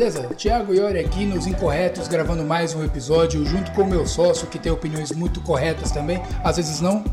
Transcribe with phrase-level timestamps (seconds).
[0.00, 0.22] beleza?
[0.34, 4.58] Thiago Iori aqui nos Incorretos, gravando mais um episódio junto com o meu sócio, que
[4.58, 7.04] tem opiniões muito corretas também, às vezes não.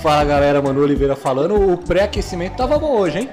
[0.00, 1.72] Fala galera, Manu Oliveira falando.
[1.72, 3.30] O pré-aquecimento tava bom hoje, hein?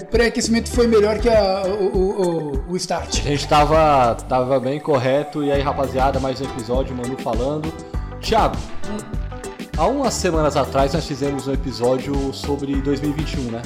[0.00, 3.18] O pré-aquecimento foi melhor que a- o, o, o, start.
[3.20, 5.44] A gente tava, tava bem correto.
[5.44, 7.70] E aí, rapaziada, mais um episódio, Manu falando.
[8.18, 8.56] Thiago,
[9.76, 13.60] há umas semanas atrás nós fizemos um episódio sobre 2021, né?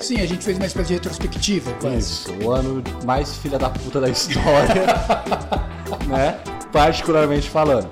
[0.00, 1.98] Sim, a gente fez uma espécie de retrospectiva, quase.
[1.98, 4.86] Isso, o ano mais filha da puta da história,
[6.08, 6.38] né?
[6.72, 7.88] Particularmente falando.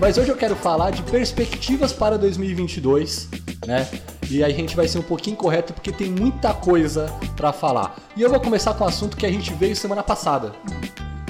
[0.00, 3.28] Mas hoje eu quero falar de perspectivas para 2022,
[3.64, 3.88] né?
[4.28, 7.94] E aí a gente vai ser um pouquinho correto porque tem muita coisa pra falar.
[8.16, 10.52] E eu vou começar com um assunto que a gente veio semana passada.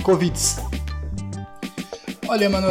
[0.03, 0.33] Covid.
[2.27, 2.69] Olha, mano,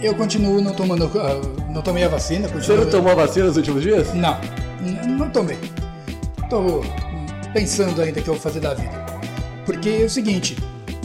[0.00, 1.04] eu continuo não tomando.
[1.20, 2.48] ah, não tomei a vacina.
[2.48, 2.84] Você Continuo...
[2.84, 4.12] não tomou a vacina nos últimos dias?
[4.12, 4.36] Não,
[5.06, 5.58] não tomei.
[6.52, 6.82] Tô
[7.54, 8.92] pensando ainda que eu vou fazer da vida.
[9.64, 10.54] Porque é o seguinte,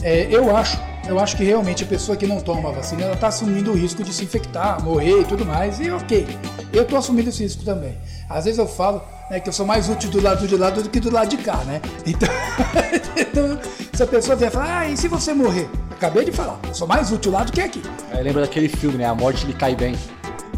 [0.02, 3.16] é, eu acho, eu acho que realmente a pessoa que não toma a vacina, ela
[3.16, 6.26] tá assumindo o risco de se infectar, morrer e tudo mais, e ok.
[6.70, 7.96] Eu tô assumindo esse risco também.
[8.28, 10.86] Às vezes eu falo né, que eu sou mais útil do lado de lá do
[10.86, 11.80] que do lado de cá, né?
[12.04, 12.28] Então,
[13.16, 13.58] então
[13.94, 15.66] se a pessoa vier falar, ah, e se você morrer?
[15.92, 17.80] Acabei de falar, eu sou mais útil lá do que aqui.
[18.12, 19.06] Aí lembra daquele filme, né?
[19.06, 19.96] A morte lhe cai bem.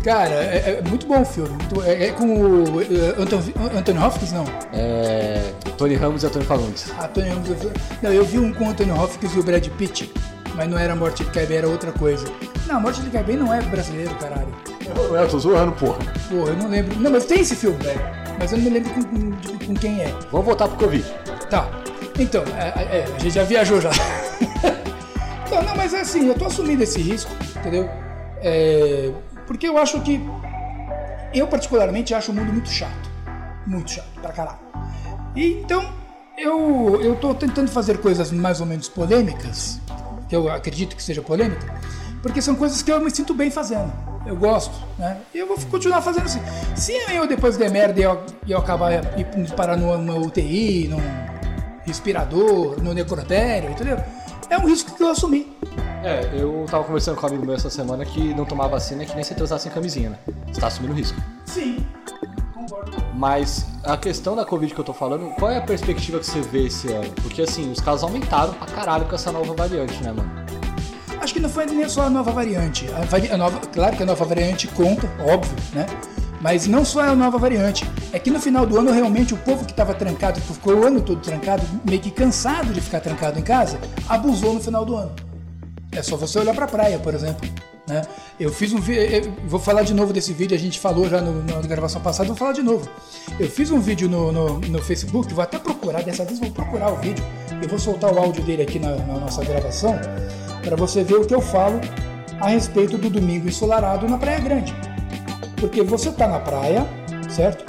[0.03, 1.57] Cara, é, é muito bom o filme.
[1.85, 4.45] é, é com o eh, Anthony, Anthony Hopkins, não?
[4.73, 5.53] É...
[5.77, 6.91] Tony Ramos e Antônio Fagundes.
[6.99, 7.71] Ah, Tony Ramos, vi-
[8.03, 10.11] Não, eu vi um com o Anthony Hopkins e o Brad Pitt,
[10.55, 12.25] mas não era Morte de Caibé, era outra coisa.
[12.67, 14.49] Não, Morte de Caibé não é brasileiro, caralho.
[14.97, 15.99] Eu, eu tô zoando, porra.
[16.31, 16.99] Porra, eu não lembro.
[16.99, 18.01] Não, mas tem esse filme, velho.
[18.39, 20.15] Mas eu não me lembro com, com- com quem é.
[20.33, 21.05] Vamos voltar pro Covid.
[21.51, 21.69] Tá.
[22.19, 23.91] Então, é, é, a gente já viajou já.
[25.51, 27.89] não, não, mas é assim, eu tô assumindo esse risco, entendeu?
[28.43, 29.11] É,
[29.51, 30.21] porque eu acho que.
[31.35, 33.11] Eu, particularmente, acho o mundo muito chato.
[33.67, 34.61] Muito chato, pra caralho.
[35.35, 35.93] E então,
[36.39, 39.81] eu, eu tô tentando fazer coisas mais ou menos polêmicas,
[40.29, 41.67] que eu acredito que seja polêmica,
[42.23, 43.93] porque são coisas que eu me sinto bem fazendo.
[44.25, 45.17] Eu gosto, né?
[45.35, 46.41] E eu vou continuar fazendo assim.
[46.77, 50.87] Se eu depois der merda e eu, e eu acabar indo parar numa, numa UTI,
[50.87, 51.01] num
[51.85, 53.99] respirador, no necrotério, entendeu?
[54.49, 55.59] É um risco que eu assumi.
[56.03, 59.07] É, eu tava conversando com um amigo meu essa semana que não tomar vacina é
[59.07, 60.19] que nem se transar sem camisinha, né?
[60.51, 61.21] Você tá assumindo risco.
[61.45, 61.87] Sim,
[62.55, 62.93] concordo.
[63.15, 66.41] Mas a questão da Covid que eu tô falando, qual é a perspectiva que você
[66.41, 67.11] vê esse ano?
[67.23, 70.31] Porque assim, os casos aumentaram pra caralho com essa nova variante, né, mano?
[71.21, 72.89] Acho que não foi nem só a nova variante.
[72.95, 75.85] A vari- a nova, claro que a nova variante conta, óbvio, né?
[76.41, 77.87] Mas não só a nova variante.
[78.11, 80.87] É que no final do ano, realmente, o povo que estava trancado, que ficou o
[80.87, 83.79] ano todo trancado, meio que cansado de ficar trancado em casa,
[84.09, 85.13] abusou no final do ano.
[85.93, 87.49] É só você olhar pra praia, por exemplo.
[87.89, 88.03] Né?
[88.39, 89.33] Eu fiz um vídeo.
[89.47, 92.37] Vou falar de novo desse vídeo, a gente falou já no- na gravação passada, vou
[92.37, 92.89] falar de novo.
[93.39, 96.93] Eu fiz um vídeo no, no, no Facebook, vou até procurar, dessa vez vou procurar
[96.93, 97.25] o vídeo.
[97.61, 99.99] Eu vou soltar o áudio dele aqui na, na nossa gravação,
[100.63, 101.81] para você ver o que eu falo
[102.41, 104.75] a respeito do domingo ensolarado na Praia Grande.
[105.57, 106.87] Porque você tá na praia,
[107.29, 107.65] certo?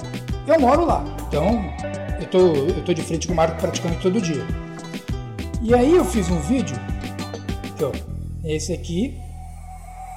[0.47, 1.61] Eu moro lá, então
[2.19, 4.45] eu tô, eu tô de frente com o Marco praticamente todo dia.
[5.61, 6.77] E aí eu fiz um vídeo
[7.83, 8.10] ó.
[8.43, 9.19] Esse aqui.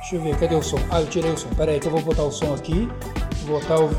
[0.00, 0.78] Deixa eu ver, cadê o som?
[0.90, 1.48] Ah, eu tirei o som.
[1.50, 2.88] Pera aí que eu vou botar o som aqui.
[3.46, 3.90] Botar o,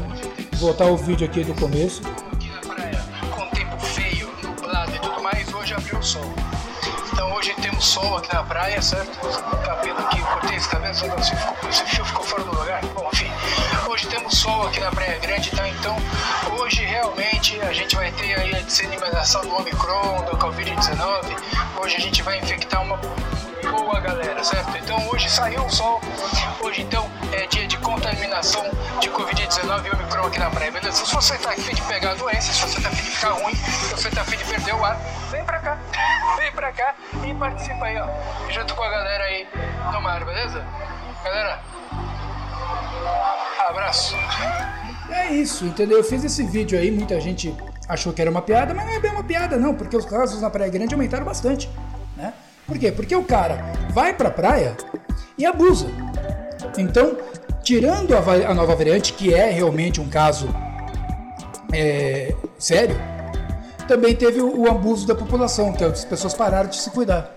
[0.60, 2.02] botar o vídeo aqui do começo.
[2.32, 3.06] aqui na praia,
[3.36, 6.26] com tempo feio, nublado e tudo mais, hoje abriu o sol.
[7.14, 9.20] Então hoje temos sol aqui na praia, certo?
[9.64, 12.82] Cabelo aqui, cortei esse cabelo, se ficou, esse fio ficou fora do lugar.
[12.96, 13.32] Bom, enfim,
[13.88, 15.70] hoje temos sol aqui na Praia Grande, tá?
[15.70, 15.96] Então
[16.60, 21.38] hoje realmente a gente vai ter aí a disseminação do Omicron, do Covid-19.
[21.80, 22.98] Hoje a gente vai infectar uma
[23.72, 24.78] boa galera, certo?
[24.78, 26.00] Então hoje saiu o sol,
[26.62, 28.64] hoje então é dia de contaminação
[29.00, 31.06] de Covid-19 e Omicron aqui na praia, beleza?
[31.06, 33.56] Se você tá afim de pegar a doença, se você tá afim de ficar ruim,
[33.56, 35.00] se você tá afim de perder o ar,
[35.32, 35.78] vem pra cá,
[36.38, 38.08] vem pra cá e participa aí, ó,
[38.52, 39.48] junto com a galera aí
[39.92, 40.66] no mar, beleza?
[41.24, 41.60] Galera,
[43.68, 44.16] abraço.
[45.10, 45.98] É isso, entendeu?
[46.00, 47.56] Eu fiz esse vídeo aí, muita gente
[47.88, 50.42] achou que era uma piada, mas não é bem uma piada não, porque os casos
[50.42, 51.70] na Praia Grande aumentaram bastante,
[52.16, 52.34] né?
[52.66, 52.92] Por quê?
[52.92, 54.76] Porque o cara vai pra praia
[55.38, 55.88] e abusa.
[56.78, 57.18] Então,
[57.64, 58.20] tirando a,
[58.50, 60.48] a nova variante, que é realmente um caso
[61.72, 62.96] é, sério,
[63.88, 67.36] também teve o, o abuso da população, que as pessoas pararam de se cuidar.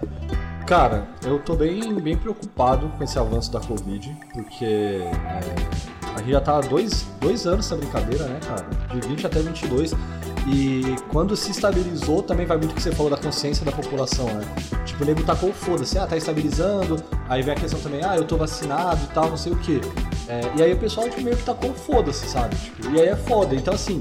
[0.67, 5.11] Cara, eu tô bem, bem preocupado com esse avanço da Covid, porque é,
[6.15, 8.67] a gente já tá há dois, dois anos essa brincadeira, né, cara?
[8.93, 9.95] De 20 até 22.
[10.51, 14.27] E quando se estabilizou, também vai muito o que você falou da consciência da população,
[14.27, 14.45] né?
[14.87, 16.97] Tipo, o nego tacou o foda-se, ah, tá estabilizando,
[17.29, 19.81] aí vem a questão também, ah, eu tô vacinado e tal, não sei o quê.
[20.27, 22.57] É, e aí o pessoal tipo, meio que tacou o foda-se, sabe?
[22.57, 23.55] Tipo, e aí é foda.
[23.55, 24.01] Então, assim,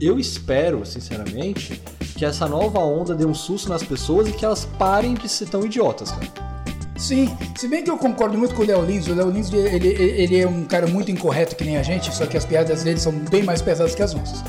[0.00, 1.82] eu espero, sinceramente,
[2.16, 5.48] que essa nova onda dê um susto nas pessoas e que elas parem de ser
[5.48, 6.52] tão idiotas, cara.
[6.96, 9.88] Sim, se bem que eu concordo muito com o Léo Lins, o Léo Lins ele,
[9.88, 13.00] ele é um cara muito incorreto que nem a gente, só que as piadas dele
[13.00, 14.40] são bem mais pesadas que as nossas.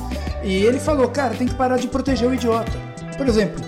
[0.43, 2.71] E ele falou, cara, tem que parar de proteger o idiota.
[3.17, 3.63] Por exemplo,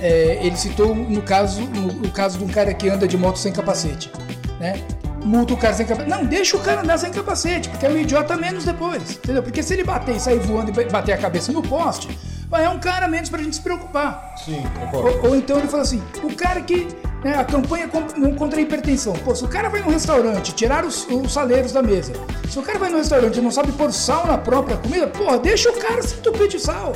[0.00, 3.38] é, ele citou no caso, no, no, caso de um cara que anda de moto
[3.38, 4.10] sem capacete,
[4.58, 4.80] né?
[5.24, 6.10] Multa o cara sem capacete.
[6.10, 9.42] Não, deixa o cara andar sem capacete, porque é um idiota menos depois, entendeu?
[9.42, 12.08] Porque se ele bater e sair voando e bater a cabeça no poste,
[12.52, 14.34] é um cara menos pra gente se preocupar.
[14.44, 15.18] Sim, concordo.
[15.18, 16.88] Ou, ou então ele fala assim, o cara que
[17.24, 17.88] né, a campanha
[18.36, 19.12] contra a hipertensão.
[19.12, 22.12] Pô, se o cara vai num restaurante tirar os, os saleiros da mesa,
[22.48, 25.38] se o cara vai num restaurante e não sabe pôr sal na própria comida, porra,
[25.38, 26.94] deixa o cara se entupir de sal.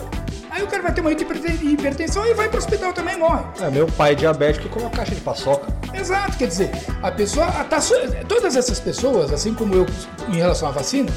[0.50, 3.42] Aí o cara vai ter uma hipertensão e vai pro hospital também e morre.
[3.60, 5.66] É, meu pai é diabético com uma caixa de paçoca.
[5.92, 6.70] Exato, quer dizer,
[7.02, 7.46] a pessoa.
[7.64, 7.80] Tá,
[8.28, 9.86] todas essas pessoas, assim como eu
[10.28, 11.10] em relação à vacina,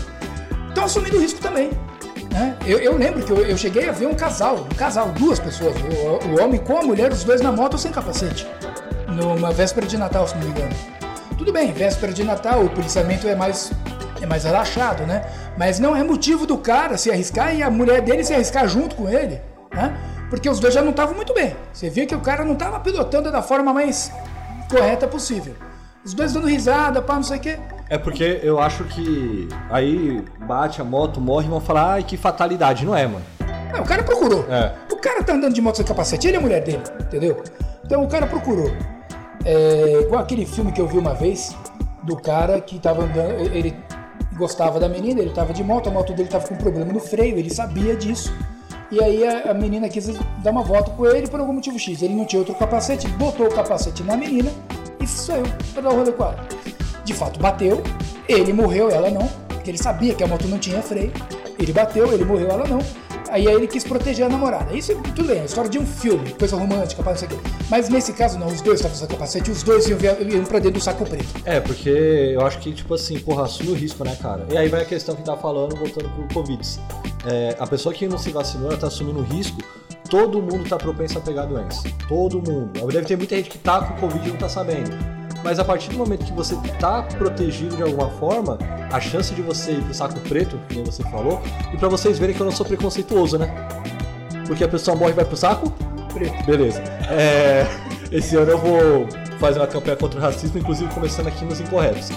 [0.69, 1.69] estão assumindo risco também.
[2.31, 2.57] Né?
[2.65, 5.75] Eu, eu, lembro que eu, eu, cheguei a ver um casal, um casal, duas pessoas,
[5.75, 8.47] o, o homem com a mulher, os dois na moto sem capacete
[9.17, 10.73] numa véspera de Natal, se não me engano.
[11.37, 13.71] Tudo bem, véspera de Natal, o policiamento é mais,
[14.21, 15.25] é mais relaxado, né?
[15.57, 18.95] Mas não é motivo do cara se arriscar e a mulher dele se arriscar junto
[18.95, 19.41] com ele,
[19.73, 19.95] né?
[20.29, 21.55] Porque os dois já não estavam muito bem.
[21.73, 24.11] Você via que o cara não estava pilotando da forma mais
[24.69, 25.55] correta possível.
[26.03, 27.59] Os dois dando risada, pá, não sei o quê.
[27.89, 32.17] É porque eu acho que aí bate a moto, morre e vão falar, ai, que
[32.17, 32.85] fatalidade.
[32.85, 33.25] Não é, mano.
[33.71, 34.45] Não, o cara procurou.
[34.49, 34.73] É.
[34.91, 37.41] O cara tá andando de moto sem capacete, ele é a mulher dele, entendeu?
[37.85, 38.71] Então o cara procurou.
[39.45, 41.55] É, igual aquele filme que eu vi uma vez,
[42.03, 43.75] do cara que tava andando, ele
[44.37, 47.37] gostava da menina, ele tava de moto, a moto dele tava com problema no freio,
[47.37, 48.33] ele sabia disso.
[48.89, 50.07] E aí a, a menina quis
[50.41, 52.01] dar uma volta com ele por algum motivo X.
[52.01, 54.49] Ele não tinha outro capacete, botou o capacete na menina
[55.01, 55.43] e saiu
[55.73, 56.47] pra dar o rolê com ela.
[57.03, 57.83] De fato, bateu,
[58.27, 61.11] ele morreu, ela não, porque ele sabia que a moto não tinha freio.
[61.59, 62.79] Ele bateu, ele morreu, ela não.
[63.29, 64.75] Aí, ele quis proteger a namorada.
[64.75, 67.37] Isso tudo bem, é história de um filme, coisa romântica, não sei o quê.
[67.69, 70.79] Mas nesse caso não, os dois estavam sem capacete, os dois iam, iam pra dentro
[70.79, 71.27] do saco preto.
[71.45, 74.45] É, porque eu acho que, tipo assim, porra, assume o risco, né, cara?
[74.51, 76.61] E aí vai a questão que tá falando, voltando pro Covid.
[77.25, 79.57] É, a pessoa que não se vacinou, ela tá assumindo o risco
[80.09, 81.83] todo mundo tá propenso a pegar doença.
[82.07, 82.71] Todo mundo.
[82.91, 85.16] Deve ter muita gente que tá com Covid e não tá sabendo.
[85.43, 88.57] Mas a partir do momento que você tá protegido de alguma forma,
[88.91, 91.41] a chance de você ir pro saco preto, como você falou,
[91.73, 93.53] e para vocês verem que eu não sou preconceituoso, né?
[94.45, 95.71] Porque a pessoa morre e vai pro saco?
[96.13, 96.45] Preto.
[96.45, 96.81] Beleza.
[97.09, 97.67] É,
[98.11, 99.07] esse ano eu vou
[99.39, 102.09] fazer uma campanha contra o racismo, inclusive começando aqui nos incorretos.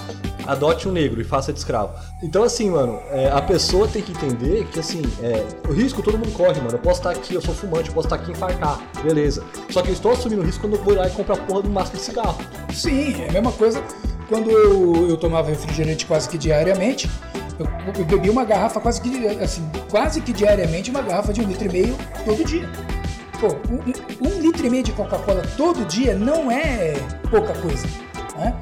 [0.51, 1.93] Adote um negro e faça de escravo.
[2.21, 6.17] Então, assim, mano, é, a pessoa tem que entender que, assim, é, o risco todo
[6.17, 6.73] mundo corre, mano.
[6.73, 9.45] Eu posso estar aqui, eu sou fumante, eu posso estar aqui e infartar, beleza.
[9.69, 11.69] Só que eu estou assumindo o risco quando eu vou lá e comprar porra do
[11.69, 12.37] máximo de cigarro.
[12.73, 13.81] Sim, é a mesma coisa
[14.27, 17.09] quando eu, eu tomava refrigerante quase que diariamente,
[17.57, 17.67] eu,
[17.97, 21.65] eu bebi uma garrafa quase que, assim, quase que diariamente, uma garrafa de um litro
[21.65, 22.69] e meio todo dia.
[23.39, 26.93] Pô, um, um litro e meio de Coca-Cola todo dia não é
[27.29, 27.87] pouca coisa,
[28.37, 28.53] né?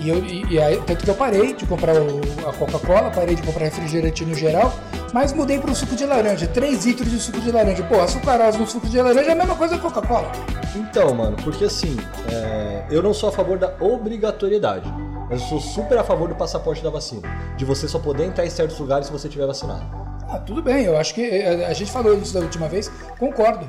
[0.00, 3.34] E, eu, e, e aí, tanto que eu parei de comprar o, a Coca-Cola, parei
[3.34, 4.72] de comprar refrigerante no geral,
[5.12, 7.82] mas mudei para o suco de laranja, 3 litros de suco de laranja.
[7.82, 10.32] Pô, açucarose no suco de laranja é a mesma coisa que Coca-Cola.
[10.74, 11.98] Então, mano, porque assim,
[12.32, 14.90] é, eu não sou a favor da obrigatoriedade,
[15.28, 17.28] mas eu sou super a favor do passaporte da vacina.
[17.58, 19.84] De você só poder entrar em certos lugares se você tiver vacinado.
[20.30, 23.68] Ah, tudo bem, eu acho que é, a gente falou isso da última vez, concordo.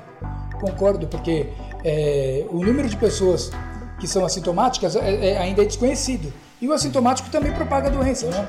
[0.61, 1.49] Concordo, porque
[1.83, 3.51] é, o número de pessoas
[4.01, 6.33] que são assintomáticas é, é, ainda é desconhecido.
[6.59, 8.47] E o assintomático também propaga a doença, né?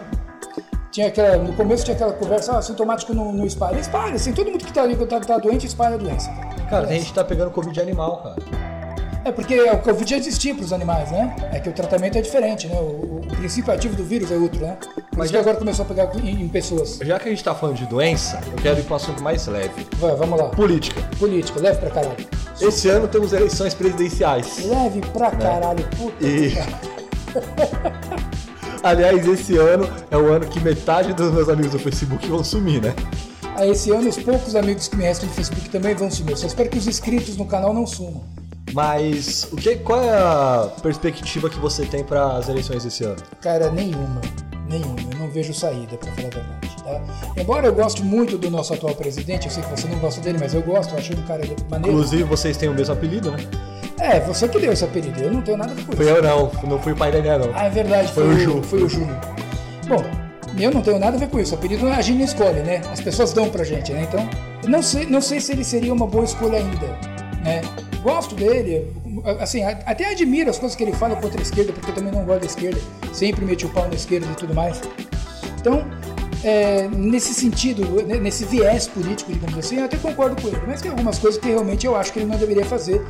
[0.90, 3.78] Tinha aquela, no começo tinha aquela conversa, ah, assintomático não, não espalha.
[3.78, 6.30] Espalha, assim, todo mundo que tá ali, tá, tá doente, espalha a doença.
[6.68, 8.71] Cara, tem gente que tá pegando Covid animal, cara.
[9.24, 11.36] É porque o Covid já existia para os animais, né?
[11.52, 12.74] É que o tratamento é diferente, né?
[12.74, 14.76] O, o princípio ativo do vírus é outro, né?
[15.10, 15.38] Por Mas já...
[15.38, 16.98] agora começou a pegar em, em, pessoas.
[17.00, 19.46] Já que a gente tá falando de doença, eu quero ir para um assunto mais
[19.46, 19.86] leve.
[19.98, 20.48] Vai, vamos lá.
[20.48, 21.00] Política.
[21.18, 22.26] Política, leve pra caralho.
[22.60, 24.64] Esse ano temos eleições presidenciais.
[24.64, 25.38] Leve pra né?
[25.38, 26.24] caralho, puta.
[26.24, 26.52] E...
[28.82, 32.82] Aliás, esse ano é o ano que metade dos meus amigos do Facebook vão sumir,
[32.82, 32.92] né?
[33.54, 36.36] a esse ano os poucos amigos que me restam no Facebook também vão sumir.
[36.36, 38.22] Só espero que os inscritos no canal não sumam.
[38.72, 43.16] Mas o que, qual é a perspectiva que você tem para as eleições desse ano?
[43.40, 44.20] Cara, nenhuma.
[44.68, 44.96] Nenhuma.
[45.12, 46.76] Eu não vejo saída, para falar a verdade.
[46.82, 47.40] Tá?
[47.40, 50.38] Embora eu goste muito do nosso atual presidente, eu sei que você não gosta dele,
[50.40, 51.96] mas eu gosto, eu acho um cara maneiro.
[51.96, 53.38] Inclusive, vocês têm o mesmo apelido, né?
[53.98, 56.02] É, você que deu esse apelido, eu não tenho nada a ver com isso.
[56.02, 57.50] Foi eu não, não fui o pai da Ené, não.
[57.54, 58.64] Ah, é verdade, foi, foi o Júnior.
[58.64, 59.20] Foi o Júnior.
[59.86, 60.04] Bom,
[60.58, 61.54] eu não tenho nada a ver com isso.
[61.54, 62.80] O apelido a gente não escolhe, né?
[62.90, 64.06] As pessoas dão pra gente, né?
[64.08, 64.28] Então,
[64.68, 66.86] não sei, não sei se ele seria uma boa escolha ainda,
[67.44, 67.60] né?
[68.02, 68.92] Gosto dele,
[69.38, 72.24] assim, até admiro as coisas que ele fala contra a esquerda, porque eu também não
[72.24, 72.80] gosto da esquerda.
[73.12, 74.80] Sempre meti o pau na esquerda e tudo mais.
[75.60, 75.84] Então,
[76.42, 80.60] é, nesse sentido, né, nesse viés político, digamos assim, eu até concordo com ele.
[80.66, 83.00] Mas tem algumas coisas que realmente eu acho que ele não deveria fazer,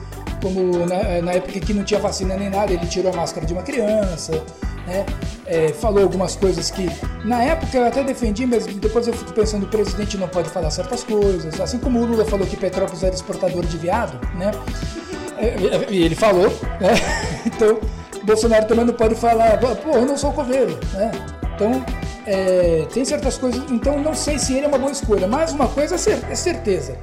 [0.42, 3.54] como na, na época que não tinha vacina nem nada, ele tirou a máscara de
[3.54, 4.44] uma criança,
[4.92, 5.06] né?
[5.46, 6.88] É, falou algumas coisas que
[7.24, 10.70] na época eu até defendi, mas depois eu fico pensando o presidente não pode falar
[10.70, 14.50] certas coisas, assim como o Lula falou que Petrópolis era exportador de viado, né?
[15.38, 16.48] É, é, e ele falou,
[16.80, 16.92] né?
[17.44, 17.80] Então
[18.22, 21.10] Bolsonaro também não pode falar, pô, eu não sou coveiro, né?
[21.54, 21.84] Então
[22.24, 25.66] é, tem certas coisas, então não sei se ele é uma boa escolha, mas uma
[25.68, 26.96] coisa é certeza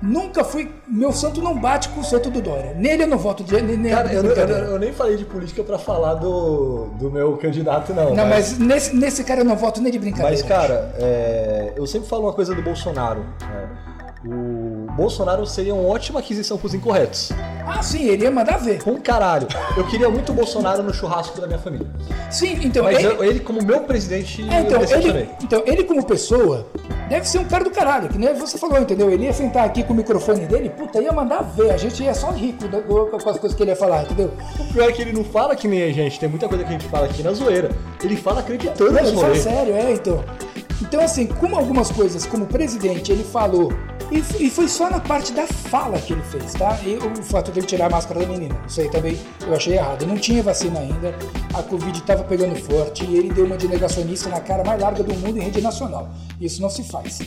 [0.00, 0.70] Nunca fui.
[0.86, 2.72] Meu santo não bate com o santo do Dória.
[2.74, 3.60] Nele eu não voto de.
[3.60, 7.92] Nem, Cara, eu, eu, eu, nem falei de política pra falar do, do meu candidato,
[7.92, 8.14] não.
[8.14, 10.30] Não, mas, mas nesse, nesse cara eu não voto nem de brincadeira.
[10.30, 13.20] Mas, cara, é, eu sempre falo uma coisa do Bolsonaro.
[13.40, 13.68] Né?
[14.24, 17.30] O Bolsonaro seria uma ótima aquisição pros incorretos.
[17.64, 18.82] Ah, sim, ele ia mandar ver.
[18.82, 19.46] Com caralho.
[19.76, 21.86] Eu queria muito o Bolsonaro no churrasco da minha família.
[22.28, 22.82] Sim, então.
[22.82, 26.66] Mas ele, eu, ele como meu presidente, é, então, ele, então, ele como pessoa,
[27.08, 29.08] deve ser um cara do caralho, que nem você falou, entendeu?
[29.08, 31.70] Ele ia sentar aqui com o microfone dele, puta, ia mandar ver.
[31.70, 34.32] A gente ia só rico com as coisas que ele ia falar, entendeu?
[34.58, 36.70] O pior é que ele não fala que nem a gente, tem muita coisa que
[36.70, 37.70] a gente fala aqui na zoeira.
[38.02, 40.24] Ele fala acreditando Ele fala sério, é, então.
[40.82, 43.72] Então, assim, como algumas coisas, como presidente, ele falou
[44.10, 46.78] e, e, foi só na parte da fala que ele fez, tá?
[46.84, 48.58] E o fato de ele tirar a máscara da menina.
[48.66, 50.06] Isso aí também eu achei errado.
[50.06, 51.14] Não tinha vacina ainda,
[51.54, 55.02] a Covid estava pegando forte e ele deu uma de negacionista na cara mais larga
[55.02, 56.10] do mundo em rede nacional.
[56.40, 57.20] Isso não se faz.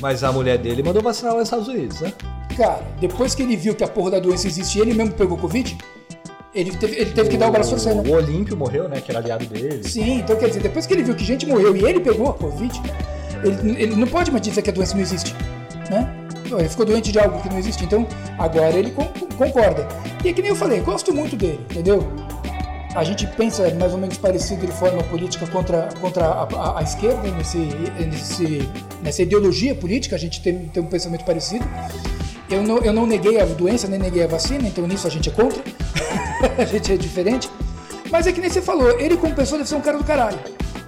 [0.00, 2.12] Mas a mulher dele mandou vacinar lá nos Estados Unidos, né?
[2.56, 5.36] Cara, depois que ele viu que a porra da doença existe e ele mesmo pegou
[5.38, 5.76] Covid,
[6.54, 8.08] ele teve, ele teve o, que dar o braço torcendo.
[8.08, 9.00] O Olímpio morreu, né?
[9.00, 9.82] Que era aliado dele.
[9.82, 12.34] Sim, então quer dizer, depois que ele viu que gente morreu e ele pegou a
[12.34, 12.80] Covid,
[13.44, 15.34] ele, ele não pode mais dizer que a doença não existe,
[15.90, 16.27] né?
[16.56, 17.84] Ele ficou doente de algo que não existe.
[17.84, 18.06] Então,
[18.38, 19.88] agora ele concorda.
[20.24, 22.06] E é que nem eu falei, gosto muito dele, entendeu?
[22.94, 26.82] A gente pensa mais ou menos parecido de forma política contra, contra a, a, a
[26.82, 28.68] esquerda, nesse, nesse,
[29.02, 31.64] nessa ideologia política, a gente tem, tem um pensamento parecido.
[32.50, 35.28] Eu não, eu não neguei a doença, nem neguei a vacina, então nisso a gente
[35.28, 35.62] é contra.
[36.56, 37.50] a gente é diferente.
[38.10, 40.38] Mas é que nem você falou, ele como pessoa deve ser um cara do caralho.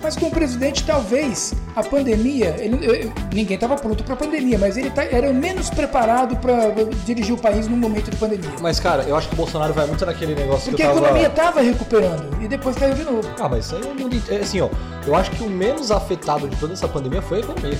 [0.02, 4.76] Mas com o presidente, talvez a pandemia, ele, ninguém estava pronto para a pandemia, mas
[4.76, 6.71] ele tá, era menos preparado para
[7.04, 8.50] dirigir o país num momento de pandemia.
[8.61, 11.00] Mas, cara, eu acho que o Bolsonaro vai muito naquele negócio Porque que eu tava...
[11.00, 13.28] a economia estava recuperando e depois caiu de novo.
[13.38, 14.71] Ah, mas isso aí é o é Assim, ó,
[15.07, 17.78] eu acho que o menos afetado de toda essa pandemia foi a economia.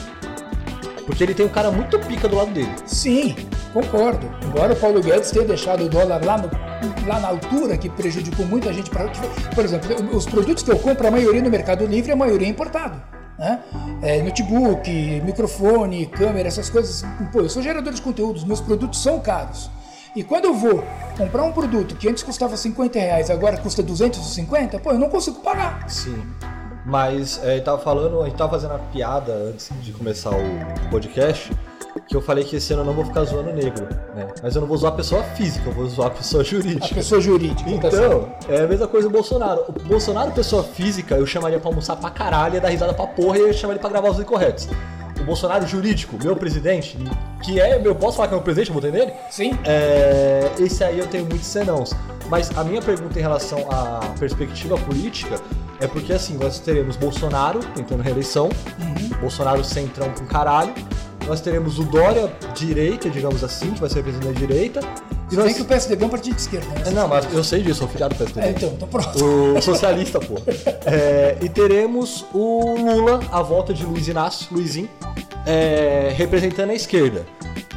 [1.11, 2.73] Porque ele tem um cara muito pica do lado dele.
[2.87, 3.35] Sim,
[3.73, 4.31] concordo.
[4.45, 6.49] Embora o Paulo Guedes tenha deixado o dólar lá, no,
[7.05, 8.89] lá na altura, que prejudicou muita gente.
[8.91, 9.09] Pra,
[9.53, 12.51] por exemplo, os produtos que eu compro, a maioria no Mercado Livre, a maioria é
[12.51, 13.03] importado.
[13.37, 13.59] Né?
[14.03, 14.89] É, notebook,
[15.25, 17.05] microfone, câmera, essas coisas.
[17.33, 19.69] Pô, eu sou gerador de conteúdos, meus produtos são caros.
[20.15, 20.85] E quando eu vou
[21.19, 25.41] comprar um produto que antes custava 50 reais, agora custa 250, pô, eu não consigo
[25.41, 25.91] pagar.
[25.91, 26.23] Sim.
[26.85, 31.53] Mas é, tava falando, a gente tava fazendo uma piada antes de começar o podcast,
[32.09, 34.29] que eu falei que esse ano eu não vou ficar zoando negro, né?
[34.43, 36.87] Mas eu não vou zoar a pessoa física, eu vou zoar a pessoa jurídica.
[36.87, 37.71] A pessoa jurídica.
[37.71, 39.65] Então, é a mesma coisa do Bolsonaro.
[39.69, 43.39] O Bolsonaro, pessoa física, eu chamaria pra almoçar pra caralho, ia dar risada pra porra
[43.39, 44.69] e eu chamaria pra gravar os incorretos.
[45.21, 46.97] O Bolsonaro jurídico, meu presidente,
[47.43, 49.13] que é, eu posso falar que é meu presidente, eu votei nele?
[49.31, 49.59] Sim.
[49.65, 51.93] É, esse aí eu tenho muitos senãos.
[52.29, 55.39] Mas a minha pergunta em relação à perspectiva política
[55.81, 59.21] é porque assim, nós teremos Bolsonaro tentando reeleição, uhum.
[59.21, 60.75] Bolsonaro centrão com caralho,
[61.27, 64.81] nós teremos o Dória direita, digamos assim, que vai ser presidente da direita.
[65.31, 65.47] E nós...
[65.47, 66.67] Tem que o PSDB é um partido de esquerda.
[66.71, 66.83] Né?
[66.87, 68.47] É, não, mas eu sei disso, sou filiado do PSDB.
[68.47, 69.25] É, então, então pronto.
[69.25, 70.35] O socialista, pô.
[70.85, 74.91] É, e teremos o Lula, a volta de Luiz Inácio, Luizinho,
[75.47, 77.25] é, representando a esquerda.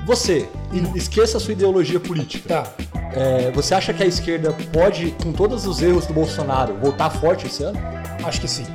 [0.06, 0.50] Você,
[0.96, 2.50] esqueça a sua ideologia política.
[2.50, 2.74] Tá.
[3.16, 7.46] É, você acha que a esquerda pode, com todos os erros do Bolsonaro, voltar forte
[7.46, 7.80] esse ano?
[8.24, 8.66] Acho que sim.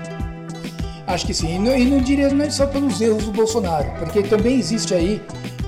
[1.07, 1.57] Acho que sim.
[1.57, 5.23] E não, e não diria não só pelos erros do Bolsonaro, porque também existe aí.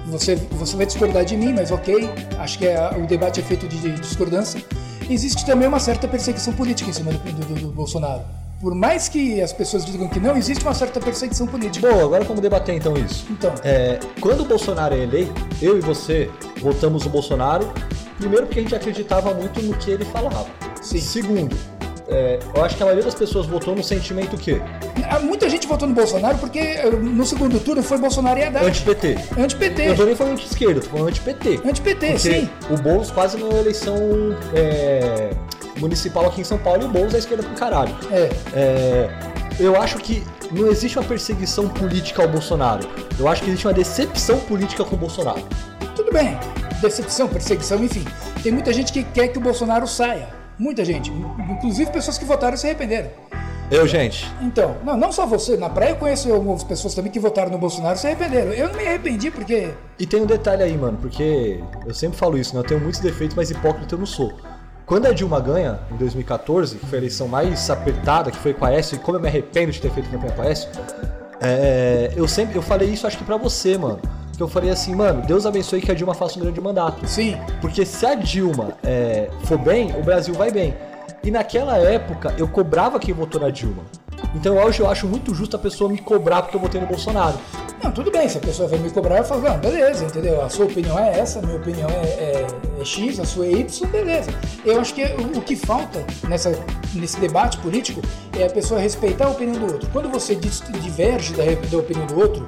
[0.07, 3.69] Você, você vai discordar de mim, mas ok, acho que é, o debate é feito
[3.69, 4.63] de, de, discordância.
[5.09, 8.23] Existe também uma certa perseguição política em cima do, do, do Bolsonaro.
[8.61, 11.91] Por mais que as pessoas digam que não, existe uma certa perseguição política.
[11.91, 13.27] Bom, agora vamos debater então isso.
[13.31, 13.55] Então.
[13.65, 17.73] É, quando o Bolsonaro é eleito, eu e você votamos no Bolsonaro
[18.21, 20.47] Primeiro porque a gente acreditava muito no que ele falava.
[20.83, 21.01] Sim.
[21.01, 21.57] Segundo,
[22.07, 24.61] é, eu acho que a maioria das pessoas votou no sentimento que?
[25.09, 28.67] Ah, muita gente votou no Bolsonaro porque eh, no segundo turno foi Bolsonaro e Haddad.
[28.67, 29.17] Anti-PT.
[29.39, 29.89] Anti-PT.
[29.89, 31.61] Eu tô nem falando anti-esquerda, tô falando anti-PT.
[31.65, 32.51] Anti-PT, sim.
[32.69, 33.97] O Boulos quase na eleição
[34.55, 35.31] é,
[35.81, 37.95] municipal aqui em São Paulo e o Boulos é esquerda pro caralho.
[38.11, 38.31] É.
[38.53, 39.31] é.
[39.59, 42.89] Eu acho que não existe uma perseguição política ao Bolsonaro.
[43.19, 45.43] Eu acho que existe uma decepção política com o Bolsonaro.
[45.95, 46.39] Tudo bem
[46.81, 48.05] decepção, perseguição, enfim.
[48.43, 50.29] Tem muita gente que quer que o Bolsonaro saia.
[50.59, 51.11] Muita gente.
[51.51, 53.11] Inclusive pessoas que votaram se arrependeram.
[53.71, 54.27] Eu, gente.
[54.41, 57.59] Então, não, não só você, na praia eu conheço algumas pessoas também que votaram no
[57.59, 58.53] Bolsonaro e se arrependeram.
[58.53, 59.71] Eu não me arrependi porque.
[59.99, 62.61] E tem um detalhe aí, mano, porque eu sempre falo isso, né?
[62.61, 64.33] Eu tenho muitos defeitos, mas hipócrita eu não sou.
[64.91, 68.65] Quando a Dilma ganha, em 2014, que foi a eleição mais apertada, que foi com
[68.65, 70.69] a Aécio, e como eu me arrependo de ter feito campanha com a Aécio,
[71.41, 74.01] é, eu sempre eu falei isso acho que pra você, mano.
[74.37, 77.07] Que eu falei assim, mano, Deus abençoe que a Dilma faça um grande mandato.
[77.07, 77.39] Sim.
[77.61, 80.75] Porque se a Dilma é, for bem, o Brasil vai bem.
[81.23, 83.85] E naquela época eu cobrava quem votou na Dilma.
[84.35, 87.39] Então hoje eu acho muito justo a pessoa me cobrar porque eu votei no Bolsonaro.
[87.83, 90.43] Não, tudo bem, se a pessoa vai me cobrar, eu falo, não, beleza, entendeu?
[90.43, 92.47] A sua opinião é essa, a minha opinião é, é,
[92.79, 94.31] é X, a sua é Y, beleza.
[94.65, 96.53] Eu acho que o, o, que falta nessa,
[96.95, 98.03] nesse debate político
[98.39, 99.89] é a pessoa respeitar a opinião do outro.
[99.93, 102.47] Quando você diverge da, da opinião do outro,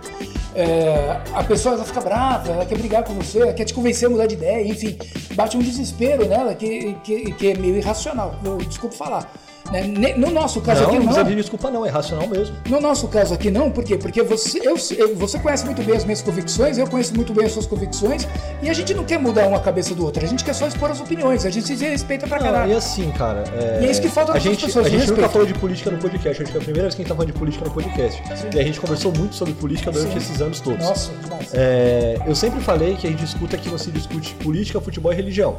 [0.54, 4.08] é, a pessoa ela fica brava, ela quer brigar com você, ela quer te convencer
[4.08, 4.98] a mudar de ideia, enfim,
[5.34, 8.34] bate um desespero nela que, que, que é meio irracional.
[8.44, 9.32] Eu, desculpa falar.
[9.71, 10.14] Né?
[10.16, 11.04] No nosso caso não, aqui não.
[11.04, 12.57] Não precisa desculpa não, é racional mesmo.
[12.69, 13.97] No nosso caso aqui não, por quê?
[13.97, 14.76] Porque você, eu,
[15.16, 18.26] você conhece muito bem as minhas convicções, eu conheço muito bem as suas convicções,
[18.62, 20.90] e a gente não quer mudar uma cabeça do outro, a gente quer só expor
[20.90, 22.73] as opiniões, a gente se respeita pra caralho.
[22.73, 23.45] E assim, cara.
[23.54, 23.83] É...
[23.83, 24.87] E é isso que falta a gente, pessoas.
[24.87, 27.02] A gente nunca falou de política no podcast, acho que é a primeira vez que
[27.02, 28.23] a gente tá falando de política no podcast.
[28.37, 28.49] Sim.
[28.54, 30.19] E a gente conversou muito sobre política durante Sim.
[30.19, 30.85] esses anos todos.
[30.85, 31.50] Nossa, demais.
[31.54, 35.59] É, eu sempre falei que a gente escuta que você discute política, futebol e religião.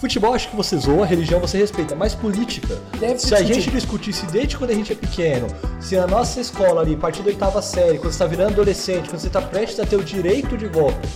[0.00, 2.80] Futebol acho que você zoa, religião você respeita, mas política.
[2.98, 5.46] Deve se a gente discutisse desde quando a gente é pequeno,
[5.78, 9.10] se a nossa escola ali, a partir da oitava série, quando você está virando adolescente,
[9.10, 11.06] quando você está prestes a ter o direito de voto,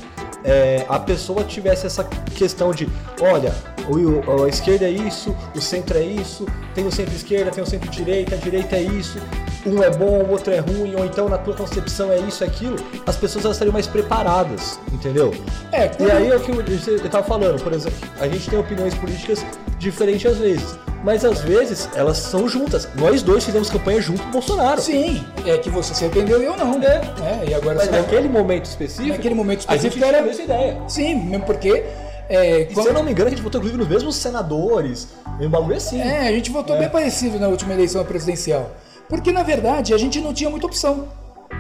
[0.45, 2.87] é, a pessoa tivesse essa questão de,
[3.21, 3.53] olha,
[3.89, 8.35] o, a esquerda é isso, o centro é isso, tem o centro-esquerda, tem o centro-direita,
[8.35, 9.19] a direita é isso,
[9.67, 12.47] um é bom, o outro é ruim, ou então na tua concepção é isso, é
[12.47, 15.33] aquilo, as pessoas elas estariam mais preparadas, entendeu?
[15.73, 15.91] É.
[15.99, 18.95] E aí é o que eu, eu tava falando, por exemplo, a gente tem opiniões
[18.95, 19.45] políticas
[19.79, 20.84] diferentes às vezes.
[21.05, 22.89] Mas às vezes elas são juntas.
[22.97, 24.81] Nós dois fizemos campanha junto com o Bolsonaro.
[24.81, 26.83] Sim, é que você se arrependeu e eu não.
[26.83, 27.45] É.
[27.45, 29.09] é e agora Mas naquele momento específico.
[29.09, 30.81] Naquele momento específico a gente era essa ideia.
[30.89, 31.85] Sim, mesmo porque
[32.29, 32.85] é, quando...
[32.85, 35.09] Se eu não me engano, a gente votou inclusive nos mesmos senadores.
[35.39, 36.01] Um bagulho assim.
[36.01, 36.81] É, a gente votou é.
[36.81, 38.71] bem parecido na última eleição presidencial.
[39.07, 41.09] Porque na verdade a gente não tinha muita opção,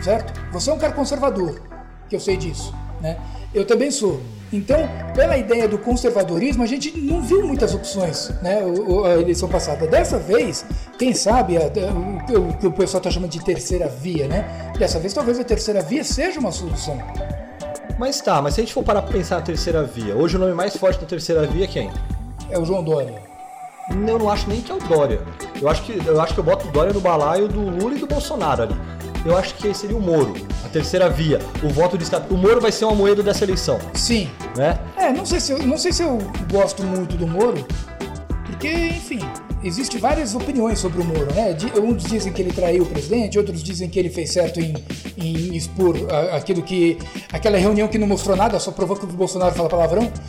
[0.00, 0.32] certo?
[0.52, 1.60] Você é um cara conservador,
[2.08, 3.18] que eu sei disso, né?
[3.52, 4.22] Eu também sou.
[4.54, 8.60] Então, pela ideia do conservadorismo, a gente não viu muitas opções, né?
[9.04, 9.84] A eleição passada.
[9.84, 10.64] Dessa vez,
[10.96, 14.72] quem sabe, o que o pessoal está chamando de terceira via, né?
[14.78, 16.96] Dessa vez, talvez a terceira via seja uma solução.
[17.98, 20.38] Mas tá, mas se a gente for parar pra pensar na terceira via, hoje o
[20.38, 21.90] nome mais forte da terceira via é quem?
[22.48, 23.20] É o João Dória.
[23.90, 25.20] Eu não acho nem que é o Dória.
[25.60, 27.98] Eu acho que eu acho que eu boto o Dória no balaio do Lula e
[27.98, 28.74] do Bolsonaro ali.
[29.24, 30.34] Eu acho que seria o Moro,
[30.64, 32.32] a terceira via, o voto de estado.
[32.34, 33.78] O Moro vai ser uma moeda dessa eleição.
[33.94, 34.28] Sim.
[34.56, 34.78] Né?
[34.96, 36.18] É, não sei se eu, não sei se eu
[36.52, 37.66] gosto muito do Moro,
[38.46, 39.20] porque, enfim,
[39.64, 41.56] Existem várias opiniões sobre o Moro, né?
[41.82, 44.74] Uns dizem que ele traiu o presidente, outros dizem que ele fez certo em,
[45.16, 45.96] em expor
[46.32, 46.98] aquilo que.
[47.32, 50.12] aquela reunião que não mostrou nada, só provou que o Bolsonaro fala palavrão.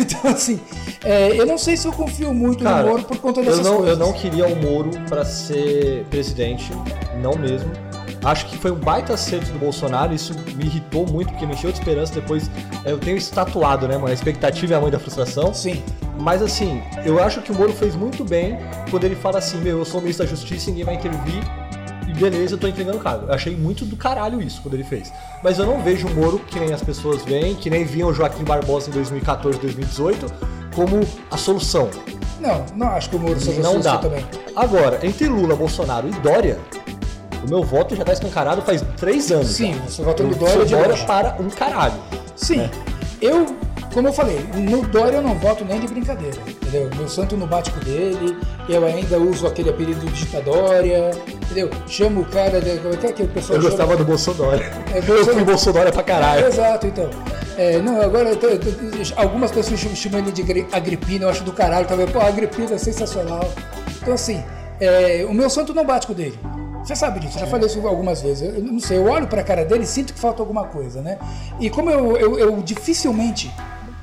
[0.00, 0.60] Então, assim,
[1.02, 3.64] é, eu não sei se eu confio muito Cara, no Moro por conta dessas eu
[3.64, 3.98] não, coisas.
[3.98, 6.70] Eu não queria o Moro para ser presidente,
[7.22, 7.70] não mesmo.
[8.26, 11.70] Acho que foi um baita acerto do Bolsonaro, isso me irritou muito, porque me encheu
[11.70, 12.12] de esperança.
[12.12, 12.50] Depois
[12.84, 14.08] eu tenho estatuado, né, mano?
[14.08, 15.54] A expectativa é a mãe da frustração.
[15.54, 15.80] Sim.
[16.18, 18.58] Mas assim, eu acho que o Moro fez muito bem
[18.90, 21.40] quando ele fala assim: meu, eu sou ministro da Justiça, ninguém vai intervir.
[22.08, 23.26] E beleza, eu tô entregando o cargo.
[23.28, 25.12] Eu achei muito do caralho isso quando ele fez.
[25.40, 28.12] Mas eu não vejo o Moro que nem as pessoas veem, que nem viam o
[28.12, 30.26] Joaquim Barbosa em 2014, 2018,
[30.74, 30.98] como
[31.30, 31.88] a solução.
[32.40, 33.98] Não, não acho que o Moro seja não dá.
[33.98, 34.26] também.
[34.56, 36.58] Agora, entre Lula, Bolsonaro e Dória,
[37.46, 39.48] o meu voto já tá escancarado faz três anos.
[39.48, 39.80] Sim, já.
[39.82, 41.94] você votou no Dória de Dória para um caralho.
[42.34, 42.58] Sim.
[42.58, 42.70] Né?
[43.20, 43.46] Eu
[43.96, 46.90] como eu falei, no Dória eu não voto nem de brincadeira, entendeu?
[46.96, 48.36] Meu santo não bate com dele,
[48.68, 51.70] eu ainda uso aquele apelido de ditadória, entendeu?
[51.88, 52.76] Chamo o cara de.
[52.76, 53.70] Como é que é que o pessoal Eu chama?
[53.70, 54.62] gostava do Bolsonaro.
[54.62, 56.44] É, eu fui Bolsonaro pra caralho.
[56.44, 57.08] É, exato, então.
[57.56, 58.68] É, não, agora eu tô, eu tô,
[59.16, 62.06] algumas pessoas chamam ele de Agripina, eu acho do caralho também.
[62.06, 63.50] Pô, Agripina é sensacional.
[64.02, 64.44] Então, assim,
[64.78, 66.38] é, o meu santo não bate com o dele.
[66.86, 68.42] Você sabe disso, já falei isso algumas vezes.
[68.54, 71.18] Eu não sei, eu olho pra cara dele e sinto que falta alguma coisa, né?
[71.58, 73.52] E como eu, eu, eu dificilmente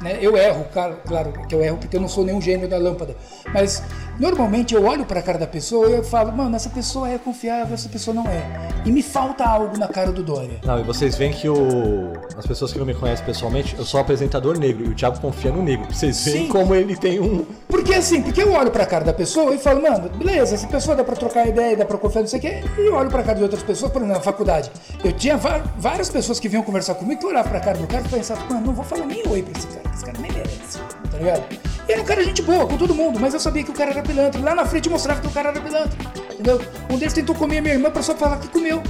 [0.04, 0.18] né?
[0.22, 3.16] Eu erro, claro, claro que eu erro porque eu não sou nenhum gênio da lâmpada.
[3.54, 3.82] Mas
[4.20, 7.18] normalmente eu olho para a cara da pessoa e eu falo, mano, essa pessoa é
[7.18, 8.44] confiável, essa pessoa não é.
[8.86, 10.60] E me falta algo na cara do Dória.
[10.64, 12.14] Não, e vocês veem que o...
[12.38, 15.52] as pessoas que não me conhecem pessoalmente, eu sou apresentador negro e o Thiago confia
[15.52, 15.88] no negro.
[15.90, 16.52] Vocês veem Sim.
[16.52, 17.46] como ele tem um.
[17.68, 20.68] Porque assim, porque eu olho para a cara da pessoa e falo, mano, beleza, essa
[20.68, 22.64] pessoa dá para trocar ideia, dá para confiar, não sei o quê.
[22.78, 24.72] E eu olho para a cara de outras pessoas, por exemplo, na faculdade.
[25.04, 28.04] Eu tinha várias pessoas que vinham conversar comigo que olhavam para a cara do cara
[28.06, 30.80] e pensavam, mano, não vou falar nem oi para esse cara, esse cara nem merece
[31.12, 31.44] tá ligado?
[31.88, 34.02] é um cara gente boa com todo mundo, mas eu sabia que o cara era
[34.02, 34.42] pilantra.
[34.42, 35.98] Lá na frente mostrava que o cara era pilantra.
[36.32, 36.62] Entendeu?
[36.90, 38.82] Um deles tentou comer a minha irmã pra só falar que comeu.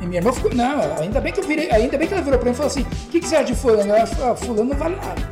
[0.00, 2.38] E minha irmã ficou, não, ainda bem que eu virei, ainda bem que ela virou
[2.38, 3.94] pra mim e falou assim: o que, que você acha de fulano?
[3.94, 5.28] Ela falou, ah, fulano não vale nada.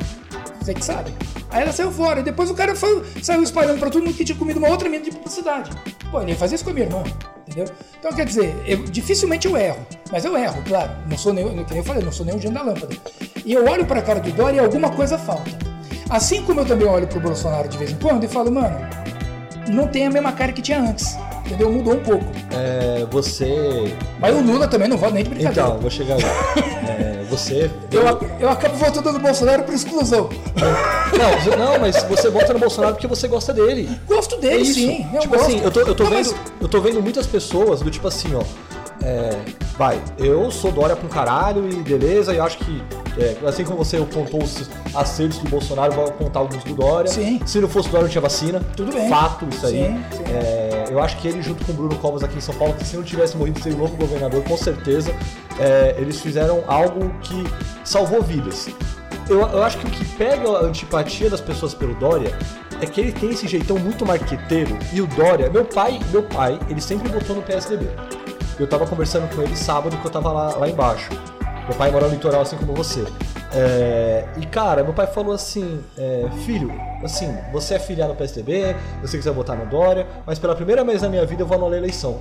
[0.61, 1.11] Você que sabe.
[1.49, 2.19] Aí ela saiu fora.
[2.19, 4.87] E depois o cara foi, saiu espalhando pra todo mundo que tinha comido uma outra
[4.87, 5.71] mina de publicidade.
[6.11, 7.03] Pô, ele ia fazer isso com a minha irmã.
[7.47, 7.65] Entendeu?
[7.97, 9.85] Então, quer dizer, eu, dificilmente eu erro.
[10.11, 10.91] Mas eu erro, claro.
[11.09, 12.95] Não sou nem, que nem eu falei, não sou nem o gênio da lâmpada.
[13.45, 15.51] E eu olho pra cara do Dória e alguma coisa falta.
[16.09, 18.75] Assim como eu também olho pro Bolsonaro de vez em quando e falo, mano,
[19.67, 21.15] não tem a mesma cara que tinha antes.
[21.45, 21.71] Entendeu?
[21.71, 22.25] Mudou um pouco.
[22.51, 23.95] É, você.
[24.19, 25.67] Mas o Lula também não vota nem de brincadeira.
[25.69, 26.23] Então, vou chegar lá.
[26.89, 27.69] É, você.
[27.91, 28.01] Eu,
[28.39, 30.27] eu acabo votando no Bolsonaro por exclusão.
[30.57, 33.87] Não, não, mas você vota no Bolsonaro porque você gosta dele.
[34.07, 35.07] Gosto dele, É sim.
[35.13, 35.47] Eu tipo gosto.
[35.49, 36.25] assim, eu tô, eu tô Não, vendo.
[36.31, 38.41] mas- Eu tô vendo muitas pessoas do tipo assim, ó.
[39.03, 39.29] É,
[39.77, 42.83] vai, eu sou Dória pra um caralho e beleza, e eu acho que.
[43.17, 47.09] é, assim como você apontou os acertos do Bolsonaro, vai apontar alguns do Dória.
[47.09, 47.39] Sim.
[47.45, 48.61] Se não fosse o Dória, não tinha vacina.
[48.75, 49.09] Tudo bem.
[49.09, 49.73] Fato, isso aí.
[49.73, 50.23] Sim, sim.
[50.33, 52.85] É, eu acho que ele, junto com o Bruno Covas aqui em São Paulo, que
[52.85, 55.13] se não tivesse morrido, seria o novo governador, com certeza.
[55.59, 57.43] é, eles fizeram algo que
[57.83, 58.69] salvou vidas.
[59.29, 62.35] Eu, eu acho que o que pega a antipatia das pessoas pelo Dória
[62.81, 64.77] é que ele tem esse jeitão muito marqueteiro.
[64.91, 67.87] E o Dória, meu pai, meu pai, ele sempre votou no PSDB.
[68.59, 71.09] Eu tava conversando com ele sábado que eu tava lá, lá embaixo.
[71.67, 73.05] Meu pai mora no litoral assim como você.
[73.53, 76.71] É, e cara, meu pai falou assim, é, filho,
[77.03, 81.01] assim, você é filiado ao PSDB, você quiser votar no Dória, mas pela primeira vez
[81.01, 82.19] na minha vida eu vou anular a eleição.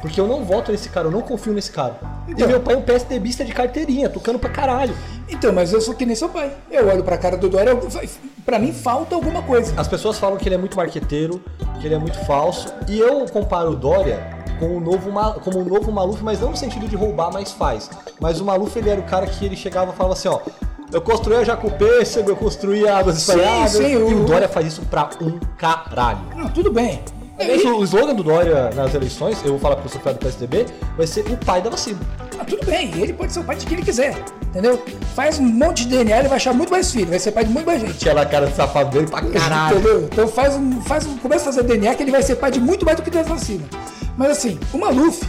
[0.00, 1.94] Porque eu não voto nesse cara, eu não confio nesse cara.
[2.28, 2.46] Então.
[2.46, 4.94] E meu pai é um PSDBista de carteirinha, tocando pra caralho.
[5.30, 6.52] Então, mas eu sou que nem seu pai.
[6.70, 7.88] Eu olho pra cara do Dória, eu-
[8.44, 9.72] pra mim falta alguma coisa.
[9.78, 11.42] As pessoas falam que ele é muito marqueteiro,
[11.80, 15.10] que ele é muito falso, e eu comparo o Dória com o novo,
[15.42, 17.90] como o novo Maluf, mas não no sentido de roubar, mas faz.
[18.20, 20.40] Mas o Maluf, ele era o cara que ele chegava e falava assim, ó,
[20.92, 24.48] eu construí a Jacupêssego, eu construí a Águas Sim, Espalhadas, sim, e o o- Dória
[24.48, 26.20] faz isso pra um caralho.
[26.36, 27.02] Não, tudo bem.
[27.38, 30.66] Aliás, O slogan do Dória nas eleições, eu vou falar pro sou do PSDB,
[30.96, 31.98] vai ser o pai da vacina.
[32.38, 34.82] Ah, tudo bem, ele pode ser o pai de quem ele quiser, entendeu?
[35.14, 37.50] Faz um monte de DNA, ele vai achar muito mais filho, vai ser pai de
[37.50, 38.08] muito mais gente.
[38.08, 39.78] Aquela cara de safado dele pra caralho.
[39.78, 40.08] Entendeu?
[40.12, 42.60] Então faz um, faz um, começa a fazer DNA que ele vai ser pai de
[42.60, 43.64] muito mais do que da vacina.
[44.16, 45.24] Mas assim, o Maluf,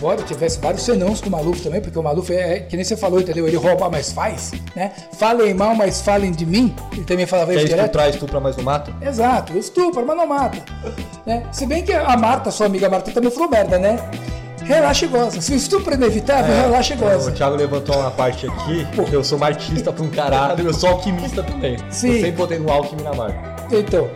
[0.00, 2.82] embora tivesse vários senãos com o Maluf também, porque o Maluf é, é que nem
[2.82, 3.46] você falou, entendeu?
[3.46, 4.92] Ele rouba, mas faz, né?
[5.12, 6.74] Falem mal, mas falem de mim.
[6.92, 7.84] Ele também falava isso direto.
[7.84, 8.92] estuprar, estupra, mas não mata?
[9.02, 10.58] Exato, estupra, mas não mata.
[11.26, 11.42] Né?
[11.52, 13.98] Se bem que a Marta, sua amiga Marta, também falou merda, né?
[14.62, 15.40] Relaxa e goza.
[15.40, 17.32] Se o estupro é inevitável, relaxa e O goza.
[17.32, 21.42] Thiago levantou uma parte aqui, que eu sou martista pra um caralho, eu sou alquimista
[21.42, 21.76] também.
[21.90, 22.08] Sim.
[22.08, 23.56] Eu sempre botei no alquimia na marca.
[23.70, 24.08] Então,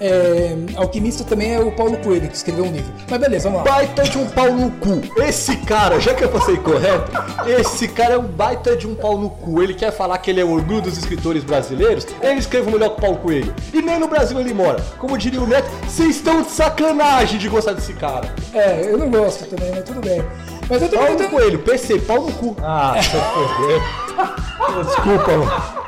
[0.00, 2.90] é, alquimista também é o Paulo Coelho, que escreveu um livro.
[3.08, 3.72] Mas beleza, vamos lá.
[3.72, 5.02] Baita de um pau no cu.
[5.22, 7.12] Esse cara, já que eu passei correto,
[7.46, 9.62] esse cara é um baita de um pau no cu.
[9.62, 12.98] Ele quer falar que ele é o orgulho dos escritores brasileiros, ele escreve melhor que
[12.98, 13.54] o Paulo Coelho.
[13.74, 14.80] E nem no Brasil ele mora.
[14.98, 18.34] Como diria o Neto, vocês estão de sacanagem de gostar desse cara.
[18.54, 20.24] É, eu não gosto também, mas tudo bem.
[20.68, 21.42] Mas eu tô Pau no perguntando.
[21.42, 22.56] Coelho, PC, pau no cu.
[22.62, 24.84] Ah, foder.
[24.84, 25.79] Desculpa, mano.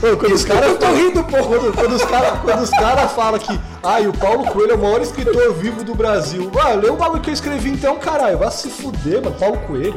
[0.00, 1.42] Quando os caras Eu tô rindo, porra.
[1.42, 5.52] Quando, quando os caras cara falam que ai, o Paulo Coelho é o maior escritor
[5.54, 6.50] vivo do Brasil.
[6.52, 8.38] Vai, lê o bagulho que eu escrevi então, caralho.
[8.38, 9.36] Vai se fuder, mano.
[9.36, 9.96] Paulo Coelho.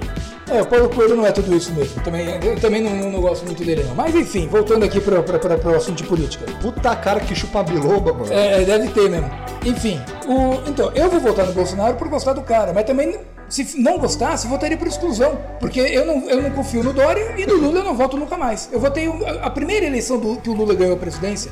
[0.49, 1.93] É, o Paulo Coelho não é tudo isso mesmo.
[1.97, 3.93] Eu também, eu também não, não- gosto muito dele, não.
[3.93, 6.45] Mas enfim, voltando aqui para o assunto de política.
[6.61, 8.33] Puta cara que chupa biloba, mano.
[8.33, 9.29] É, deve ter mesmo.
[9.63, 13.77] Enfim, o, então, eu vou votar no Bolsonaro por gostar do cara, mas também, se
[13.79, 15.37] não gostasse, votaria por exclusão.
[15.59, 18.37] Porque eu não, eu não confio no Dória e no Lula eu não voto nunca
[18.37, 18.69] mais.
[18.71, 19.07] Eu votei.
[19.41, 21.51] A primeira eleição do, que o Lula ganhou a presidência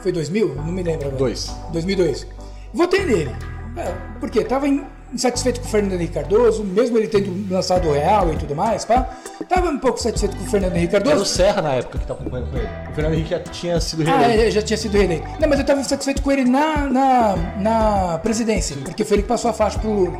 [0.00, 0.54] foi 2000?
[0.56, 1.18] Não me lembro agora.
[1.18, 1.50] Dois.
[1.72, 2.26] 2002.
[2.72, 3.34] Votei nele.
[3.76, 7.92] É, porque tava in- insatisfeito com o Fernando Henrique Cardoso, mesmo ele tendo lançado o
[7.92, 9.08] Real e tudo mais, pá.
[9.48, 11.30] Tava um pouco satisfeito com o Fernando Henrique Era o Cardoso.
[11.30, 12.68] Serra na época que tá acompanhando com ele.
[12.90, 14.42] O Fernando Henrique já tinha sido Ah, reeleito.
[14.42, 15.26] é, já tinha sido reeleito.
[15.40, 19.28] Não, mas eu tava satisfeito com ele na, na, na presidência, porque foi ele que
[19.28, 20.18] passou a faixa pro Lula.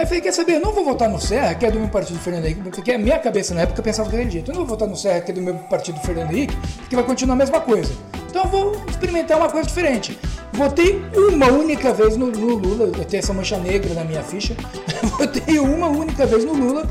[0.00, 1.90] Aí eu falei, quer saber, eu não vou votar no Serra, que é do meu
[1.90, 4.50] partido Fernando Henrique, porque a minha cabeça na época pensava daquele jeito.
[4.50, 7.04] Eu não vou votar no Serra, que é do meu partido Fernando Henrique, porque vai
[7.04, 7.92] continuar a mesma coisa.
[8.30, 10.18] Então eu vou experimentar uma coisa diferente.
[10.54, 14.56] Votei uma única vez no, no Lula, eu tenho essa mancha negra na minha ficha.
[15.18, 16.88] Votei uma única vez no Lula.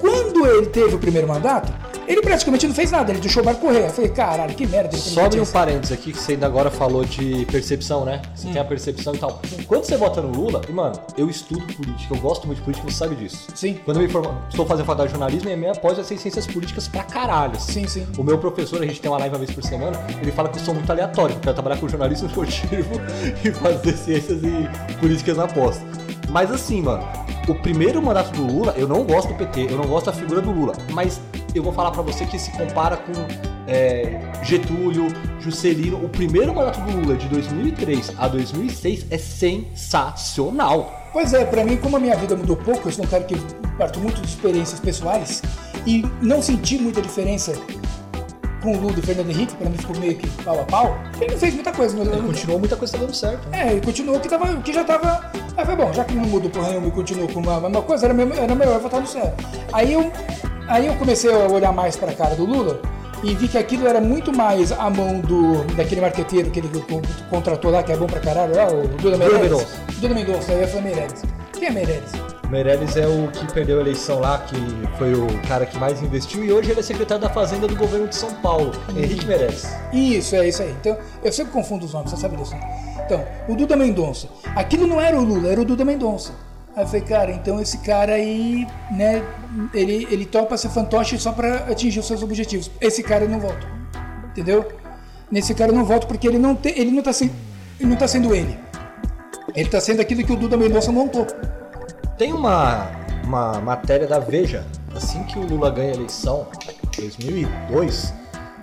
[0.00, 1.70] Quando ele teve o primeiro mandato,
[2.12, 3.86] ele praticamente não fez nada, ele deixou o barco correr.
[3.86, 4.96] Eu falei, caralho, que merda.
[4.96, 8.20] Só abrir um parênteses aqui, que você ainda agora falou de percepção, né?
[8.34, 8.52] Você Hum.
[8.52, 9.40] tem a percepção e tal.
[9.66, 12.90] Quando você vota no Lula, e mano, eu estudo política, eu gosto muito de política,
[12.90, 13.46] você sabe disso.
[13.54, 13.78] Sim.
[13.84, 16.18] Quando eu me formo, estou fazendo faculdade de jornalismo, e a minha pós vai ser
[16.18, 17.56] ciências políticas pra caralho.
[17.56, 17.86] assim.
[17.86, 18.06] Sim, sim.
[18.18, 20.58] O meu professor, a gente tem uma live uma vez por semana, ele fala que
[20.58, 23.00] eu sou muito aleatório, que eu trabalhar com jornalismo esportivo
[23.44, 25.80] e fazer ciências e políticas na pós.
[26.30, 27.02] Mas assim, mano,
[27.48, 30.40] o primeiro mandato do Lula, eu não gosto do PT, eu não gosto da figura
[30.40, 31.20] do Lula, mas
[31.54, 33.12] eu vou falar pra você que se compara com
[33.66, 35.08] é, Getúlio,
[35.40, 36.04] Juscelino.
[36.04, 41.08] O primeiro mandato do Lula de 2003 a 2006 é sensacional.
[41.12, 43.34] Pois é, pra mim, como a minha vida mudou pouco, eu sou um cara que
[43.76, 45.42] parto muito de experiências pessoais
[45.84, 47.52] e não senti muita diferença
[48.62, 50.98] com o Lula e o Fernando Henrique, pra mim ficou meio que pau a pau.
[51.20, 53.48] Ele não fez muita coisa, mas Ele não- continuou, muita coisa tá dando certo.
[53.48, 53.68] né?
[53.68, 55.30] É, ele continuou que, tava, que já tava.
[55.56, 58.06] Aí foi bom, já que não mudou porra nenhuma e continuou com a mesma coisa,
[58.06, 59.32] era, mesmo- era melhor votar no céu.
[59.72, 60.12] Aí eu,
[60.68, 62.80] aí eu comecei a olhar mais pra cara do Lula
[63.22, 67.02] e vi que aquilo era muito mais a mão do daquele marqueteiro que ele co-
[67.28, 69.42] contratou lá, que é bom pra caralho, lá, o Duda Meirelles.
[69.42, 69.66] Mendonça.
[70.00, 71.22] Duda Mendonça, aí eu falei Meirelles.
[71.52, 72.12] Quem é Meirelles?
[72.50, 74.56] Meirelles é o que perdeu a eleição lá, que
[74.98, 78.08] foi o cara que mais investiu, e hoje ele é secretário da Fazenda do governo
[78.08, 79.68] de São Paulo, Henrique Meirelles.
[79.92, 80.74] Isso, é isso aí.
[80.80, 83.02] Então, eu sempre confundo os nomes, você sabe disso, né?
[83.06, 84.28] Então, o Duda Mendonça.
[84.56, 86.32] Aquilo não era o Lula, era o Duda Mendonça.
[86.74, 89.22] Aí eu falei, cara, então esse cara aí, né,
[89.72, 92.68] ele, ele topa ser fantoche só pra atingir os seus objetivos.
[92.80, 93.66] Esse cara eu não voto.
[94.26, 94.66] Entendeu?
[95.30, 97.32] Nesse cara eu não voto porque ele não, tem, ele não, tá, sendo,
[97.78, 98.58] ele não tá sendo ele.
[99.54, 101.26] Ele tá sendo aquilo que o Duda Mendonça montou.
[102.20, 102.86] Tem uma,
[103.24, 104.62] uma matéria da Veja,
[104.94, 106.46] assim que o Lula ganha a eleição,
[106.94, 108.12] 2002,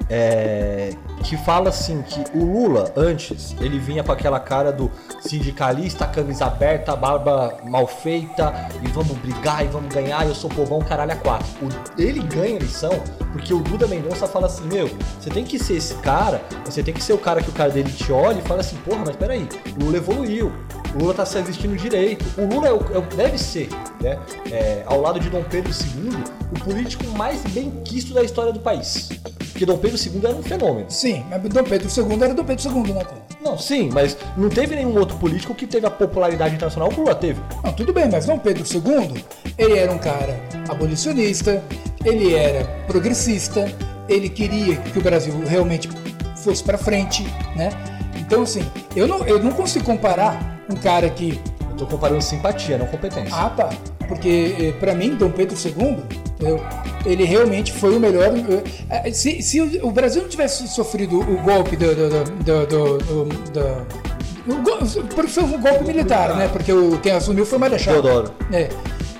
[0.10, 0.92] é,
[1.24, 4.90] que fala assim que o Lula, antes, ele vinha com aquela cara do
[5.22, 10.80] sindicalista, camisa aberta, barba mal feita, e vamos brigar, e vamos ganhar, eu sou povão,
[10.80, 11.48] caralho, a quatro.
[11.62, 12.92] O- ele ganha a eleição
[13.34, 16.94] porque o Duda Mendonça fala assim, meu, você tem que ser esse cara, você tem
[16.94, 19.16] que ser o cara que o cara dele te olha e fala assim, porra, mas
[19.16, 19.48] peraí,
[19.80, 20.52] o Lula evoluiu,
[20.96, 22.26] o Lula tá se vestindo direito.
[22.40, 23.70] O Lula é o, é o- deve ser,
[24.02, 24.18] né?
[24.52, 26.24] é, ao lado de Dom Pedro II,
[26.56, 29.10] o político mais bem quisto da história do país.
[29.58, 30.86] Porque Dom Pedro II era um fenômeno.
[30.88, 33.22] Sim, mas Dom Pedro II era Dom Pedro II, né, cara?
[33.43, 37.02] Não, sim, mas não teve nenhum outro político que teve a popularidade internacional que o
[37.02, 37.41] Lula teve.
[37.63, 39.24] Não, tudo bem, mas Dom Pedro II,
[39.58, 40.39] ele era um cara
[40.70, 41.63] abolicionista,
[42.06, 43.65] ele era progressista,
[44.08, 45.89] ele queria que o Brasil realmente
[46.36, 47.24] fosse pra frente,
[47.56, 47.70] né?
[48.15, 48.62] Então, assim,
[48.96, 51.41] eu não, eu não consigo comparar um cara que.
[51.78, 53.34] Tô comparando simpatia, não competência.
[53.36, 53.70] Ah, tá.
[54.08, 55.98] Porque, eh, pra mim, Dom Pedro II,
[56.34, 56.63] entendeu?
[57.06, 58.32] ele realmente foi o melhor.
[58.36, 58.63] eh,
[59.10, 61.94] eh, Se, se o Brasil não tivesse sofrido o golpe do.
[61.94, 64.08] do, do, do, do- do- do-
[64.50, 64.78] o go-
[65.13, 66.48] porque foi um golpe militar, né?
[66.52, 67.94] Porque o, quem assumiu foi o Marechal.
[68.02, 68.32] Teodoro.
[68.52, 68.70] É.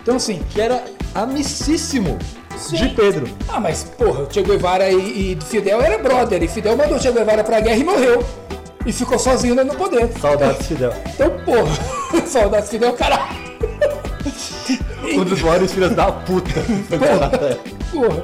[0.02, 0.82] Então, assim, Que era
[1.14, 2.18] amicíssimo
[2.72, 2.94] de Sim.
[2.96, 3.28] Pedro.
[3.50, 7.00] ah, mas, porra, o Che Guevara e, e Fidel era brother, e Fidel mandou o
[7.00, 8.24] Che Guevara pra guerra e morreu.
[8.88, 10.10] E ficou sozinho no poder.
[10.20, 10.94] Saudades, Fidel.
[11.14, 13.38] Então, porra, saudades Fidel, caralho.
[15.14, 16.50] Um dos maiores filhos da puta.
[17.92, 18.24] Porra.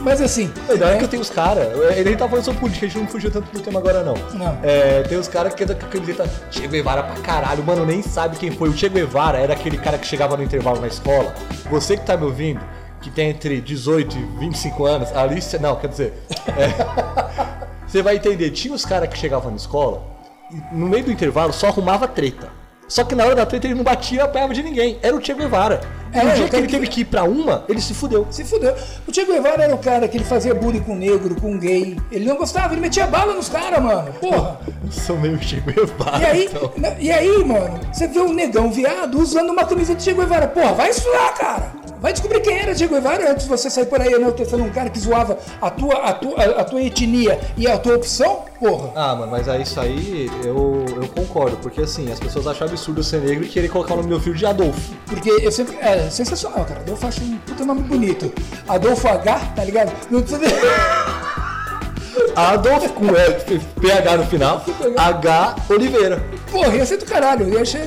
[0.00, 0.50] Mas assim.
[0.68, 1.68] É né, que eu tenho os caras.
[1.96, 4.14] Ele nem tá falando sobre política, a gente não fugiu tanto do tema agora, não.
[4.34, 4.58] Não.
[4.62, 7.62] É, tem os caras que andam com a camiseta Che Guevara pra caralho.
[7.64, 8.68] Mano, nem sabe quem foi.
[8.70, 11.34] O Che Guevara era aquele cara que chegava no intervalo na escola.
[11.70, 12.60] Você que tá me ouvindo,
[13.00, 15.58] que tem entre 18 e 25 anos, ali você.
[15.58, 16.14] Não, quer dizer.
[16.48, 17.51] é,
[17.92, 18.50] você vai entender.
[18.50, 20.02] Tinha os caras que chegavam na escola
[20.50, 22.48] e no meio do intervalo só arrumava treta.
[22.88, 24.98] Só que na hora da treta ele não batia a perna de ninguém.
[25.02, 25.80] Era o Che Guevara.
[26.12, 28.26] E É, no dia que ele teve que ir pra uma, ele se fudeu.
[28.30, 28.74] Se fudeu.
[29.06, 31.98] O Che Guevara era o cara que ele fazia bullying com negro, com gay.
[32.10, 34.12] Ele não gostava, ele metia bala nos caras, mano.
[34.14, 34.60] Porra.
[34.84, 36.18] Eu sou meio Che Guevara.
[36.18, 36.72] E aí, então.
[36.98, 40.48] e aí, mano, você vê um negão viado usando uma camisa de Che Guevara.
[40.48, 41.81] Porra, vai estudar, cara.
[42.02, 44.90] Vai descobrir quem era Che Guevara antes de você sair por aí enaltecendo um cara
[44.90, 48.44] que zoava a tua, a tua, a tua etnia e a tua opção.
[48.58, 48.90] Porra.
[48.96, 53.04] Ah, mano, mas aí isso aí eu, eu concordo, porque assim, as pessoas acham absurdo
[53.04, 54.80] ser negro e querer colocar o nome do meu filho de Adolfo.
[55.06, 55.76] Porque eu sempre.
[55.80, 56.80] É sensacional, cara.
[56.80, 58.32] Adolfo acho um puta nome bonito.
[58.66, 59.92] Adolfo H, tá ligado?
[60.10, 60.42] Não precisa.
[62.34, 64.64] Adolfo com L, PH no final,
[64.96, 66.20] H Oliveira.
[66.50, 67.48] Porra, ia ser do caralho.
[67.48, 67.82] Eu achei.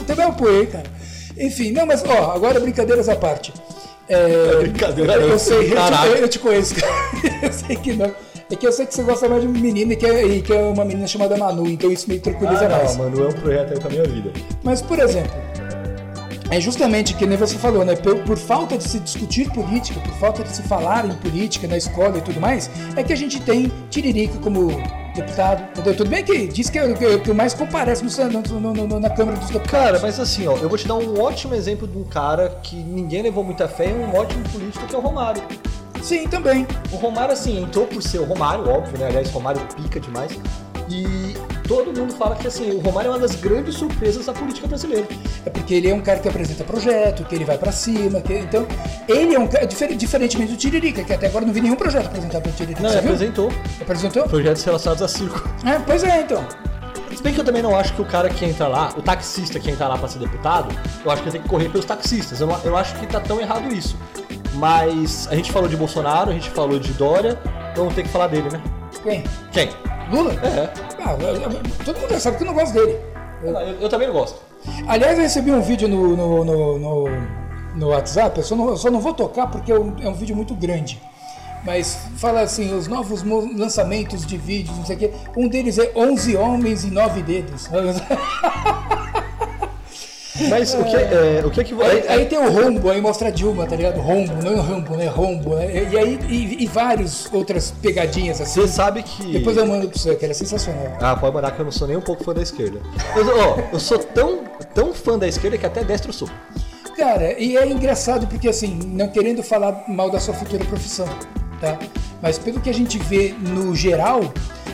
[0.00, 0.99] Até me apoiei, cara.
[1.40, 3.52] Enfim, não, mas ó, agora brincadeiras à parte.
[4.06, 6.74] É, brincadeira eu, não, sei, eu te, eu te conheço.
[7.42, 8.12] Eu sei que não.
[8.50, 10.52] É que eu sei que você gosta mais de menina e que é, e que
[10.52, 12.96] é uma menina chamada Manu, então isso me tranquiliza mais.
[12.96, 14.32] Ah, mano, é um projeto aí pra minha vida.
[14.64, 15.30] Mas, por exemplo,
[16.50, 17.94] é justamente que nem você falou, né?
[17.94, 21.76] Por, por falta de se discutir política, por falta de se falar em política na
[21.76, 24.68] escola e tudo mais, é que a gente tem Tiririca como
[25.14, 25.62] deputado.
[25.70, 25.96] Entendeu?
[25.96, 29.10] Tudo bem que diz que é o que, mais comparece no, no- no- no- na
[29.10, 29.70] Câmara dos Deputados.
[29.70, 32.76] Cara, mas assim, ó, eu vou te dar um ótimo exemplo de um cara que
[32.76, 35.42] ninguém levou muita fé e um ótimo político que é o Romário.
[36.02, 36.66] Sim, também.
[36.92, 39.06] O Romário, assim, entrou por ser o Romário, óbvio, né?
[39.08, 40.32] Aliás, o Romário pica demais.
[40.88, 41.34] E
[41.70, 45.06] todo mundo fala que, assim, o Romário é uma das grandes surpresas da política brasileira.
[45.46, 48.20] É porque ele é um cara que apresenta projeto, que ele vai pra cima.
[48.20, 48.66] Que, então,
[49.06, 52.06] ele é um cara, difer- diferentemente do Tiririca, que até agora não vi nenhum projeto
[52.06, 52.82] apresentado pelo Tiririca.
[52.82, 54.24] Não, ele apresentou Apresentou?
[54.24, 55.48] projetos relacionados a circo.
[55.64, 56.44] É, pois é, então.
[57.14, 59.60] Se bem que eu também não acho que o cara que entra lá, o taxista
[59.60, 62.40] que entra lá pra ser deputado, eu acho que tem que correr pelos taxistas.
[62.40, 63.96] Eu, não- eu acho que tá tão errado isso.
[64.54, 67.38] Mas a gente falou de Bolsonaro, a gente falou de Dória,
[67.70, 68.60] então ter que falar dele, né?
[69.04, 69.22] Quem?
[69.52, 69.70] Quem?
[70.10, 70.32] Lula?
[70.44, 70.70] É.
[71.04, 72.98] Ah, eu- eu- todo mundo sabe que eu não gosto dele.
[73.42, 74.40] Eu, eu também não gosto.
[74.86, 77.04] Aliás, eu recebi um vídeo no, no, no, no,
[77.76, 80.14] no WhatsApp, eu só, não, eu só não vou tocar porque é um, é um
[80.14, 81.00] vídeo muito grande.
[81.64, 85.10] Mas fala assim, os novos lançamentos de vídeos, não sei o quê.
[85.36, 87.68] Um deles é 11 homens e 9 dedos.
[90.48, 93.28] Mas o que é, o que, é que Aí, aí tem o rombo, aí mostra
[93.28, 94.00] a Dilma, tá ligado?
[94.00, 95.06] Rombo, não é rombo, né?
[95.06, 95.54] Rombo.
[95.56, 95.88] né?
[95.90, 98.60] E aí, e, e várias outras pegadinhas assim.
[98.60, 99.32] Você sabe que.
[99.32, 100.96] Depois eu mando pra você, que era sensacional.
[101.00, 102.80] Ah, pode mandar que eu não sou nem um pouco fã da esquerda.
[103.14, 106.28] Mas, ó, eu sou tão, tão fã da esquerda que até destro sou.
[106.96, 111.08] Cara, e é engraçado porque assim, não querendo falar mal da sua futura profissão,
[111.60, 111.78] tá?
[112.20, 114.20] Mas pelo que a gente vê no geral,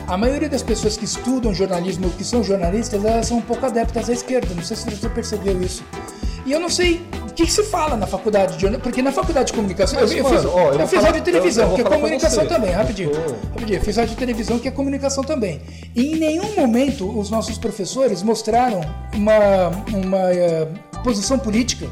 [0.07, 3.65] a maioria das pessoas que estudam jornalismo ou que são jornalistas, elas são um pouco
[3.65, 4.53] adeptas à esquerda.
[4.55, 5.83] Não sei se você percebeu isso.
[6.45, 9.11] E eu não sei o que, que se fala na faculdade de jornalismo, porque na
[9.11, 9.99] faculdade de comunicação.
[9.99, 12.45] Mas, eu, eu mano, fiz, ó, eu eu fiz falar- e televisão, que é comunicação
[12.47, 13.11] também, rapidinho.
[13.53, 15.61] Rapidinho, eu fiz rádio e televisão, que é comunicação também.
[15.93, 18.79] E em nenhum momento os nossos professores mostraram
[19.13, 20.67] uma, uma eh,
[21.03, 21.85] posição política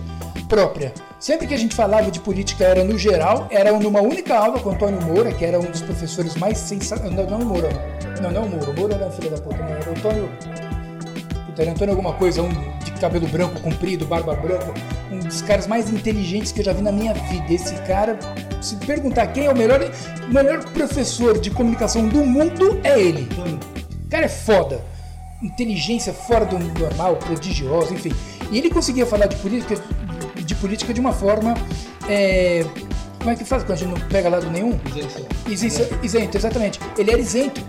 [0.45, 0.93] própria.
[1.19, 4.69] Sempre que a gente falava de política era no geral, era numa única aula com
[4.69, 7.15] o Antônio Moura, que era um dos professores mais sensacionais.
[7.15, 7.69] Não, não o Moura,
[8.21, 8.69] não, não é o Moura.
[8.69, 10.29] O Moura era filho da puta, não, era o Antônio.
[11.45, 12.49] Puta, era Antônio alguma coisa, um
[12.84, 14.73] de cabelo branco comprido, barba branca,
[15.12, 17.53] um dos caras mais inteligentes que eu já vi na minha vida.
[17.53, 18.17] Esse cara,
[18.62, 19.79] se perguntar quem é o melhor,
[20.27, 23.27] o melhor professor de comunicação do mundo, é ele.
[24.05, 24.81] O cara é foda.
[25.41, 28.13] Inteligência fora do normal, prodigiosa, enfim.
[28.51, 29.75] E ele conseguia falar de política
[30.45, 31.53] de, política de uma forma.
[32.08, 32.65] é,
[33.19, 34.79] como é que faz quando a gente não pega lado nenhum?
[35.47, 36.79] Isento, isento, exatamente.
[36.97, 37.60] Ele era isento.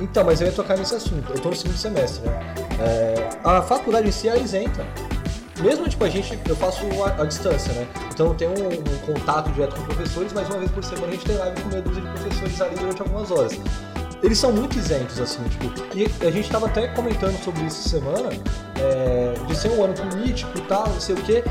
[0.00, 1.30] Então, mas eu ia tocar nesse assunto.
[1.30, 2.40] Eu tô no segundo semestre, né?
[2.80, 4.86] É, a faculdade em si é isenta.
[5.60, 7.86] Mesmo, tipo, a gente, eu faço a, a distância, né?
[8.10, 11.10] Então eu tenho um, um contato direto com professores, mas uma vez por semana a
[11.10, 13.52] gente tem live com meia dúzia de professores ali durante algumas horas.
[14.22, 18.28] Eles são muito isentos, assim, tipo, e a gente tava até comentando sobre isso semana,
[18.78, 21.42] é, de ser um ano político e tal, não sei o quê,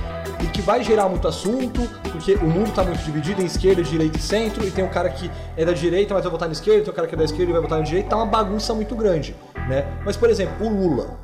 [0.43, 4.17] e que vai gerar muito assunto, porque o mundo tá muito dividido em esquerda, direita
[4.17, 6.83] e centro, e tem um cara que é da direita, mas vai votar na esquerda,
[6.83, 8.73] tem um cara que é da esquerda e vai votar na direita, tá uma bagunça
[8.75, 9.35] muito grande,
[9.67, 9.85] né?
[10.05, 11.17] Mas, por exemplo, o Lula.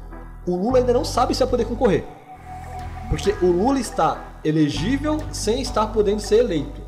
[0.48, 2.04] O Lula ainda não sabe se vai poder concorrer.
[3.10, 6.85] Porque o Lula está elegível sem estar podendo ser eleito.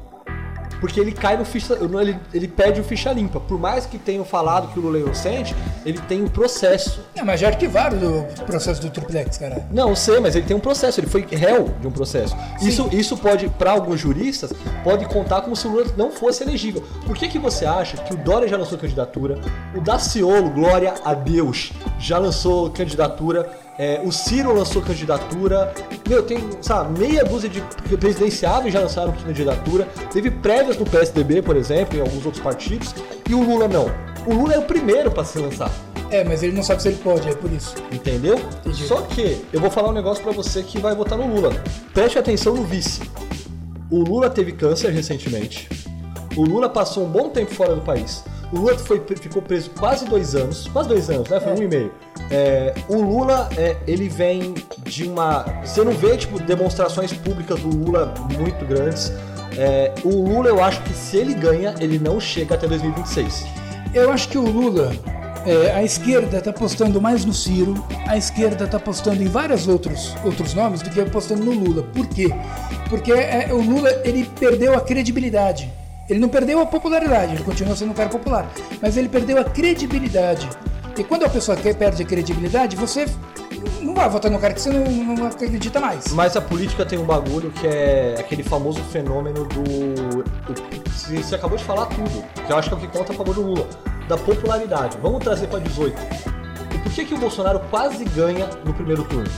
[0.80, 1.74] Porque ele cai no ficha.
[1.74, 3.40] Ele, ele perde o ficha limpa.
[3.40, 7.02] Por mais que tenham falado que o Lula é inocente, ele tem um processo.
[7.16, 9.68] Não, mas já arquivaram o processo do triplex, cara.
[9.72, 12.36] Não, eu sei, mas ele tem um processo, ele foi réu de um processo.
[12.62, 16.84] Isso, isso pode, para alguns juristas, pode contar como se o Lula não fosse elegível.
[17.06, 19.40] Por que, que você acha que o Dória já lançou candidatura,
[19.76, 25.74] o Daciolo, glória a Deus, já lançou candidatura, é, o Ciro lançou candidatura,
[26.08, 27.62] meu, tem, sabe, meia dúzia de
[27.98, 32.96] presidenciáveis já lançaram candidatura, teve prévias no PSDB, por exemplo, em alguns outros partidos,
[33.30, 33.86] e o Lula não.
[34.26, 35.72] O Lula é o primeiro para se lançar.
[36.10, 37.76] É, mas ele não sabe se ele pode, é por isso.
[37.92, 38.40] Entendeu?
[38.60, 38.88] Entendi.
[38.88, 41.52] Só que eu vou falar um negócio pra você que vai votar no Lula.
[41.94, 43.02] Preste atenção no vice.
[43.92, 45.70] O Lula teve câncer recentemente.
[46.36, 48.24] O Lula passou um bom tempo fora do país.
[48.52, 51.40] O Lula foi, ficou preso quase dois anos, quase dois anos, né?
[51.40, 51.92] Foi um e meio.
[52.32, 55.44] É, o Lula, é, ele vem de uma.
[55.64, 59.12] Você não vê, tipo, demonstrações públicas do Lula muito grandes.
[59.58, 63.46] É, o Lula, eu acho que se ele ganha, ele não chega até 2026.
[63.94, 64.94] Eu acho que o Lula,
[65.46, 67.74] é, a esquerda está apostando mais no Ciro,
[68.08, 71.84] a esquerda está apostando em vários outros, outros nomes do que apostando no Lula.
[71.84, 72.30] Por quê?
[72.90, 75.72] Porque é, o Lula ele perdeu a credibilidade.
[76.10, 78.50] Ele não perdeu a popularidade, ele continua sendo um cara popular,
[78.82, 80.50] mas ele perdeu a credibilidade.
[80.98, 83.06] E quando a pessoa perde a credibilidade, você
[83.82, 86.14] não vai votar no cara que você não, não acredita mais.
[86.14, 90.24] Mas a política tem um bagulho que é aquele famoso fenômeno do.
[90.96, 93.36] você acabou de falar tudo, que eu acho que é o que conta a favor
[93.36, 93.68] do Lula,
[94.08, 94.98] da popularidade.
[95.02, 95.96] Vamos trazer para 18.
[96.74, 99.30] E por que, que o Bolsonaro quase ganha no primeiro turno?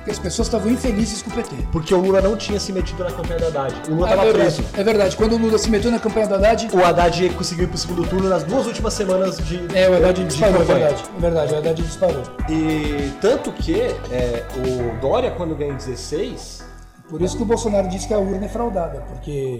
[0.00, 1.56] Porque as pessoas estavam infelizes com o PT.
[1.70, 3.74] Porque o Lula não tinha se metido na campanha do Haddad.
[3.90, 4.64] O Lula é, estava verdade, preso.
[4.80, 7.68] é verdade, quando o Lula se meteu na campanha do Haddad, O Haddad conseguiu ir
[7.68, 9.58] pro segundo turno nas duas últimas semanas de.
[9.76, 10.78] é, o Haddad de disparou, é campanha.
[10.78, 12.22] verdade, é verdade, o Haddad disparou.
[12.48, 13.78] E tanto que
[14.10, 16.64] é, o Dória, quando ganha em 16,
[17.10, 19.58] Por isso que o Bolsonaro disse que a urna é fraudada, porque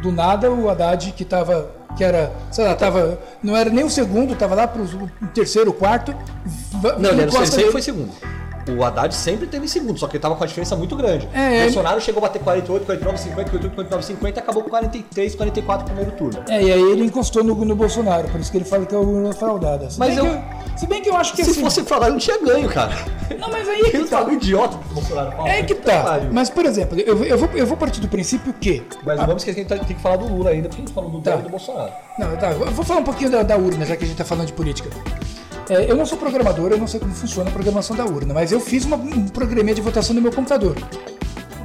[0.00, 3.90] do nada o Haddad, que tava, que era, sei lá, tava, não era nem o
[3.90, 6.14] segundo, tava lá pro o terceiro, o quarto.
[6.98, 8.10] Não, ele era o terceiro foi segundo.
[8.68, 11.28] O Haddad sempre teve em segundo, só que ele tava com a diferença muito grande.
[11.34, 14.70] É, o Bolsonaro chegou a bater 48, 49, 50, 48, 49, 50 e acabou com
[14.70, 16.38] 43, 44 no primeiro turno.
[16.48, 18.98] É, e aí ele encostou no, no Bolsonaro, por isso que ele fala que é
[18.98, 19.90] o fraudada.
[19.90, 22.18] Se Mas eu- que se bem que eu acho que Se assim, fosse falar, não
[22.18, 22.92] tinha ganho, cara.
[23.38, 24.18] Não, mas aí é que Ele tá.
[24.22, 25.48] tá um idiota que o Bolsonaro fala.
[25.48, 26.02] É que tá.
[26.02, 26.28] pariu.
[26.32, 28.82] Mas, por exemplo, eu, eu, vou, eu vou partir do princípio que.
[29.04, 30.84] Mas não vamos esquecer que a gente tem que falar do Lula ainda, porque a
[30.86, 31.36] gente falou do Tá.
[31.36, 31.92] E do Bolsonaro.
[32.18, 32.50] Não, tá.
[32.52, 34.52] Eu vou falar um pouquinho da, da urna, já que a gente tá falando de
[34.52, 34.90] política.
[35.68, 38.52] É, eu não sou programador, eu não sei como funciona a programação da urna, mas
[38.52, 40.76] eu fiz uma, um programinha de votação no meu computador.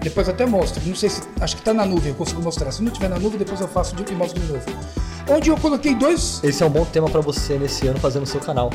[0.02, 0.82] Depois até mostro.
[0.86, 1.22] Não sei se.
[1.42, 2.72] Acho que tá na nuvem, eu consigo mostrar.
[2.72, 4.64] Se não tiver na nuvem, depois eu faço de- e mostro de novo.
[5.30, 6.40] Onde eu coloquei dois.
[6.44, 8.70] Esse é um bom tema pra você nesse ano fazer no seu canal.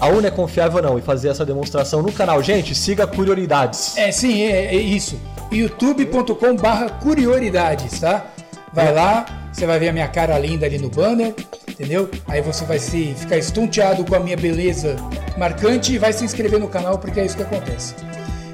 [0.00, 0.98] A urna é confiável ou não?
[0.98, 2.42] E fazer essa demonstração no canal.
[2.42, 3.96] Gente, siga Curiosidades.
[3.96, 5.20] É, sim, é, é isso.
[5.52, 8.26] youtube.com barra curiosidades, tá?
[8.72, 11.34] Vai lá, você vai ver a minha cara linda ali no banner,
[11.78, 12.10] entendeu?
[12.26, 14.96] Aí você vai se ficar estonteado com a minha beleza
[15.36, 17.94] marcante e vai se inscrever no canal porque é isso que acontece.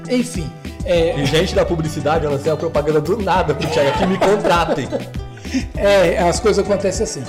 [0.09, 0.49] Enfim,
[0.85, 4.17] é, E gente da publicidade, eu lancei a propaganda do nada pro Thiago aqui, me
[4.17, 4.87] contratem.
[5.77, 7.23] É, as coisas acontecem assim.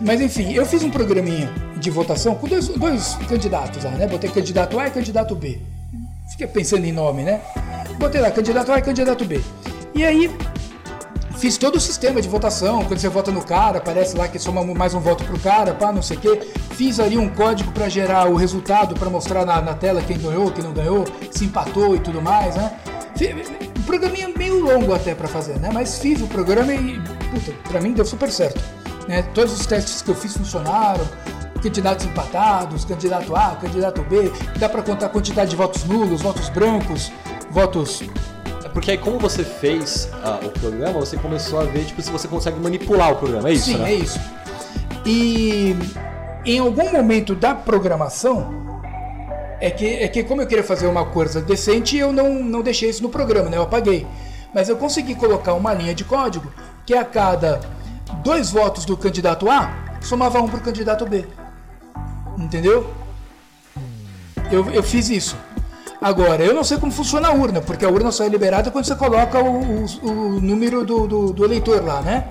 [0.00, 4.06] Mas enfim, eu fiz um programinha de votação com dois, dois candidatos lá, né?
[4.06, 5.58] Botei candidato A e candidato B.
[6.30, 7.40] Fiquei pensando em nome, né?
[7.98, 9.40] Botei lá candidato A e candidato B.
[9.94, 10.30] E aí
[11.38, 12.84] fiz todo o sistema de votação.
[12.84, 15.92] Quando você vota no cara, aparece lá que soma mais um voto pro cara, pá,
[15.92, 16.40] não sei o quê.
[16.72, 20.50] Fiz ali um código para gerar o resultado, para mostrar na, na tela quem ganhou,
[20.50, 22.72] quem não ganhou, se empatou e tudo mais, né?
[23.78, 25.70] Um programinha meio longo até para fazer, né?
[25.72, 26.98] Mas fiz o programa e,
[27.30, 28.60] puta, pra mim deu super certo.
[29.06, 29.22] Né?
[29.34, 31.06] Todos os testes que eu fiz funcionaram.
[31.62, 34.30] Candidatos empatados, candidato A, candidato B.
[34.58, 37.10] Dá para contar a quantidade de votos nulos, votos brancos,
[37.50, 38.02] votos
[38.76, 42.28] Porque aí, como você fez ah, o programa, você começou a ver tipo, se você
[42.28, 43.48] consegue manipular o programa.
[43.48, 43.90] É isso, Sim, né?
[43.90, 44.20] é isso.
[45.06, 45.74] E
[46.44, 48.82] em algum momento da programação,
[49.62, 52.90] é que, é que como eu queria fazer uma coisa decente, eu não, não deixei
[52.90, 53.56] isso no programa, né?
[53.56, 54.06] Eu apaguei.
[54.52, 56.52] Mas eu consegui colocar uma linha de código
[56.84, 57.62] que a cada
[58.22, 59.70] dois votos do candidato A,
[60.02, 61.24] somava um para o candidato B.
[62.36, 62.92] Entendeu?
[64.52, 65.34] Eu, eu fiz isso.
[66.06, 68.84] Agora, eu não sei como funciona a urna, porque a urna só é liberada quando
[68.84, 72.24] você coloca o, o- o número do, do, do eleitor lá, né?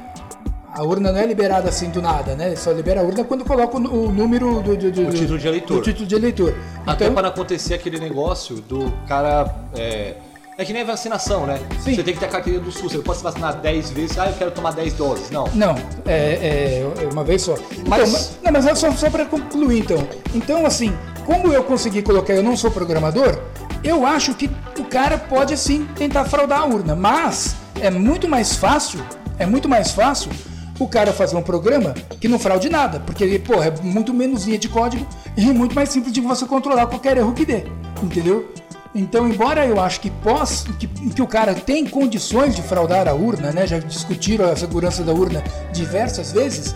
[0.73, 2.55] A urna não é liberada assim do nada, né?
[2.55, 5.76] Só libera a urna quando coloca o, o número do, do, do- título de eleitor.
[5.78, 6.55] do título de eleitor.
[6.88, 9.53] Até Então, para acontecer aquele negócio do cara.
[9.76, 10.13] É,
[10.57, 11.59] é que nem a vacinação, né?
[11.84, 11.95] Sim.
[11.95, 12.91] Você tem que ter a carteira do SUS.
[12.93, 14.17] Você não pode se vacinar 10 vezes.
[14.17, 15.30] Ah, eu quero tomar 10 doses.
[15.32, 15.49] Não.
[15.53, 17.55] Não, é, é uma vez só.
[17.88, 20.07] Mas- Então, não, mas é só, só para concluir então.
[20.34, 20.93] Então, assim,
[21.26, 23.41] como eu consegui colocar, eu não sou programador,
[23.84, 24.49] eu acho que
[24.80, 26.95] o cara pode sim tentar fraudar a urna.
[26.95, 28.99] Mas é muito mais fácil,
[29.38, 30.32] é muito mais fácil
[30.80, 32.99] o cara fazer um programa que não fraude nada.
[32.99, 35.05] Porque, pô, é muito menos linha de código
[35.36, 37.63] e muito mais simples de você controlar qualquer erro que dê.
[38.03, 38.51] Entendeu?
[38.93, 43.13] Então, embora eu acho que, pós, que, que o cara tem condições de fraudar a
[43.13, 43.67] urna, né?
[43.67, 46.73] Já discutiram a segurança da urna diversas vezes.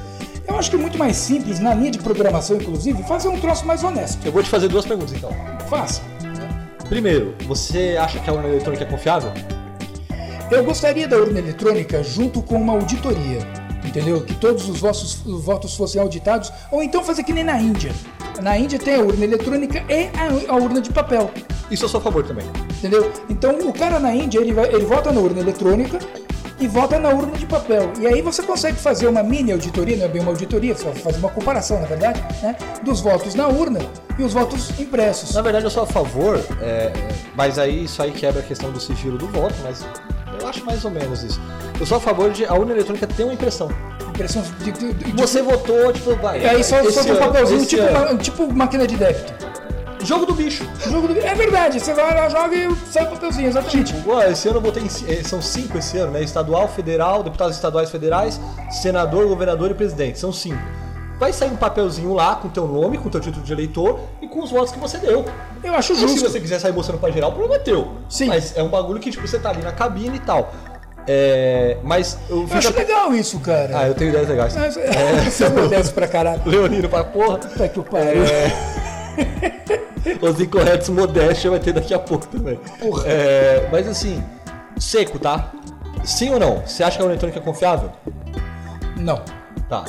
[0.50, 3.66] Eu acho que é muito mais simples, na linha de programação, inclusive, fazer um troço
[3.66, 4.26] mais honesto.
[4.26, 5.30] Eu vou te fazer duas perguntas então.
[5.70, 6.02] Faça.
[6.90, 9.32] Primeiro, você acha que a urna eletrônica é confiável?
[10.50, 13.38] Eu gostaria da urna eletrônica junto com uma auditoria,
[13.86, 14.22] entendeu?
[14.26, 17.92] Que todos os vossos os votos fossem auditados, ou então fazer que nem na Índia.
[18.42, 21.30] Na Índia tem a urna eletrônica e a, a urna de papel,
[21.70, 22.46] Isso a favor também.
[22.80, 23.12] entendeu?
[23.30, 26.00] Então o cara na Índia ele, vai, ele vota na urna eletrônica
[26.60, 27.92] e vota na urna de papel.
[28.00, 31.18] E aí você consegue fazer uma mini auditoria, não é bem uma auditoria, só fazer
[31.18, 32.56] uma comparação, na verdade, né?
[32.84, 33.80] Dos votos na urna
[34.18, 35.34] e os votos impressos.
[35.34, 36.92] Na verdade, eu sou a favor, é,
[37.36, 39.86] mas aí isso aí quebra a questão do sigilo do voto, mas
[40.40, 41.40] eu acho mais ou menos isso.
[41.80, 43.70] Eu sou a favor de a urna eletrônica ter uma impressão.
[44.10, 46.42] Impressão de, de, de, Você votou, tipo, vai.
[46.42, 48.18] E aí só, só tem um papelzinho, tipo, ano.
[48.18, 49.34] tipo máquina de débito.
[50.04, 50.68] Jogo do bicho.
[50.90, 51.20] Jogo do...
[51.20, 53.94] É verdade, você vai lá, joga e sai o papelzinho, exatamente.
[54.32, 56.24] Esse ano eu votei em, eh, são cinco esse ano, né?
[56.24, 58.40] Estadual, federal, deputados estaduais federais,
[58.82, 60.20] senador, governador e presidente.
[60.20, 60.62] São cinco.
[61.20, 64.42] Vai sair um papelzinho lá com teu nome, com teu título de eleitor e com
[64.42, 65.26] os votos que você deu.
[65.62, 66.22] Eu acho se justo.
[66.22, 67.96] você quiser sair mostrando pra geral, o problema é teu.
[68.08, 68.28] Sim.
[68.28, 70.54] Mas é um bagulho que, tipo, você tá ali na cabine e tal.
[71.06, 73.80] É, mas eu Eu acho legal isso, cara.
[73.80, 74.56] Ah, eu tenho ideias legais.
[74.56, 74.76] Mas,
[75.26, 76.42] Você é modesto pra caralho.
[76.48, 77.38] Leonino pra porra.
[77.38, 78.24] Puta que o pariu.
[80.22, 82.60] Os incorretos modéstia vai ter daqui a pouco também.
[82.80, 83.04] Porra.
[83.08, 84.24] É, mas assim,
[84.78, 85.52] seco, tá?
[86.04, 86.62] Sim ou não?
[86.66, 87.92] Você acha que a urna eletrônica é confiável?
[88.98, 89.22] Não.
[89.68, 89.86] Tá.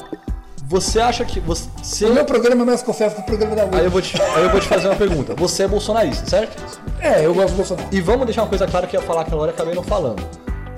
[0.71, 2.05] Você acha que você.
[2.05, 4.45] O meu programa é mais confiável que o programa da Aí eu, vou te, aí
[4.45, 5.35] eu vou te fazer uma pergunta.
[5.35, 6.81] Você é bolsonarista, certo?
[7.01, 7.89] É, eu gosto do Bolsonaro.
[7.91, 9.83] E vamos deixar uma coisa clara que eu ia falar aquela hora e acabei não
[9.83, 10.23] falando.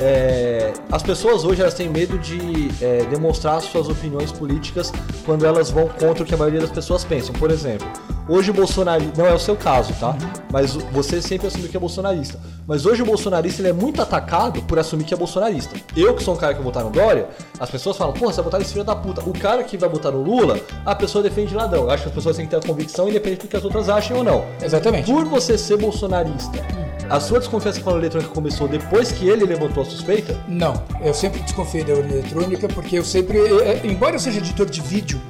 [0.00, 4.90] É, as pessoas hoje elas têm medo de é, demonstrar suas opiniões políticas
[5.26, 7.34] quando elas vão contra o que a maioria das pessoas pensam.
[7.34, 7.86] Por exemplo,
[8.28, 9.20] Hoje o bolsonarista.
[9.20, 10.16] Não é o seu caso, tá?
[10.52, 12.38] Mas você sempre assumiu que é bolsonarista.
[12.66, 15.74] Mas hoje o bolsonarista ele é muito atacado por assumir que é bolsonarista.
[15.96, 18.36] Eu, que sou um cara que vai votar no Dória, as pessoas falam, porra, você
[18.36, 19.22] vai votar nesse filho da puta.
[19.28, 21.82] O cara que vai votar no Lula, a pessoa defende ladrão.
[21.82, 23.88] Eu acho que as pessoas têm que ter a convicção, independente do que as outras
[23.88, 24.44] achem ou não.
[24.62, 25.10] Exatamente.
[25.10, 26.64] Por você ser bolsonarista,
[27.10, 30.38] a sua desconfiança com a urna eletrônica começou depois que ele levantou a suspeita?
[30.46, 34.38] Não, eu sempre desconfiei da urna eletrônica porque eu sempre, eh, eh, embora eu seja
[34.38, 35.20] editor de vídeo,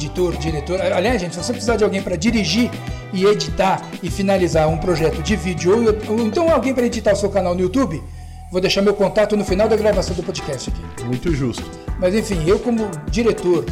[0.00, 2.70] editor, diretor, aliás, gente, se você precisar de alguém para dirigir
[3.12, 7.16] e editar e finalizar um projeto de vídeo ou, ou então alguém para editar o
[7.16, 8.02] seu canal no YouTube,
[8.50, 11.04] vou deixar meu contato no final da gravação do podcast aqui.
[11.04, 11.64] Muito justo.
[11.98, 13.66] Mas enfim, eu como diretor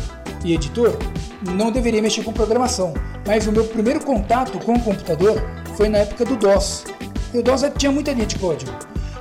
[0.45, 0.97] e editor
[1.57, 2.93] não deveria mexer com programação.
[3.27, 5.43] Mas o meu primeiro contato com o computador
[5.77, 6.85] foi na época do DOS.
[7.33, 8.73] E o DOS tinha muita linha de código.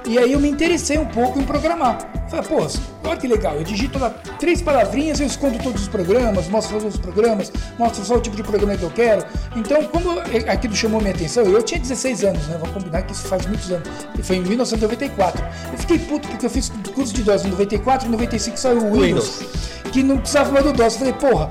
[0.06, 2.17] E aí eu me interessei um pouco em programar.
[2.30, 2.68] Falei, pô,
[3.08, 6.96] olha que legal, eu digito lá três palavrinhas, eu escondo todos os programas, mostro todos
[6.96, 9.26] os programas, mostro só o tipo de programa que eu quero.
[9.56, 12.58] Então, como aquilo chamou minha atenção, eu tinha 16 anos, né?
[12.60, 13.88] Vamos combinar que isso faz muitos anos.
[14.24, 15.46] Foi em 1994.
[15.72, 18.78] Eu fiquei puto porque eu fiz curso de DOS em 94 e em 95 saiu
[18.78, 19.92] o Windows, Windows.
[19.92, 20.94] que não precisava mais do DOS.
[20.94, 21.50] Eu falei, porra.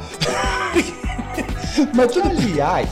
[1.94, 2.28] Mas tudo...
[2.28, 2.88] Aliás,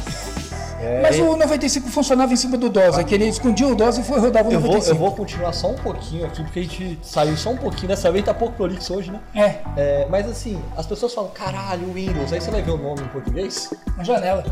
[0.84, 3.98] é, Mas o 95 funcionava em cima do DOS, é que ele escondia o DOS
[3.98, 4.84] e foi rodava o eu 95.
[4.84, 7.88] Vou, eu vou continuar só um pouquinho aqui, porque a gente saiu só um pouquinho,
[7.88, 9.20] dessa vez tá pouco prolixo hoje, né?
[9.34, 9.56] É.
[9.76, 10.06] é.
[10.10, 13.70] Mas assim, as pessoas falam, caralho, Windows, aí você vai ver o nome em português?
[13.94, 14.44] Uma janela.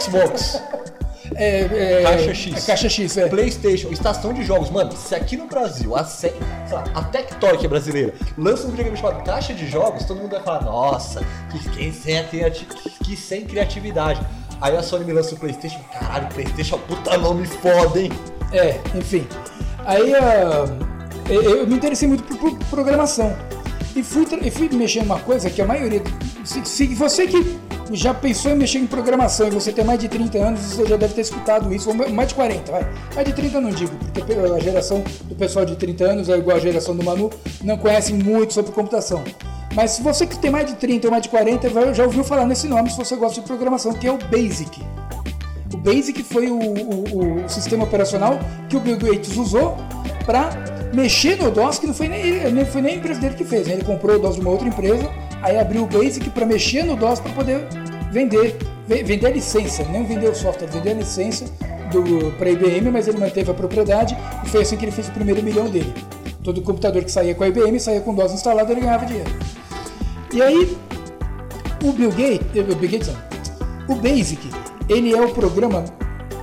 [0.00, 0.62] Xbox.
[1.34, 2.56] É, é, caixa X.
[2.56, 3.28] É caixa X, é.
[3.28, 4.70] PlayStation, estação de jogos.
[4.70, 6.34] Mano, se aqui no Brasil a, sei
[6.70, 10.30] lá, a Tectoy, que é brasileira, lança um videogame chamado caixa de jogos, todo mundo
[10.30, 12.24] vai falar, nossa, que, que, sem,
[13.04, 14.20] que sem criatividade.
[14.60, 15.80] Aí a Sony me lança o PlayStation.
[15.92, 18.10] Caralho, PlayStation é puta nome foda, hein?
[18.52, 19.26] É, enfim.
[19.84, 23.36] Aí uh, eu me interessei muito por, por programação.
[23.98, 26.00] E fui, e fui mexer uma coisa que a maioria.
[26.44, 27.58] Se, se, você que
[27.90, 30.96] já pensou em mexer em programação e você tem mais de 30 anos, você já
[30.96, 32.88] deve ter escutado isso, ou mais de 40, vai.
[33.12, 36.38] Mais de 30 eu não digo, porque a geração do pessoal de 30 anos é
[36.38, 37.28] igual a geração do Manu,
[37.64, 39.24] não conhece muito sobre computação.
[39.74, 42.46] Mas se você que tem mais de 30 ou mais de 40, já ouviu falar
[42.46, 44.80] nesse nome se você gosta de programação, que é o BASIC.
[45.74, 48.38] O BASIC foi o, o, o sistema operacional
[48.68, 49.76] que o Bill Gates usou
[50.24, 53.44] para mexer no DOS, que não foi nem, ele, foi nem a empresa dele que
[53.44, 53.74] fez, né?
[53.74, 55.08] ele comprou o DOS de uma outra empresa,
[55.42, 57.66] aí abriu o BASIC para mexer no DOS para poder
[58.10, 61.46] vender, vender a licença, não vender o software, vender a licença
[62.38, 65.12] para a IBM, mas ele manteve a propriedade e foi assim que ele fez o
[65.12, 65.92] primeiro milhão dele.
[66.42, 69.30] Todo computador que saía com a IBM saía com DOS instalado ele ganhava dinheiro.
[70.32, 70.76] E aí,
[71.82, 73.10] o Bill Gates, eh, o Bill Gates
[73.88, 74.50] o Basic,
[74.88, 75.84] ele é o programa,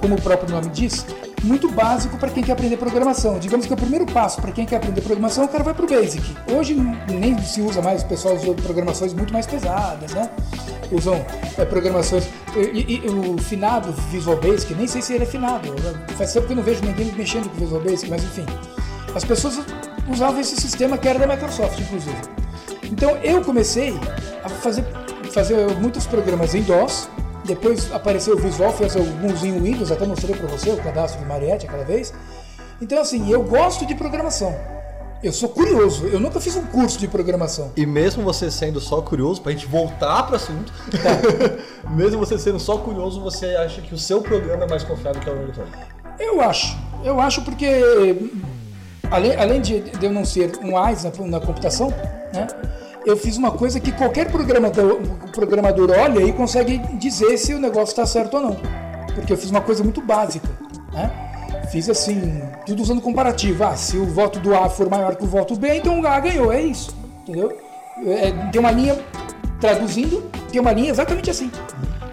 [0.01, 1.05] como o próprio nome diz,
[1.45, 3.37] muito básico para quem quer aprender programação.
[3.39, 5.87] Digamos que o primeiro passo para quem quer aprender programação, o cara vai para o
[5.87, 6.35] Basic.
[6.51, 6.75] Hoje
[7.07, 10.29] nem se usa mais, o pessoal usa programações muito mais pesadas, né?
[10.91, 11.23] Usam
[11.57, 12.27] é, programações.
[12.55, 15.69] E, e, o finado Visual Basic, nem sei se ele é finado.
[16.17, 18.45] Faz tempo que eu não vejo ninguém mexendo com Visual Basic, mas enfim.
[19.13, 19.59] As pessoas
[20.09, 22.17] usavam esse sistema que era da Microsoft, inclusive.
[22.83, 23.97] Então eu comecei
[24.43, 24.83] a fazer,
[25.31, 27.09] fazer muitos programas em DOS,
[27.45, 31.27] depois apareceu o Visual, fez alguns em Windows, até mostrei para você o cadastro de
[31.27, 32.13] Mariette aquela vez.
[32.81, 34.55] Então assim, eu gosto de programação.
[35.23, 37.71] Eu sou curioso, eu nunca fiz um curso de programação.
[37.75, 40.71] E mesmo você sendo só curioso, pra gente voltar para o assunto,
[41.01, 41.89] tá.
[41.89, 45.29] mesmo você sendo só curioso, você acha que o seu programa é mais confiável que
[45.29, 45.77] o eletrônico?
[46.19, 46.77] Eu acho.
[47.03, 48.29] Eu acho porque,
[49.09, 51.89] além, além de, de eu não ser um AIS na, na computação,
[52.33, 52.47] né?
[53.06, 54.99] Eu fiz uma coisa que qualquer programador,
[55.32, 58.58] programador olha e consegue dizer se o negócio está certo ou não.
[59.14, 60.49] Porque eu fiz uma coisa muito básica.
[60.91, 61.12] Né?
[61.72, 63.64] Fiz assim, tudo usando comparativo.
[63.64, 66.20] Ah, se o voto do A for maior que o voto B, então o A
[66.20, 66.51] ganhou.
[66.51, 66.95] É isso.
[67.22, 67.56] Entendeu?
[68.08, 68.97] É, tem uma linha
[69.60, 71.51] traduzindo, tem uma linha exatamente assim.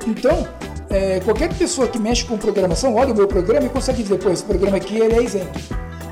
[0.07, 0.47] Então,
[0.91, 4.31] é, qualquer pessoa que mexe com programação olha o meu programa e consegue dizer, pô,
[4.31, 5.59] esse programa aqui ele é isento.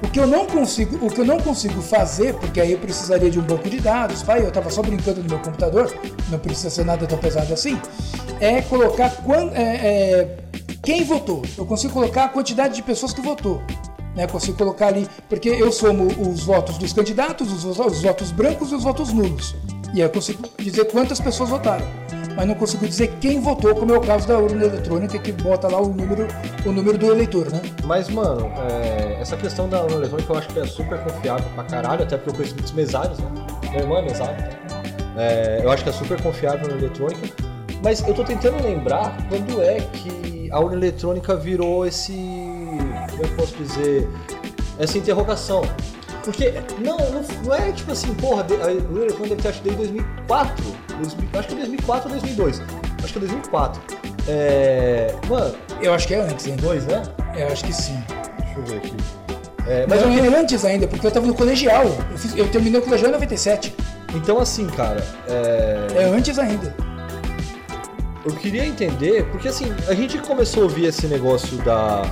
[0.02, 3.30] O que eu não consigo, o que eu não consigo fazer, porque aí eu precisaria
[3.30, 5.94] de um banco de dados, pai, eu estava só brincando no meu computador,
[6.28, 7.78] não precisa ser nada tão pesado assim,
[8.40, 10.36] é colocar quando, é, é,
[10.82, 11.42] quem votou.
[11.56, 13.62] Eu consigo colocar a quantidade de pessoas que votou.
[14.16, 18.72] Né, consigo colocar ali, porque eu somo os votos dos candidatos, os, os votos brancos
[18.72, 19.54] e os votos nulos.
[19.94, 21.86] E aí eu consigo dizer quantas pessoas votaram
[22.36, 25.68] mas não consigo dizer quem votou, como é o caso da urna eletrônica, que bota
[25.68, 26.26] lá o número,
[26.64, 27.60] o número do eleitor, né?
[27.84, 31.64] Mas, mano, é, essa questão da urna eletrônica eu acho que é super confiável pra
[31.64, 33.30] caralho, até porque eu conheço muitos mesários, né?
[33.70, 34.82] Meu irmão é mesário, tá?
[35.16, 37.28] É, eu acho que é super confiável a urna eletrônica,
[37.82, 42.12] mas eu tô tentando lembrar quando é que a urna eletrônica virou esse.
[42.12, 44.08] Como eu posso dizer?
[44.78, 45.62] Essa interrogação.
[46.24, 50.64] Porque não, não, não é tipo assim, porra, o Eurofone deve ter acho desde 2004.
[51.00, 52.62] 2000, acho que é 2004 ou 2002.
[53.02, 53.82] Acho que é 2004.
[54.28, 55.14] É.
[55.28, 56.56] Mano, Eu acho que é antes, hein?
[56.56, 57.02] dois, né?
[57.36, 58.02] Eu acho que sim.
[58.38, 58.94] Deixa eu ver aqui.
[59.66, 61.84] É, Mas mas eu é antes ainda, porque eu tava no colegial.
[62.10, 63.74] Eu, fiz- eu terminei o colegial em 97.
[64.14, 66.74] então assim, cara, é, É antes ainda.
[68.24, 72.02] eu queria entender, porque assim, a gente começou a ouvir esse negócio da.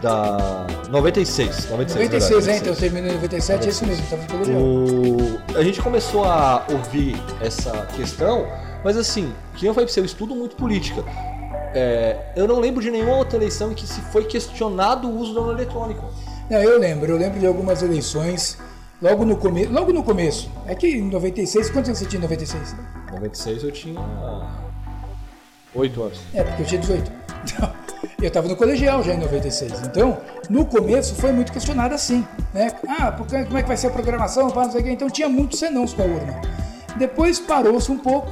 [0.00, 0.66] Da.
[0.88, 1.70] 96.
[1.70, 2.56] 96, 96, verdade, hein?
[2.56, 4.60] Então eu terminei em 97, é isso mesmo, tava no colegial.
[4.60, 5.58] O...
[5.58, 8.46] A gente começou a ouvir essa questão,
[8.82, 11.04] mas assim, que eu falei pra você, eu estudo muito política.
[11.72, 15.34] É, eu não lembro de nenhuma outra eleição em que se foi questionado o uso
[15.34, 16.02] da urna eletrônica.
[16.50, 18.58] Não, eu lembro, eu lembro de algumas eleições,
[19.00, 19.72] logo no começo.
[19.72, 20.50] Logo no começo.
[20.66, 22.74] É que em 96, quantos anos você tinha em 96?
[23.12, 24.00] 96 eu tinha
[25.74, 26.20] 8 anos.
[26.34, 27.12] É, porque eu tinha 18.
[27.44, 27.72] Então,
[28.24, 29.72] eu estava no colegial já em 96.
[29.84, 30.18] Então,
[30.48, 32.70] no começo foi muito questionado assim, né?
[32.88, 34.48] Ah, porque, como é que vai ser a programação?
[34.48, 34.88] não sei o.
[34.88, 36.40] Então tinha muitos senãos com a urna.
[36.96, 38.30] Depois parou-se um pouco,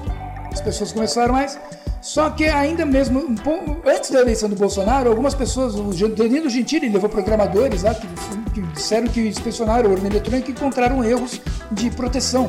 [0.53, 1.59] as pessoas começaram mais.
[2.01, 6.49] Só que ainda mesmo, um pouco, antes da eleição do Bolsonaro, algumas pessoas, o Danilo
[6.49, 8.07] Gentili levou programadores lá que,
[8.55, 11.41] que disseram que inspecionaram a urna eletrônica e encontraram erros
[11.73, 12.49] de proteção,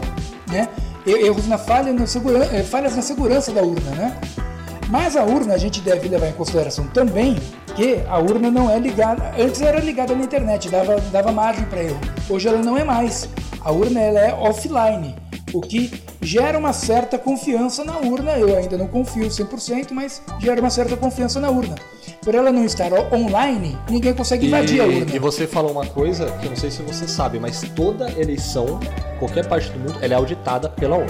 [0.52, 0.70] né?
[1.06, 4.18] Erros na falha, na seguran- eh, falhas na segurança da urna, né?
[4.90, 7.38] Mas a urna a gente deve levar em consideração também
[7.76, 9.32] que a urna não é ligada.
[9.38, 12.00] Antes era ligada na internet, dava, dava margem para erro.
[12.28, 13.30] Hoje ela não é mais.
[13.62, 15.16] A urna ela é offline,
[15.54, 18.32] o que gera uma certa confiança na urna.
[18.32, 21.76] Eu ainda não confio 100%, mas gera uma certa confiança na urna.
[22.24, 25.16] Por ela não estar online, ninguém consegue invadir a urna.
[25.16, 28.80] e você falou uma coisa que eu não sei se você sabe, mas toda eleição,
[29.20, 31.08] qualquer parte do mundo, ela é auditada pela ONU.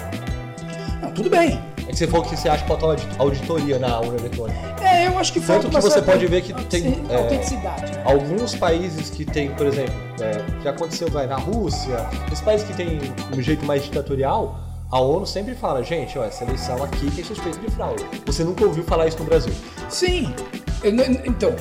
[1.02, 1.69] Não, tudo bem.
[1.90, 4.60] É que você falou que você acha que falta audi- auditoria na urna eletrônica.
[4.80, 7.92] É, eu acho que falta Tanto que você pode ver que tem, é, autenticidade.
[7.94, 8.04] né?
[8.06, 12.74] Alguns países que tem, por exemplo, é, que aconteceu vai na Rússia, esses países que
[12.76, 13.00] tem
[13.36, 14.60] um jeito mais ditatorial,
[14.92, 18.06] a ONU sempre fala, gente, ó, essa eleição aqui tem suspeito de fraude.
[18.28, 19.54] Você nunca ouviu falar isso no Brasil.
[19.90, 20.32] Sim.
[20.84, 20.92] Eu
[21.26, 21.56] então,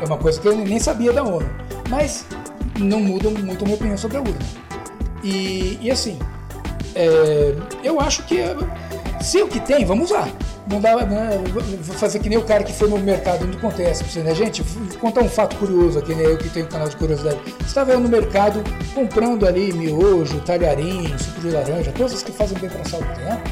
[0.00, 1.48] é uma coisa que eu nem sabia da ONU.
[1.88, 2.26] Mas
[2.80, 4.38] não muda muito a minha opinião sobre a urna.
[5.22, 6.18] E, e assim,
[6.94, 7.54] é,
[7.84, 8.56] eu acho que é,
[9.22, 10.28] se o que tem, vamos usar.
[10.70, 11.40] Não dá, né,
[11.80, 14.34] vou fazer que nem o cara que foi no mercado, não acontece pra você, né,
[14.34, 14.62] gente?
[14.62, 16.24] Vou contar um fato curioso aqui, né?
[16.24, 17.38] Eu que tenho um canal de curiosidade.
[17.66, 18.62] Estava eu no mercado
[18.94, 23.42] comprando ali miojo, talharim, suco de laranja, coisas que fazem bem pra saúde, né?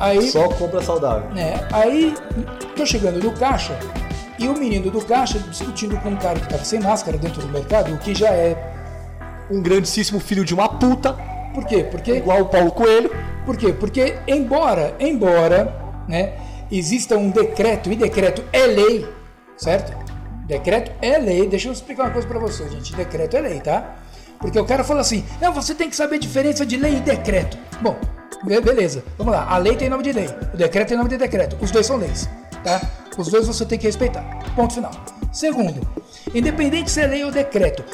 [0.00, 1.28] Aí, Só compra saudável.
[1.30, 1.60] né?
[1.70, 2.14] Aí
[2.74, 3.78] tô chegando no caixa
[4.38, 7.48] e o menino do caixa discutindo com um cara que tava sem máscara dentro do
[7.48, 8.56] mercado, o que já é.
[9.50, 11.14] Um grandíssimo filho de uma puta,
[11.54, 11.86] Por quê?
[11.88, 13.10] Porque igual o Paulo Coelho.
[13.44, 13.72] Por quê?
[13.72, 15.74] Porque embora, embora,
[16.08, 16.34] né,
[16.70, 19.06] exista um decreto e decreto é lei,
[19.56, 19.92] certo?
[20.46, 21.48] Decreto é lei.
[21.48, 22.94] Deixa eu explicar uma coisa pra você, gente.
[22.94, 23.96] Decreto é lei, tá?
[24.38, 27.00] Porque o cara fala assim: "Não, você tem que saber a diferença de lei e
[27.00, 27.56] decreto".
[27.80, 27.96] Bom,
[28.44, 29.04] be- beleza.
[29.16, 29.46] Vamos lá.
[29.48, 31.56] A lei tem nome de lei, o decreto tem nome de decreto.
[31.60, 32.28] Os dois são leis,
[32.64, 32.80] tá?
[33.16, 34.22] Os dois você tem que respeitar.
[34.56, 34.90] Ponto final.
[35.32, 35.80] Segundo,
[36.34, 37.84] independente se é lei ou decreto,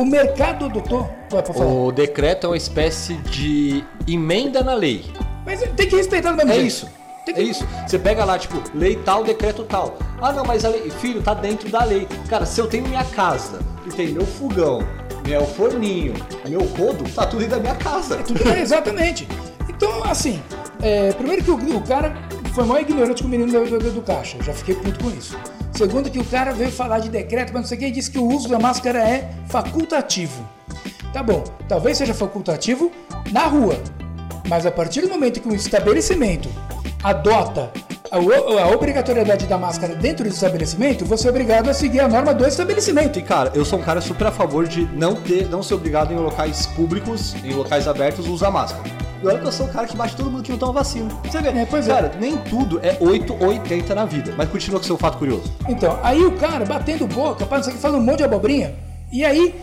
[0.00, 1.66] o mercado adotou, vai falar.
[1.66, 5.04] O decreto é uma espécie de emenda na lei.
[5.44, 6.66] Mas tem que respeitar do mesmo É jeito.
[6.68, 6.88] isso.
[7.26, 7.66] Tem É que- isso.
[7.86, 9.98] Você pega lá, tipo, lei tal, decreto tal.
[10.20, 12.08] Ah, não, mas a lei, filho, tá dentro da lei.
[12.28, 14.80] Cara, se eu tenho minha casa e tem meu fogão,
[15.26, 16.14] meu forninho,
[16.48, 18.16] meu rodo, tá tudo dentro da minha casa.
[18.18, 19.28] Tudo bem, exatamente.
[19.68, 20.42] Então, assim,
[20.82, 22.14] é, primeiro que o, o cara
[22.54, 25.10] foi maior ignorante com o menino do, do- do caixa, eu já fiquei puto com
[25.10, 25.36] isso.
[25.80, 28.10] Segundo que o cara veio falar de decreto, mas não sei o que, e disse
[28.10, 30.46] que o uso da máscara é facultativo.
[31.10, 32.92] Tá bom, talvez seja facultativo
[33.32, 33.82] na rua,
[34.46, 36.50] mas a partir do momento que um estabelecimento
[37.02, 37.72] adota
[38.10, 42.34] a, a obrigatoriedade da máscara dentro do estabelecimento, você é obrigado a seguir a norma
[42.34, 43.18] do estabelecimento.
[43.18, 46.12] E cara, eu sou um cara super a favor de não ter, não ser obrigado
[46.12, 48.82] em locais públicos, em locais abertos, usar máscara.
[49.22, 51.10] E olha que eu sou o cara que bate todo mundo que não toma vacina.
[51.24, 51.92] Você vê, É, pois é.
[51.94, 54.34] cara, nem tudo é 8 ou 80 na vida.
[54.36, 55.52] Mas continua com seu fato curioso.
[55.68, 58.74] Então, aí o cara batendo boca, não sei o que, falando um monte de abobrinha,
[59.12, 59.54] e aí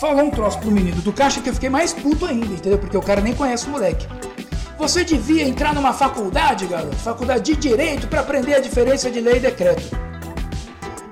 [0.00, 2.78] falou um troço pro menino do caixa que eu fiquei mais puto ainda, entendeu?
[2.78, 4.06] Porque o cara nem conhece o moleque.
[4.78, 9.36] Você devia entrar numa faculdade, garoto, faculdade de direito, pra aprender a diferença de lei
[9.36, 9.96] e decreto.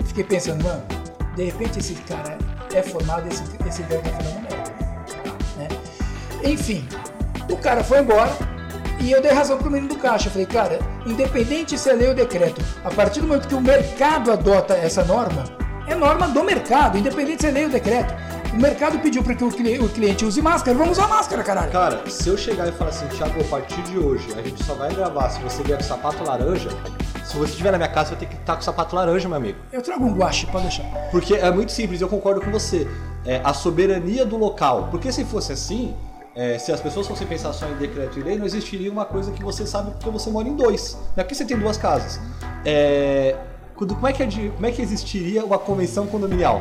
[0.07, 0.83] Fiquei pensando, mano,
[1.37, 2.37] de repente esse cara
[2.75, 4.73] é formado, esse, esse velho tá falando merda.
[5.57, 5.69] Né?
[6.45, 6.87] Enfim,
[7.49, 8.33] o cara foi embora
[9.01, 10.29] e eu dei razão pro menino do caixa.
[10.29, 13.61] Eu falei, cara, independente se é lei ou decreto, a partir do momento que o
[13.61, 15.45] mercado adota essa norma,
[15.87, 18.15] é norma do mercado, independente se é lei ou decreto.
[18.53, 21.71] O mercado pediu para que o cli- o cliente use máscara, vamos usar máscara, caralho.
[21.71, 24.75] Cara, se eu chegar e falar assim, Thiago, a partir de hoje, a gente só
[24.75, 26.69] vai gravar se você vier com sapato laranja,
[27.25, 29.59] se você estiver na minha casa, vai ter que estar com sapato laranja, meu amigo.
[29.73, 30.83] Eu trago um guache, pode deixar.
[31.13, 32.89] Porque é muito simples, eu concordo com você.
[33.25, 34.89] É a soberania do local.
[34.91, 35.95] Porque se fosse assim,
[36.35, 39.31] é, se as pessoas fossem pensar só em decreto e lei, não existiria uma coisa
[39.31, 40.95] que você sabe porque você mora em dois.
[41.17, 42.19] Não é porque você tem duas casas.
[42.65, 43.37] É,
[43.77, 44.27] como, é que, é
[44.57, 46.61] como é que existiria uma convenção condominial?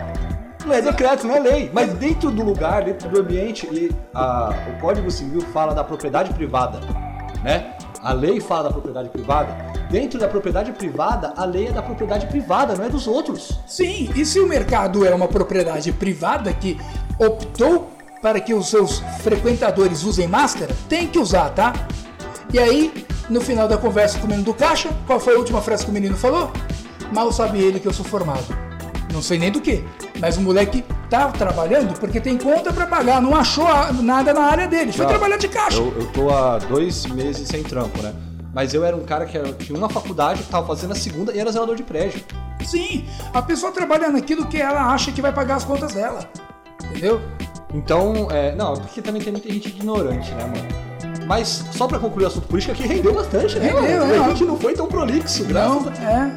[0.65, 1.71] Não é decreto, não é lei.
[1.73, 6.33] Mas dentro do lugar, dentro do ambiente, e a- o Código Civil fala da propriedade
[6.33, 6.79] privada,
[7.43, 7.73] né?
[8.01, 9.53] A lei fala da propriedade privada.
[9.89, 13.59] Dentro da propriedade privada, a lei é da propriedade privada, não é dos outros.
[13.67, 16.79] Sim, e se o mercado é uma propriedade privada que
[17.17, 17.91] optou
[18.21, 21.73] para que os seus frequentadores usem máscara, tem que usar, tá?
[22.53, 25.61] E aí, no final da conversa com o menino do caixa, qual foi a última
[25.61, 26.51] frase que o menino falou?
[27.13, 28.45] Mal sabe ele que eu sou formado.
[29.11, 29.83] Não sei nem do que,
[30.19, 33.65] mas o moleque tá trabalhando porque tem conta para pagar, não achou
[34.01, 35.79] nada na área dele, foi trabalhar de caixa.
[35.79, 38.13] Eu, eu tô há dois meses sem trampo, né?
[38.53, 41.51] Mas eu era um cara que tinha uma faculdade, tava fazendo a segunda e era
[41.51, 42.23] zelador de prédio.
[42.63, 46.19] Sim, a pessoa trabalha naquilo que ela acha que vai pagar as contas dela.
[46.85, 47.21] Entendeu?
[47.73, 50.88] Então, é, não, porque também tem muita gente ignorante, né, mano?
[51.29, 53.67] Mas só pra concluir o assunto político aqui, rendeu bastante, né?
[53.67, 54.17] Rendeu, é.
[54.17, 55.91] A gente não foi tão prolixo, graças Não,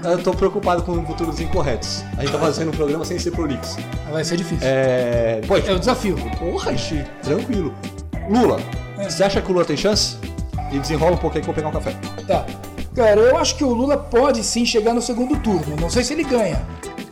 [0.04, 0.10] a...
[0.10, 0.12] é.
[0.12, 2.04] Eu tô preocupado com futuros incorretos.
[2.18, 3.78] A gente tá fazendo um programa sem ser prolixo.
[4.10, 4.58] Vai ser difícil.
[4.68, 5.40] É.
[5.48, 6.16] Pô, É o desafio.
[6.38, 7.72] porra, Xi, tranquilo.
[8.28, 8.60] Lula,
[8.98, 9.08] É.
[9.08, 10.18] você acha que o Lula tem chance?
[10.70, 11.96] E desenrola um pouco aí que eu vou pegar um café.
[12.26, 12.44] Tá.
[12.94, 15.74] Cara, eu acho que o Lula pode sim chegar no segundo turno.
[15.80, 16.60] Não sei se ele ganha.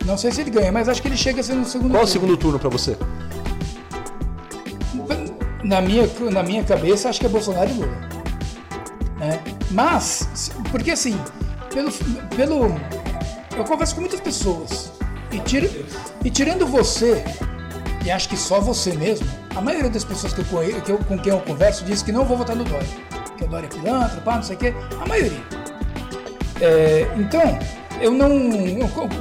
[0.04, 2.02] Não sei se ele ganha, mas acho que ele chega a ser no segundo Qual
[2.02, 2.12] é o turno.
[2.12, 2.94] segundo turno pra você?
[5.70, 7.96] Na minha, na minha cabeça, acho que é Bolsonaro e Lula.
[9.18, 9.40] Né?
[9.70, 11.16] Mas, porque assim,
[11.72, 11.92] pelo,
[12.36, 12.74] pelo.
[13.56, 14.90] Eu converso com muitas pessoas.
[15.30, 15.70] E, tira,
[16.24, 17.22] e tirando você,
[18.04, 21.16] e acho que só você mesmo, a maioria das pessoas que eu, que eu- com
[21.16, 22.88] quem eu converso diz que não vou votar no Dória.
[23.38, 24.74] Que o Dória é pilantra, pá, não sei o quê.
[25.00, 25.40] A maioria.
[26.60, 27.58] É, então,
[28.00, 28.28] eu não.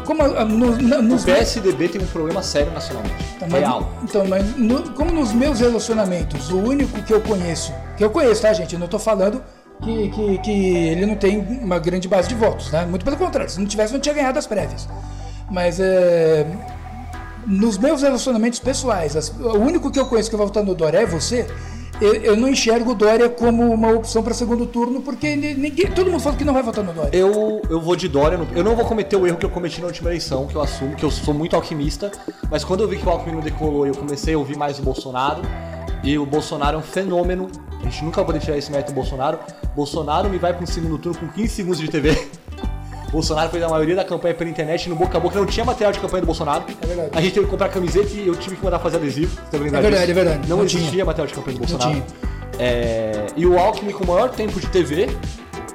[0.05, 3.15] Como no, na- O nos PSDB tem um problema sério nacionalmente.
[3.41, 3.89] Mas- Real.
[4.03, 8.41] Então, mas no- como nos meus relacionamentos, o único que eu conheço, que eu conheço,
[8.41, 8.73] tá, gente?
[8.73, 9.41] Eu não tô falando
[9.83, 12.85] que, que, que ele não tem uma grande base de votos, né?
[12.85, 14.87] Muito pelo contrário, se não tivesse, não tinha ganhado as prévias.
[15.49, 16.45] Mas é.
[17.47, 20.99] Nos meus relacionamentos pessoais, as- o único que eu conheço que vai votar no Dória
[20.99, 21.47] é você.
[22.01, 25.87] Eu, eu não enxergo o Dória como uma opção para segundo turno, porque ni- ninguém,
[25.91, 27.09] todo mundo fala que não vai votar no Dória.
[27.13, 28.37] Eu, eu vou de Dória.
[28.37, 30.61] no- Eu não vou cometer o erro que eu cometi na última eleição, que eu
[30.61, 32.09] assumo, que eu sou muito alquimista.
[32.49, 34.81] Mas quando eu vi que o Alckmin não decolou eu comecei a ouvir mais o
[34.81, 35.41] Bolsonaro,
[36.01, 37.47] e o Bolsonaro é um fenômeno.
[37.81, 39.37] A gente nunca pode tirar esse mérito do Bolsonaro.
[39.75, 42.29] Bolsonaro me vai para um segundo turno com 15 segundos de TV.
[43.11, 45.91] Bolsonaro fez a maioria da campanha pela internet, no boca a boca não tinha material
[45.91, 46.63] de campanha do Bolsonaro.
[46.81, 47.09] É verdade.
[47.13, 49.35] A gente teve que comprar camiseta e eu tive que mandar fazer adesivo.
[49.49, 50.01] Você É verdade, disso?
[50.11, 50.49] é verdade.
[50.49, 51.05] Não, Não existia tinha.
[51.05, 52.03] material de campanha do Não Bolsonaro.
[52.59, 55.07] É, e o Alckmin com o maior tempo de TV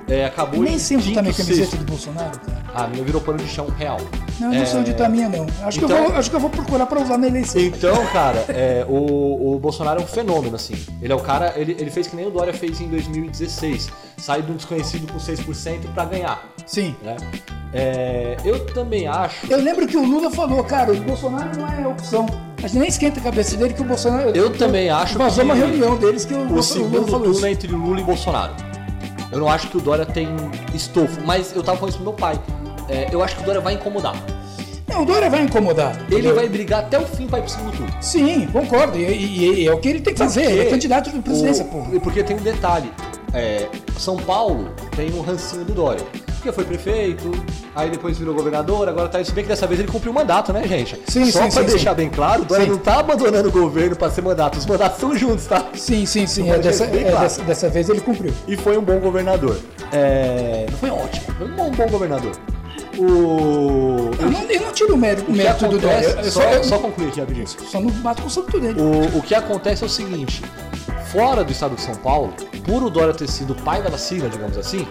[0.07, 1.77] é, acabou Nem em sempre tá minha camiseta sexto.
[1.79, 2.63] do Bolsonaro, cara.
[2.75, 3.99] A minha virou pano de chão real.
[4.41, 5.47] Não, eu não sei onde tá a minha, não.
[5.63, 7.61] Acho, que eu então- vou, acho que eu vou procurar para usar na eleição.
[7.61, 10.75] Então, cara, é, o, o Bolsonaro é um fenômeno, assim.
[11.01, 13.91] Ele é o cara, ele, ele fez que nem o Dória fez em 2016.
[14.19, 16.95] Sai de um desconhecido com 6% pra ganhar, Sim.
[17.03, 17.17] né?
[17.73, 19.51] É, eu também acho...
[19.51, 22.27] Eu lembro que o Lula falou, cara, o Bolsonaro não é opção.
[22.59, 24.31] A gente nem esquenta a cabeça dele que o Bolsonaro.
[24.31, 27.11] Eu também acho Vazou que uma reunião deles que o, O Bolso- o segundo Lula
[27.11, 28.53] falou turno é entre Lula e Bolsonaro.
[29.33, 30.29] Eu não acho que o Dória tem
[30.73, 32.41] estofo, mas eu tava falando isso pro meu pai.
[32.89, 34.15] É, eu acho que o Dória vai incomodar.
[34.87, 35.97] Não, o Dória vai incomodar.
[36.07, 36.35] Ele entendeu?
[36.37, 37.93] vai brigar até o fim pra ir pro segundo turno.
[38.01, 38.97] Sim, concordo.
[38.97, 40.43] E, e- e é o que ele tem que fazer.
[40.43, 42.01] Porque Ele é candidato de presidência, o- porra.
[42.01, 42.93] Porque tem um detalhe.
[43.35, 43.69] É,
[43.99, 46.05] São Paulo tem um rancinho do Dória.
[46.35, 47.33] Porque foi prefeito,
[47.75, 49.25] aí depois virou governador, agora tá.
[49.25, 51.01] Se bem que dessa vez ele cumpriu o mandato, né, gente?
[51.09, 51.97] Sim, Só sim, pra sim, deixar sim.
[51.97, 52.71] bem claro, o Dória Sim.
[52.73, 54.59] não tá abandonando o governo pra ser mandato.
[54.59, 55.67] Os mandatos são juntos, tá?
[55.75, 56.51] Sim, sim, sim.
[56.51, 57.21] É dessa, é claro.
[57.21, 58.33] dessa, dessa vez ele cumpriu.
[58.47, 59.59] E foi um bom governador.
[59.91, 62.33] É, Não foi ótimo, foi um bom, bom governador.
[62.99, 64.11] O.
[64.21, 66.27] Eu não, eu não tiro o mérito, o mérito do acontece, Dória.
[66.27, 67.47] Eu só, só, eu só concluir aqui rapidinho.
[67.49, 68.81] só não bato com o santo dele.
[68.81, 70.43] O, o que acontece é o seguinte:
[71.15, 72.35] fora do estado de São Paulo,
[72.67, 74.85] por o Dória ter sido pai da vacina, digamos assim,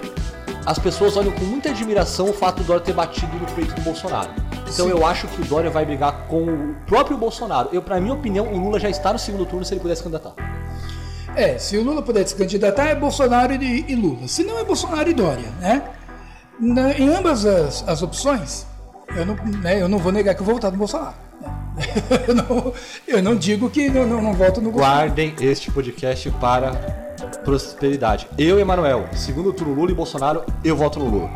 [0.66, 3.82] as pessoas olham com muita admiração o fato do Dória ter batido no peito do
[3.82, 4.30] Bolsonaro.
[4.62, 4.92] Então Sim.
[4.92, 7.68] eu acho que o Dória vai brigar com o próprio Bolsonaro.
[7.74, 10.32] Eu, pra minha opinião, o Lula já está no segundo turno se ele pudesse candidatar.
[11.36, 14.26] É, se o Lula puder se candidatar, é Bolsonaro e, e Lula.
[14.30, 15.84] Se não, é Bolsonaro e Dória, né?
[16.58, 18.66] Na- em ambas as, as opções,
[19.14, 21.16] eu não, né, eu não vou negar que eu vou votar no Bolsonaro.
[21.76, 21.84] Né?
[22.28, 22.74] eu, não,
[23.08, 25.08] eu não digo que não, não, não voto no Bolsonaro.
[25.08, 26.72] Guardem este podcast para
[27.44, 28.28] prosperidade.
[28.38, 31.30] Eu e Emanuel, segundo turno Lula e Bolsonaro, eu voto no Lula.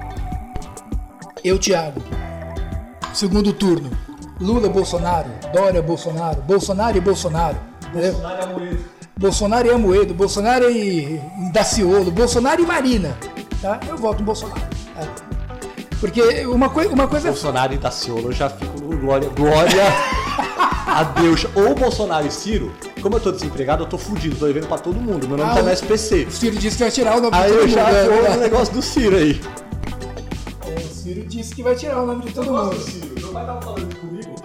[1.43, 2.01] Eu, Thiago.
[3.13, 3.89] Segundo turno.
[4.39, 5.29] Lula, Bolsonaro.
[5.53, 6.41] Dória, Bolsonaro.
[6.41, 7.57] Bolsonaro e Bolsonaro.
[7.89, 8.15] Entendeu?
[9.17, 10.13] Bolsonaro e Amoedo.
[10.13, 11.19] Bolsonaro e
[11.51, 12.11] Daciolo.
[12.11, 13.17] Bolsonaro e Marina.
[13.61, 13.79] Tá?
[13.87, 14.61] Eu voto no Bolsonaro.
[14.93, 15.07] tá?
[15.99, 19.83] Porque uma, coi uma coisa é Bolsonaro e Daciolo, eu já fico no glória, glória
[20.87, 21.45] a Deus.
[21.55, 22.71] Ou Bolsonaro e Ciro,
[23.01, 25.27] como eu tô desempregado, eu tô fudido, tô devendo pra todo mundo.
[25.27, 26.25] Meu nome Ah, tá no o- SPC.
[26.25, 27.73] O Ciro disse que vai tirar o nome Aí de todo eu mundo.
[27.75, 28.39] já é vou no verdade.
[28.41, 29.41] negócio do Ciro aí.
[30.65, 32.75] É, O Ciro disse que vai tirar o nome de todo mundo.
[32.79, 33.07] Ciro.
[33.19, 34.35] Meu pai tava falando comigo.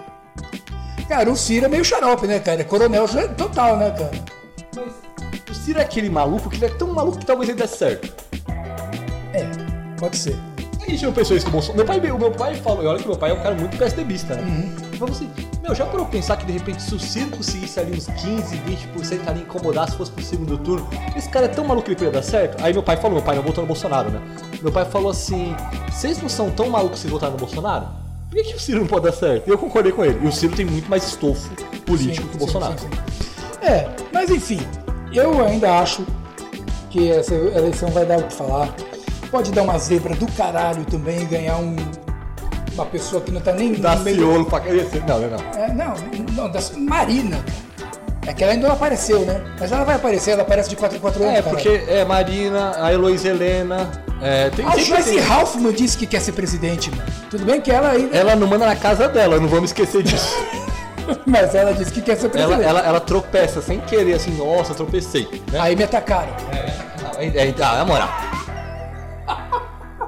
[1.07, 2.61] Cara, o Ciro é meio xarope, né, cara?
[2.61, 3.05] É coronel
[3.37, 4.11] total, né, cara?
[4.75, 4.93] Mas
[5.49, 8.11] o Ciro é aquele maluco que ele é tão maluco que talvez ele desse certo.
[9.33, 9.45] É,
[9.99, 10.35] pode ser.
[10.81, 11.77] A gente não pensou isso com o Bolsonaro.
[11.77, 14.35] Meu pai, o meu pai falou, olha que meu pai é um cara muito PSDBista,
[14.35, 14.41] né?
[14.43, 14.75] Uhum.
[15.61, 18.55] Meu, já parou pra pensar que de repente se o Ciro conseguisse ali uns 15,
[18.57, 21.95] 20% ali incomodar se fosse pro segundo turno, esse cara é tão maluco que ele
[21.97, 22.63] podia dar certo?
[22.63, 24.21] Aí meu pai falou, meu pai não votou no Bolsonaro, né?
[24.61, 25.55] Meu pai falou assim,
[25.91, 27.87] vocês não são tão malucos se votaram no Bolsonaro?
[28.29, 29.47] Por que, que o Ciro não pode dar certo?
[29.47, 30.19] E eu concordei com ele.
[30.23, 31.49] E o Ciro tem muito mais estofo
[31.85, 32.79] político Sim, que o Bolsonaro.
[32.79, 33.65] sim, sim.
[33.65, 34.59] É, mas enfim,
[35.13, 36.05] eu ainda acho
[36.89, 38.73] que essa eleição vai dar o que falar.
[39.29, 41.75] Pode dar uma zebra do caralho também e ganhar um,
[42.73, 44.17] uma pessoa que não tá nem Dá no meio.
[44.17, 45.03] ciolo pra crescer.
[45.07, 45.61] Não, não, não.
[45.61, 45.93] É, não,
[46.35, 47.43] não, da Marina.
[48.25, 49.41] É que ela ainda não apareceu, né?
[49.59, 51.35] Mas ela vai aparecer, ela aparece de 4 em 4 anos.
[51.35, 53.91] É, porque é Marina, a Heloísa Helena.
[54.21, 57.03] É, tem A Joyce Halfman disse que quer ser presidente, mano.
[57.29, 58.15] Tudo bem que ela ainda.
[58.15, 60.33] Ela não manda na casa dela, não vamos esquecer disso.
[61.27, 62.63] Mas ela disse que quer ser ela, presidente.
[62.63, 65.27] ela, ela tropeça sem querer, assim, nossa, tropecei.
[65.51, 65.59] Né?
[65.59, 66.33] Aí me atacaram.
[67.17, 68.09] É, é, ah, na moral.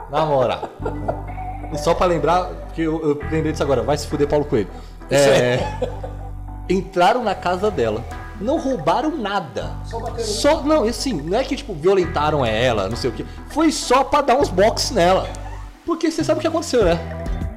[0.09, 1.24] Na moral.
[1.73, 4.69] E só pra lembrar, que eu, eu lembrei disso agora, vai se fuder Paulo Coelho.
[5.09, 5.59] É,
[6.69, 8.03] entraram na casa dela.
[8.39, 9.71] Não roubaram nada.
[10.17, 13.25] Só Não, assim, não é que tipo, violentaram ela, não sei o que.
[13.49, 15.27] Foi só pra dar uns boxes nela.
[15.85, 16.99] Porque você sabe o que aconteceu, né?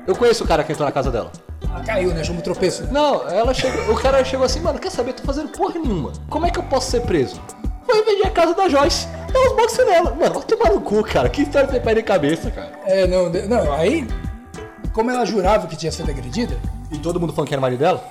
[0.06, 1.32] Eu conheço o cara que entrou na casa dela.
[1.68, 2.22] Ela caiu, né?
[2.30, 2.86] Um tropeço.
[2.92, 5.14] Não, ela chegou, o cara chegou assim, mano, quer saber?
[5.14, 6.12] Tô fazendo porra nenhuma.
[6.30, 7.40] Como é que eu posso ser preso?
[7.88, 9.08] Vou invadir a casa da Joyce.
[9.32, 10.14] Dá uns boxes nela.
[10.14, 11.28] Mano, vai tomar no cu, cara.
[11.28, 12.70] Que história tem pé de cabeça, cara.
[12.86, 14.06] É, não, não, aí,
[14.92, 16.56] como ela jurava que tinha sido agredida,
[16.92, 18.02] E todo mundo falando que era marido dela?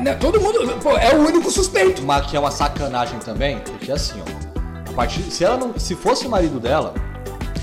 [0.00, 2.02] né, todo mundo, pô, é o único suspeito.
[2.02, 4.90] Mas que é uma sacanagem também, porque assim, ó.
[4.90, 5.78] A partir, se ela não.
[5.78, 6.94] Se fosse o marido dela,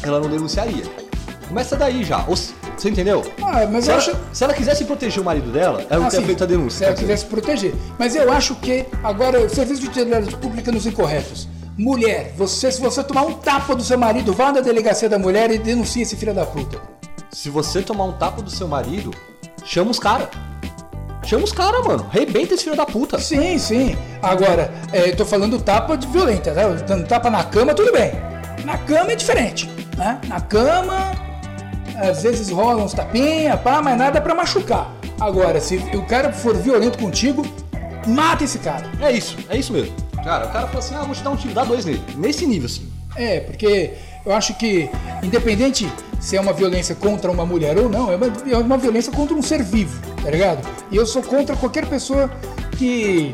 [0.03, 0.83] ela não denunciaria.
[1.47, 2.23] Começa daí já.
[2.27, 3.23] Ou você entendeu?
[3.41, 4.15] Ah, mas Se eu ela, acho.
[4.33, 6.77] se ela quisesse proteger o marido dela, ela não Ah, teria sim, feito a denúncia.
[6.79, 7.73] Se ela quisesse proteger.
[7.97, 11.47] Mas eu acho que, agora, o serviço de utilidade pública nos incorretos.
[11.77, 15.51] Mulher, você, se você tomar um tapa do seu marido, vá na delegacia da mulher
[15.51, 16.79] e denuncie esse filho da puta.
[17.31, 19.11] Se você tomar um tapa do seu marido,
[19.63, 20.27] chama os caras.
[21.23, 22.05] Chama os caras, mano.
[22.11, 23.19] Rebenta esse filho da puta.
[23.19, 23.97] Sim, sim.
[24.21, 26.63] Agora, é, eu tô falando tapa de violenta, né?
[26.87, 28.11] Dando tapa na cama, tudo bem.
[28.63, 30.19] Na cama é diferente, né?
[30.27, 31.11] Na cama,
[31.97, 34.93] às vezes rola uns tapinha, pá, mas nada pra machucar.
[35.19, 37.45] Agora, se o cara for violento contigo,
[38.05, 38.85] mata esse cara.
[39.01, 39.95] É isso, é isso mesmo.
[40.23, 42.01] Cara, o cara falou assim: ah, vou te dar um tiro, dá dois nele.
[42.15, 42.87] Nesse nível, assim.
[43.15, 43.93] É, porque
[44.25, 44.89] eu acho que,
[45.23, 49.11] independente se é uma violência contra uma mulher ou não, é uma, é uma violência
[49.11, 50.67] contra um ser vivo, tá ligado?
[50.91, 52.29] E eu sou contra qualquer pessoa
[52.77, 53.33] que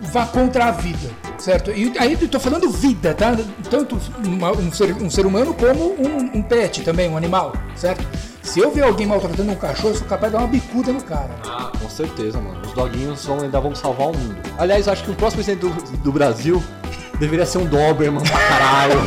[0.00, 1.70] vá contra a vida, certo?
[1.70, 3.36] E aí eu tô falando vida, tá?
[3.70, 8.04] Tanto uma- um, ser, um ser humano como um, um pet também, um animal, certo?
[8.42, 11.02] Se eu ver alguém maltratando um cachorro, eu sou capaz de dar uma bicuda no
[11.02, 11.30] cara.
[11.46, 12.60] Ah, com certeza, mano.
[12.66, 14.36] Os doguinhos vão, ainda vão salvar o mundo.
[14.58, 16.62] Aliás, acho que o próximo presidente do, do Brasil
[17.20, 19.00] deveria ser um Doberman pra caralho.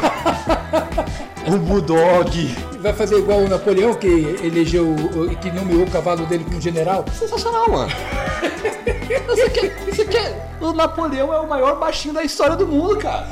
[1.48, 2.56] um Bulldog.
[2.82, 4.08] Vai fazer igual o Napoleão, que
[4.44, 7.04] elegeu, o- que nomeou o cavalo dele como general?
[7.18, 7.92] Sensacional, mano.
[9.28, 10.52] Você quer, você quer...
[10.62, 13.28] O Napoleão é o maior baixinho da história do mundo, cara.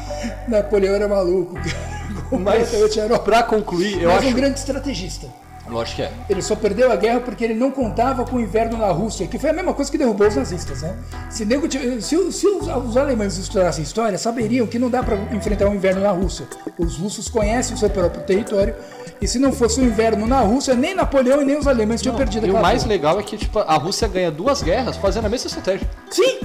[0.47, 1.99] Napoleão era maluco, cara.
[2.39, 4.27] Mas, era pra concluir, eu Mas acho...
[4.27, 5.27] um grande estrategista.
[5.69, 6.11] Lógico que é.
[6.29, 9.37] Ele só perdeu a guerra porque ele não contava com o inverno na Rússia, que
[9.37, 10.95] foi a mesma coisa que derrubou os nazistas, né?
[11.29, 15.67] Se, nego se se os, os alemães estudassem história, saberiam que não dá para enfrentar
[15.69, 16.47] o inverno na Rússia.
[16.77, 18.73] Os russos conhecem o seu próprio território,
[19.21, 22.15] e se não fosse o inverno na Rússia, nem Napoleão e nem os alemães tinham
[22.15, 22.93] perdido E o mais porra.
[22.95, 25.87] legal é que tipo, a Rússia ganha duas guerras fazendo a mesma estratégia.
[26.09, 26.39] Sim!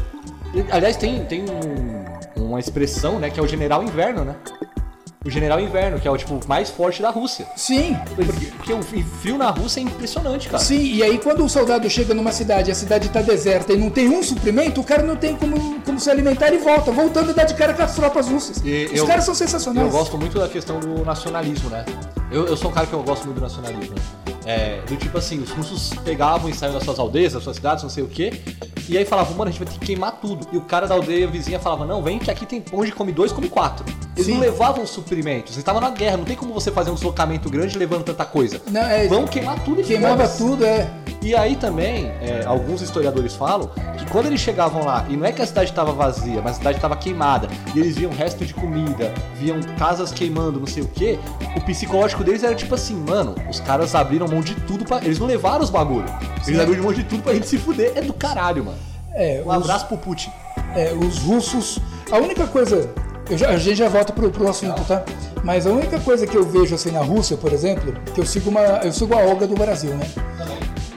[0.71, 1.45] Aliás, tem, tem
[2.37, 4.35] um- uma expressão, né, que é o general inverno, né?
[5.25, 7.47] O general inverno, que é o tipo mais forte da Rússia.
[7.57, 7.97] Sim!
[8.15, 10.63] Porque, porque o frio na Rússia é impressionante, cara.
[10.63, 13.89] Sim, e aí quando o soldado chega numa cidade, a cidade tá deserta e não
[13.89, 17.33] tem um suprimento, o cara não tem como, como se alimentar e volta, voltando a
[17.33, 18.61] dar de cara com as tropas russas.
[18.65, 19.87] E Os eu- caras são sensacionais.
[19.87, 21.85] Eu gosto muito da questão do nacionalismo, né?
[22.31, 23.95] Eu, eu sou um cara que eu gosto muito do nacionalismo.
[23.95, 24.34] né?
[24.45, 27.83] É, do tipo assim, os russos pegavam e saíam das suas aldeias, das suas cidades,
[27.83, 28.33] não sei o quê,
[28.89, 30.47] e aí falavam, mano, a gente vai ter que queimar tudo.
[30.53, 33.33] E o cara da aldeia vizinha falava, não, vem que aqui tem onde come dois,
[33.33, 33.85] come quatro.
[34.15, 34.35] Eles Sim.
[34.35, 37.77] não levavam suprimentos, eles estavam na guerra, não tem como você fazer um deslocamento grande
[37.79, 38.61] levando tanta coisa.
[38.71, 40.89] Não, é- Vão queimar tudo e Queimava tudo, é.
[41.23, 45.33] E aí também, é, alguns historiadores falam que quando eles chegavam lá, e não é
[45.33, 48.53] que a cidade estava vazia, mas a cidade estava queimada, e eles viam resto de
[48.53, 51.19] comida, viam casas queimando, não sei o que,
[51.57, 54.99] o psicológico deles era tipo assim, mano, os caras abriram mão de tudo pra.
[54.99, 56.11] Eles não levaram os bagulhos.
[56.47, 57.93] Eles abriram mão de tudo pra gente se fuder.
[57.95, 58.79] É do caralho, mano.
[59.15, 60.31] É, Um os- abraço pro Putin.
[60.77, 61.79] é, os russos.
[62.11, 62.91] A única coisa.
[63.31, 65.03] eu já- a gente já volta pro, pro assunto, tá?
[65.43, 68.51] Mas a única coisa que eu vejo assim na Rússia, por exemplo, que eu sigo
[68.51, 68.61] uma.
[68.61, 70.07] Eu sigo a Olga do Brasil, né?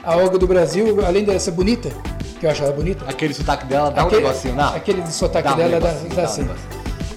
[0.04, 1.90] A Olga do Brasil, além dela ser bonita,
[2.40, 3.04] que eu acho ela bonita.
[3.08, 4.68] Aquele sotaque dela dá aquele, um negocinho, não?
[4.74, 6.42] Aquele sotaque Dá um dela dá, negocinho, dá dá um assim.
[6.42, 6.68] negocinho.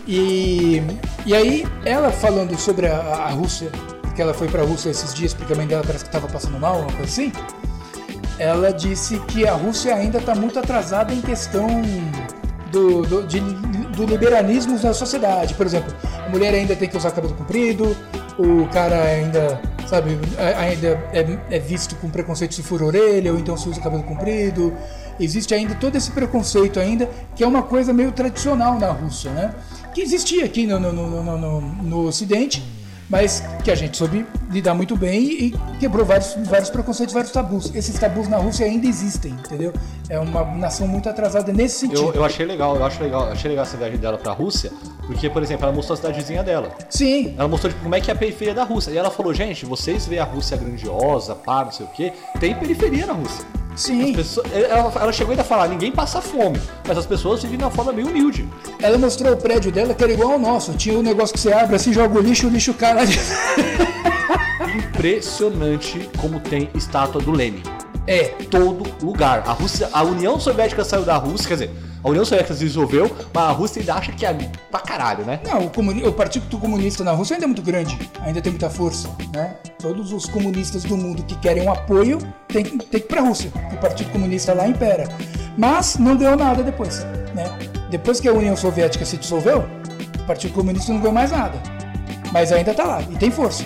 [0.07, 0.82] E,
[1.26, 3.72] e aí, ela falando sobre a, a Rússia,
[4.22, 6.59] que ela foi pra Rússia esses dias porque a mãe dela parece que estava passando
[6.59, 7.32] mal, uma coisa assim.
[8.38, 11.67] Ela disse que a Rússia ainda está muito atrasada em questão
[12.72, 13.39] do, do, de-
[13.95, 15.55] do liberalismo na sociedade.
[15.55, 15.91] Por exemplo,
[16.24, 17.95] a mulher ainda tem que usar cabelo comprido,
[18.38, 23.39] o cara ainda, sabe, a- ainda é, é visto com preconceito se for orelha, ou
[23.39, 24.72] então se usa cabelo comprido.
[25.19, 29.53] Existe ainda todo esse preconceito ainda, que é uma coisa meio tradicional na Rússia, né?
[29.95, 32.63] Que existia aqui no, no, no, no- no Ocidente,
[33.12, 37.76] mas que a gente soube lidar muito bem e quebrou vários, vários preconceitos, vários tabus.
[37.76, 39.74] Esses tabus na Rússia ainda existem, entendeu?
[40.09, 42.01] É uma nação muito atrasada nesse sentido.
[42.01, 44.72] Eu, eu achei legal, eu acho legal, achei legal essa viagem dela pra Rússia,
[45.05, 46.72] porque, por exemplo, ela mostrou a cidadezinha dela.
[46.89, 48.91] Sim, Ela mostrou tipo, como é que é a periferia da Rússia.
[48.91, 52.55] E ela falou, gente, vocês veem a Rússia grandiosa, pá, não sei o quê, tem
[52.55, 53.45] periferia na Rússia.
[53.76, 54.09] Sim.
[54.11, 57.57] As pessoas- ela, ela chegou ainda a falar, ninguém passa fome, mas as pessoas vivem
[57.57, 58.47] de uma forma meio humilde.
[58.82, 60.74] Ela mostrou o prédio dela que era igual ao nosso.
[60.74, 63.19] Tinha um negócio que você abre assim, joga o lixo, o lixo de...
[64.78, 67.63] Impressionante como tem estátua do Lenin.
[68.12, 69.43] É, Todo lugar.
[69.47, 71.72] A Rússia, a União Soviética saiu da Rússia, quer dizer,
[72.03, 74.34] a União Soviética se dissolveu, mas a Rússia ainda acha que é
[74.70, 75.39] pra caralho, né?
[75.47, 78.70] Não, o, comuni- o Partido Comunista na Rússia ainda é muito grande, ainda tem muita
[78.70, 79.55] força, né?
[79.80, 83.51] Todos os comunistas do mundo que querem um apoio tem, tem que ir pra Rússia.
[83.72, 85.07] O Partido Comunista lá impera.
[85.57, 87.03] Mas não ganhou nada depois,
[87.36, 87.45] né?
[87.89, 89.66] Depois que a União Soviética se dissolveu,
[90.20, 91.57] o Partido Comunista não ganhou mais nada.
[92.34, 93.64] Mas ainda tá lá, e tem força.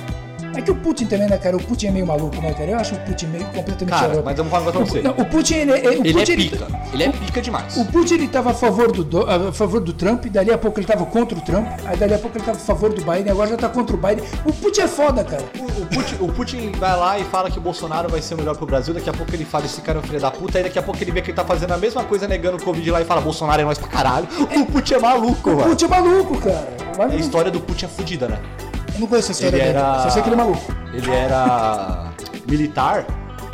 [0.56, 1.56] É que o Putin também, né, cara?
[1.58, 2.72] O Putin é meio maluco, né, cara?
[2.72, 4.24] Eu acho o Putin meio completamente Cara, xarope.
[4.26, 5.02] mas eu vou falar pra você.
[5.02, 6.68] Não, o Putin, ele, é- o Ele Putin, é pica.
[6.94, 7.78] Ele é pica demais.
[7.78, 10.80] o Putin ele estava a favor do do- a favor do Trump, dali a pouco
[10.80, 13.30] ele estava contra o Trump, aí dali a pouco ele estava a favor do Biden,
[13.32, 14.24] agora já tá contra o Biden.
[14.46, 15.44] O Putin é foda, cara.
[15.60, 18.38] O, o Putin, o Putin vai lá e fala que o Bolsonaro vai ser o
[18.38, 20.58] melhor pro Brasil, daqui a pouco ele fala esse cara é um filho da puta,
[20.58, 22.64] aí daqui a pouco ele vê que ele tá fazendo a mesma coisa negando o
[22.64, 24.28] Covid lá e fala Bolsonaro é nós pra caralho.
[24.56, 25.70] O Putin é maluco, O velho.
[25.70, 26.68] Putin é maluco, cara.
[26.98, 28.40] Mas A história do Putin é fodida, né?
[29.00, 30.00] Não conheço a história Ele era.
[30.04, 30.74] só sei que ele é maluco.
[30.94, 32.12] Ele era
[32.48, 33.06] militar.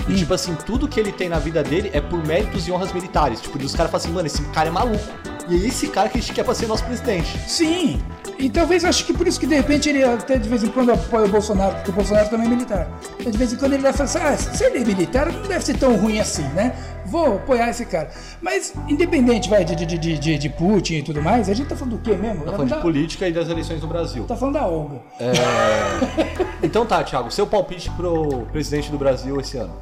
[0.08, 0.16] E, Hum.
[0.16, 3.40] tipo assim, tudo que ele tem na vida dele é por méritos e honras militares.
[3.42, 5.04] Tipo, os caras falam assim, mano, esse cara é maluco.
[5.52, 7.38] E é esse cara que a gente quer pra ser nosso presidente.
[7.46, 8.02] Sim,
[8.40, 10.94] e talvez acho que por isso que de repente ele até de vez em quando
[10.94, 12.90] apoia o Bolsonaro, porque o Bolsonaro também é militar.
[13.20, 15.42] Então, de vez em quando ele vai falar assim, ah, se ele é militar, não
[15.42, 16.74] deve ser tão ruim assim, né?
[17.06, 18.10] Vou apoiar esse cara.
[18.42, 21.76] Mas, independente, vai, de, de, de, de, de Putin e tudo mais, a gente tá
[21.76, 22.46] falando do quê mesmo?
[22.46, 24.24] Tá falando de da, política e das eleições no Brasil.
[24.24, 25.02] tá falando da Olga.
[26.64, 29.74] Então tá, Thiago, seu palpite pro presidente do Brasil esse ano.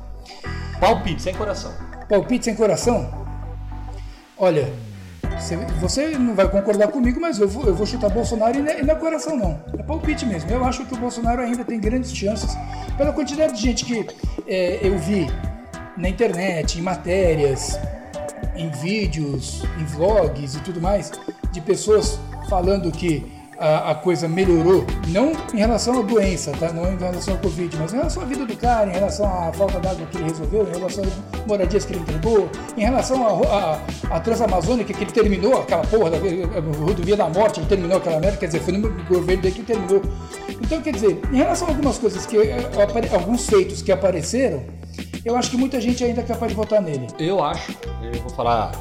[0.79, 1.73] Palpite, sem coração.
[2.07, 3.27] Palpite sem coração?
[4.37, 4.71] Olha,
[5.79, 8.93] você, não vai concordar comigo, mas eu vou, eu vou chutar Bolsonaro é, e não
[8.93, 9.59] é coração, não.
[9.77, 10.51] É palpite mesmo.
[10.51, 12.55] Eu acho que o Bolsonaro ainda tem grandes chances,
[12.97, 14.05] pela quantidade de gente que
[14.47, 15.27] é, eu vi
[15.97, 17.79] na internet, em matérias,
[18.55, 21.11] em vídeos, em vlogs e tudo mais,
[21.51, 22.19] de pessoas
[22.49, 26.71] falando que a, a coisa melhorou, não em relação à doença, tá?
[26.71, 29.51] não em relação ao Covid, mas em relação à vida do cara, em relação à
[29.51, 33.41] falta d'água que ele resolveu, em relação às moradias que ele entregou, em relação
[34.09, 36.17] à Transamazônica que ele terminou, aquela porra da
[36.79, 40.01] rodovia da morte, ele terminou aquela merda, quer dizer, foi no governo dele que terminou.
[40.61, 42.69] Então, quer dizer, em relação a algumas coisas que, eh,
[43.13, 44.61] alguns feitos que apareceram,
[45.25, 47.07] eu acho que muita gente ainda é capaz de votar nele.
[47.17, 48.71] Eu acho, eu vou falar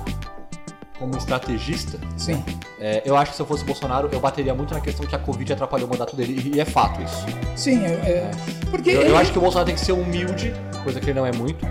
[0.99, 2.43] como estrategista, Sim.
[2.81, 5.19] é, eu acho que se eu fosse Bolsonaro, eu bateria muito na questão que a
[5.19, 7.27] Covid atrapalhou o mandato dele, e é fato isso.
[7.57, 8.31] Sim, é, é-
[8.71, 11.27] porque Eu, eu acho que o Bolsonaro tem que ser humilde, coisa que ele não
[11.27, 11.65] é muito,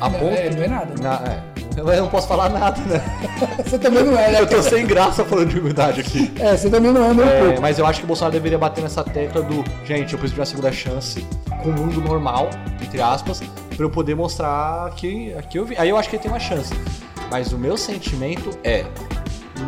[0.00, 0.34] a Não, ponto...
[0.34, 0.94] é, não é nada.
[1.02, 1.52] Na- é.
[1.74, 3.00] Eu não posso falar nada, né?
[3.64, 4.40] Você também não é, né?
[4.42, 6.30] Eu tô sem graça falando de humildade aqui.
[6.38, 7.62] É, você também não é, nem um É, pouco.
[7.62, 10.40] mas eu acho que o Bolsonaro deveria bater nessa tecla do gente, eu preciso de
[10.40, 11.26] uma segunda chance
[11.62, 12.50] com o mundo normal,
[12.82, 13.40] entre aspas,
[13.74, 15.74] pra eu poder mostrar que aqui eu vi.
[15.78, 16.74] Aí eu acho que ele tem uma chance.
[17.32, 18.84] Mas o meu sentimento é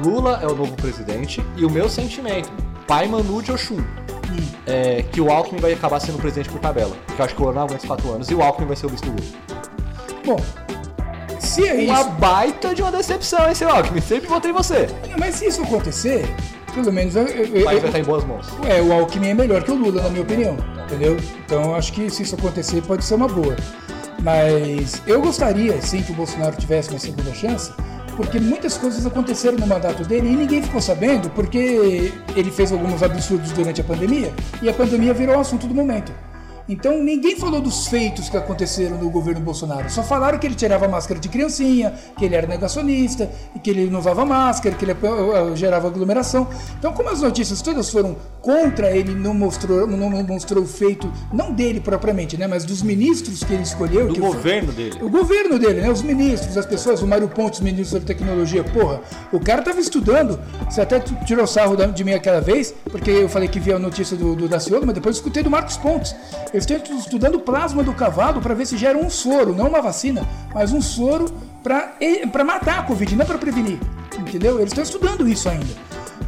[0.05, 2.51] Lula é o novo presidente e o meu sentimento,
[2.87, 3.83] pai Manu de Oxum,
[4.67, 6.95] é que o Alckmin vai acabar sendo presidente por tabela.
[7.07, 8.77] Porque eu acho que o Lula não aguenta os 4 anos e o Alckmin vai
[8.77, 9.25] ser o vice do Lula.
[10.27, 10.37] Bom,
[11.41, 12.11] se é Uma isso.
[12.11, 14.01] baita de uma decepção, hein, seu Alckmin?
[14.03, 14.87] Sempre votei em você.
[15.19, 16.27] Mas se isso acontecer,
[16.75, 18.47] pelo menos eu, eu- eu- Mas vai estar em boas mãos.
[18.69, 20.55] é, o Alckmin é melhor que o Lula, na minha opinião.
[20.85, 21.17] Entendeu?
[21.47, 23.57] Então eu acho que se isso acontecer, pode ser uma boa.
[24.23, 27.73] Mas eu gostaria, sim, que o Bolsonaro tivesse uma segunda chance,
[28.17, 33.03] porque muitas coisas aconteceram no mandato dele e ninguém ficou sabendo, porque ele fez alguns
[33.03, 36.13] absurdos durante a pandemia e a pandemia virou o assunto do momento.
[36.69, 39.91] Então ninguém falou dos feitos que aconteceram no governo Bolsonaro.
[39.91, 43.31] Só falaram que ele tirava máscara de criancinha, que ele era negacionista,
[43.63, 46.49] que ele não usava máscara, que ele uh, uh, gerava aglomeração.
[46.79, 51.53] Então, como as notícias todas foram contra ele, não mostrou, não mostrou o feito, não
[51.53, 54.09] dele propriamente, né, mas dos ministros que ele escolheu.
[54.09, 54.99] Do governo foi, dele.
[55.03, 55.91] O governo dele, né?
[55.91, 58.65] Os ministros, as pessoas, o Mário Pontes, ministro da tecnologia.
[58.65, 59.01] Porra,
[59.33, 60.41] o cara tava estudando.
[60.69, 64.17] Você até tirou sarro de mim aquela vez, porque eu falei que via a notícia
[64.17, 66.15] do, do Daciolo, mas depois eu escutei do Marcos Pontes.
[66.55, 70.25] Eles estão estudando plasma do cavalo para ver se gera um soro, não uma vacina,
[70.55, 71.27] mas um soro
[71.61, 73.77] para matar a Covid, não para prevenir.
[74.17, 74.61] Entendeu?
[74.61, 75.67] Eles estão estudando isso ainda.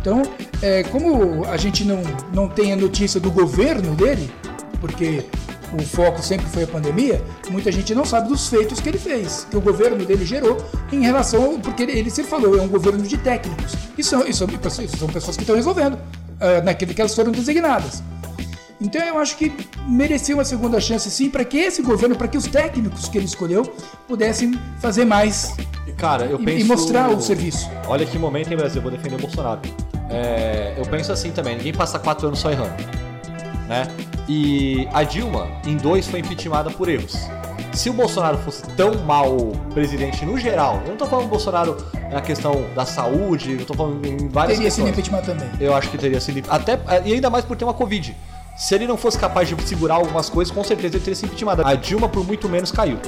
[0.00, 0.22] Então,
[0.60, 2.02] é, como a gente não,
[2.32, 4.28] não tem a notícia do governo dele,
[4.80, 5.24] porque
[5.72, 9.46] o foco sempre foi a pandemia, muita gente não sabe dos feitos que ele fez,
[9.48, 10.56] que o governo dele gerou
[10.90, 11.60] em relação.
[11.60, 13.74] Porque ele, ele sempre falou, é um governo de técnicos.
[13.96, 14.48] E são, e são,
[14.98, 18.02] são pessoas que estão resolvendo uh, naquilo que elas foram designadas.
[18.80, 19.52] Então eu acho que
[19.86, 23.24] merecia uma segunda chance sim, para que esse governo, para que os técnicos que ele
[23.24, 23.64] escolheu
[24.06, 25.56] pudessem fazer mais
[25.96, 26.60] Cara, eu e, penso...
[26.60, 27.70] e mostrar o serviço.
[27.88, 28.78] Olha que momento, hein, Brasil?
[28.78, 29.60] Eu vou defender o Bolsonaro.
[30.10, 32.74] É, eu penso assim também, ninguém passa quatro anos só errando.
[33.66, 33.88] Né?
[34.28, 37.16] E a Dilma, em dois, foi impeachmentada por erros.
[37.72, 39.36] Se o Bolsonaro fosse tão mal
[39.74, 41.76] presidente no geral, eu não tô falando do Bolsonaro
[42.10, 44.72] na questão da saúde, eu tô falando em várias teria questões.
[44.72, 45.50] sido impeachment também.
[45.60, 46.42] Eu acho que teria sido.
[46.48, 48.16] Até, e ainda mais por ter uma Covid.
[48.56, 51.68] Se ele não fosse capaz de segurar algumas coisas, com certeza ele teria sido impeachmentado.
[51.68, 52.98] A Dilma, por muito menos, caiu.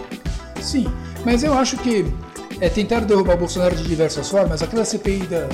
[0.60, 0.86] Sim,
[1.24, 2.04] mas eu acho que
[2.60, 4.62] é, tentaram derrubar o Bolsonaro de diversas formas.
[4.62, 5.48] Aquela CPI da,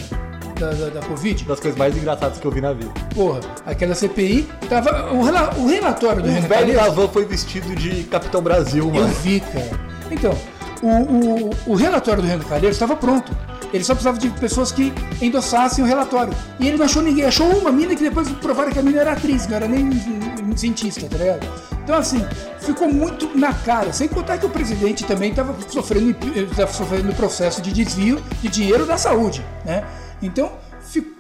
[0.59, 1.45] da, da, da Covid.
[1.45, 2.91] Das coisas mais engraçadas que eu vi na vida.
[3.15, 5.13] Porra, aquela CPI tava.
[5.13, 6.95] O, rela, o relatório do O Renan velho da Calheiros.
[6.95, 9.15] van foi vestido de Capitão Brasil, Eu mano.
[9.23, 9.71] vi, cara.
[10.11, 10.35] Então,
[10.83, 13.31] o, o, o relatório do Renan Calheiros estava pronto.
[13.75, 16.33] Ele só precisava de pessoas que endossassem o relatório.
[16.61, 17.25] E ele não achou ninguém.
[17.25, 20.57] Achou uma mina que depois provaram que a mina era atriz, não era nem um
[20.57, 21.47] cientista, tá ligado?
[21.83, 22.25] Então, assim,
[22.61, 23.93] ficou muito na cara.
[23.93, 26.15] Sem contar que o presidente também estava sofrendo,
[26.57, 29.85] tava sofrendo processo de desvio de dinheiro da saúde, né?
[30.23, 30.53] Então,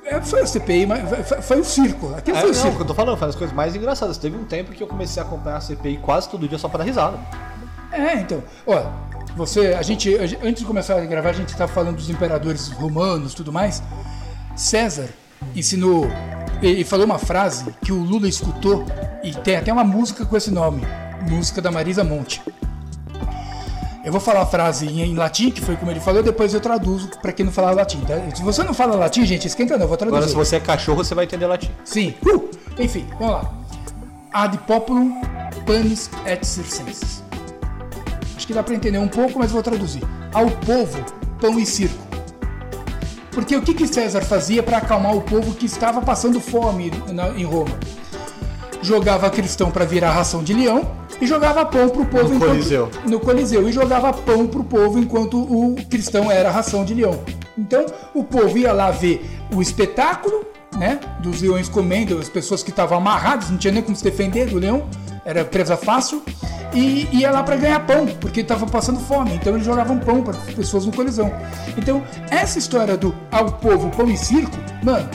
[0.06, 2.14] é, foi a CPI, mas foi, foi o circo.
[2.16, 2.82] Aquilo É, foi não, que circo.
[2.82, 4.16] eu tô falando, faz as coisas mais engraçadas.
[4.16, 6.78] Teve um tempo que eu comecei a acompanhar a CPI quase todo dia só pra
[6.78, 7.18] dar risada.
[7.90, 8.42] É, então.
[8.66, 8.80] Ó,
[9.36, 13.32] você, a gente, antes de começar a gravar, a gente estava falando dos imperadores romanos
[13.32, 13.82] e tudo mais.
[14.54, 15.08] César
[15.54, 16.06] ensinou,
[16.62, 18.84] ele falou uma frase que o Lula escutou
[19.22, 20.82] e tem até uma música com esse nome,
[21.28, 22.40] música da Marisa Monte.
[24.04, 26.60] Eu vou falar a frase em, em latim, que foi como ele falou, depois eu
[26.60, 28.14] traduzo para quem não fala latim, tá?
[28.34, 30.18] Se você não fala latim, gente, esquenta não, eu vou traduzir.
[30.18, 31.70] Agora, se você é cachorro, você vai entender latim.
[31.84, 32.14] Sim.
[32.24, 32.50] Uh!
[32.78, 33.54] Enfim, vamos lá.
[34.32, 35.22] Ad populum
[35.64, 37.23] panis et circenses.
[38.44, 40.02] Acho que dá para entender um pouco, mas vou traduzir.
[40.30, 41.02] Ao povo,
[41.40, 41.96] pão e circo.
[43.30, 47.30] Porque o que, que César fazia para acalmar o povo que estava passando fome na-
[47.30, 47.74] em Roma?
[48.82, 50.86] Jogava cristão para virar ração de leão
[51.22, 52.90] e jogava pão pro povo No enquanto- Coliseu.
[53.08, 57.18] no Coliseu e jogava pão pro povo enquanto o cristão era ração de leão.
[57.56, 59.24] Então o povo ia lá ver
[59.54, 60.44] o espetáculo,
[60.76, 64.48] né, dos leões comendo, as pessoas que estavam amarradas, não tinha nem como se defender
[64.50, 64.86] do leão,
[65.24, 66.22] era presa fácil,
[66.74, 69.34] e ia lá para ganhar pão, porque estava passando fome.
[69.34, 71.32] Então eles jogavam pão para as pessoas no colisão.
[71.76, 75.08] Então essa história do ao povo pão e circo, mano,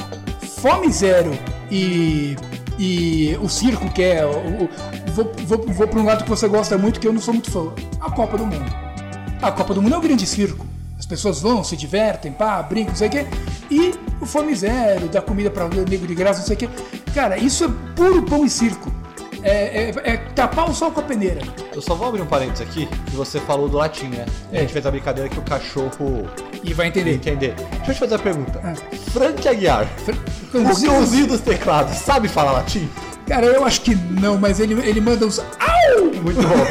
[0.62, 1.32] fome zero
[1.72, 2.36] e
[2.82, 4.70] e o circo que é o, o-
[5.12, 7.52] vou, vou, vou para um lado que você gosta muito que eu não sou muito
[7.52, 7.74] fã.
[8.00, 8.74] A Copa do Mundo.
[9.42, 10.66] A Copa do Mundo é um grande circo.
[10.98, 13.26] As pessoas vão se divertem pá brincam não sei o quê.
[13.70, 16.70] E o fome zero dá comida para nego de graça não sei o quê.
[17.14, 18.90] Cara isso é puro pão e circo
[19.44, 21.42] é, é, é tapar o sol com a peneira
[21.74, 24.26] Eu só vou abrir um parênteses aqui, que você falou do latim, né?
[24.52, 24.62] E A É.
[24.62, 26.28] gente fez a brincadeira que o cachorro
[26.64, 27.54] e vai entender entender.
[27.56, 28.60] Deixa eu te fazer a pergunta.
[28.64, 28.74] Ah.
[29.12, 32.90] Frank Aguiar, o Cãozinho- cãozinho dos teclados, sabe falar latim?
[33.28, 36.66] cara eu acho que não mas ele, ele manda uns au Muito bom.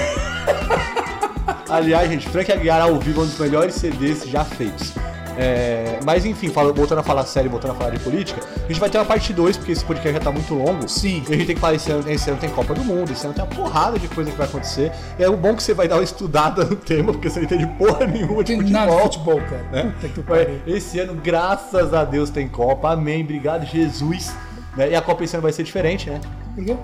[1.69, 4.93] Aliás, gente, Frank Aguiar ao vivo é um dos melhores CDs já feitos.
[5.41, 8.81] É, mas enfim, fala- voltando a falar sério, voltando a falar de política, a gente
[8.81, 10.89] vai ter uma parte 2, porque esse podcast já tá muito longo.
[10.89, 11.23] Sim.
[11.29, 13.25] E a gente tem que falar, esse ano, esse ano tem Copa do Mundo, esse
[13.25, 14.91] ano tem uma porrada de coisa que vai acontecer.
[15.17, 17.67] É o bom que você vai dar uma estudada no tema, porque você não entende
[17.79, 18.87] porra nenhuma de tem futebol.
[18.87, 19.95] nada de futebol cara né?
[20.27, 20.61] Pariu.
[20.67, 22.91] Esse ano, graças a Deus, tem Copa.
[22.91, 23.23] Amém.
[23.23, 24.35] Obrigado, Jesus.
[24.77, 24.91] Né?
[24.91, 26.21] E a Copa esse ano vai ser diferente, né?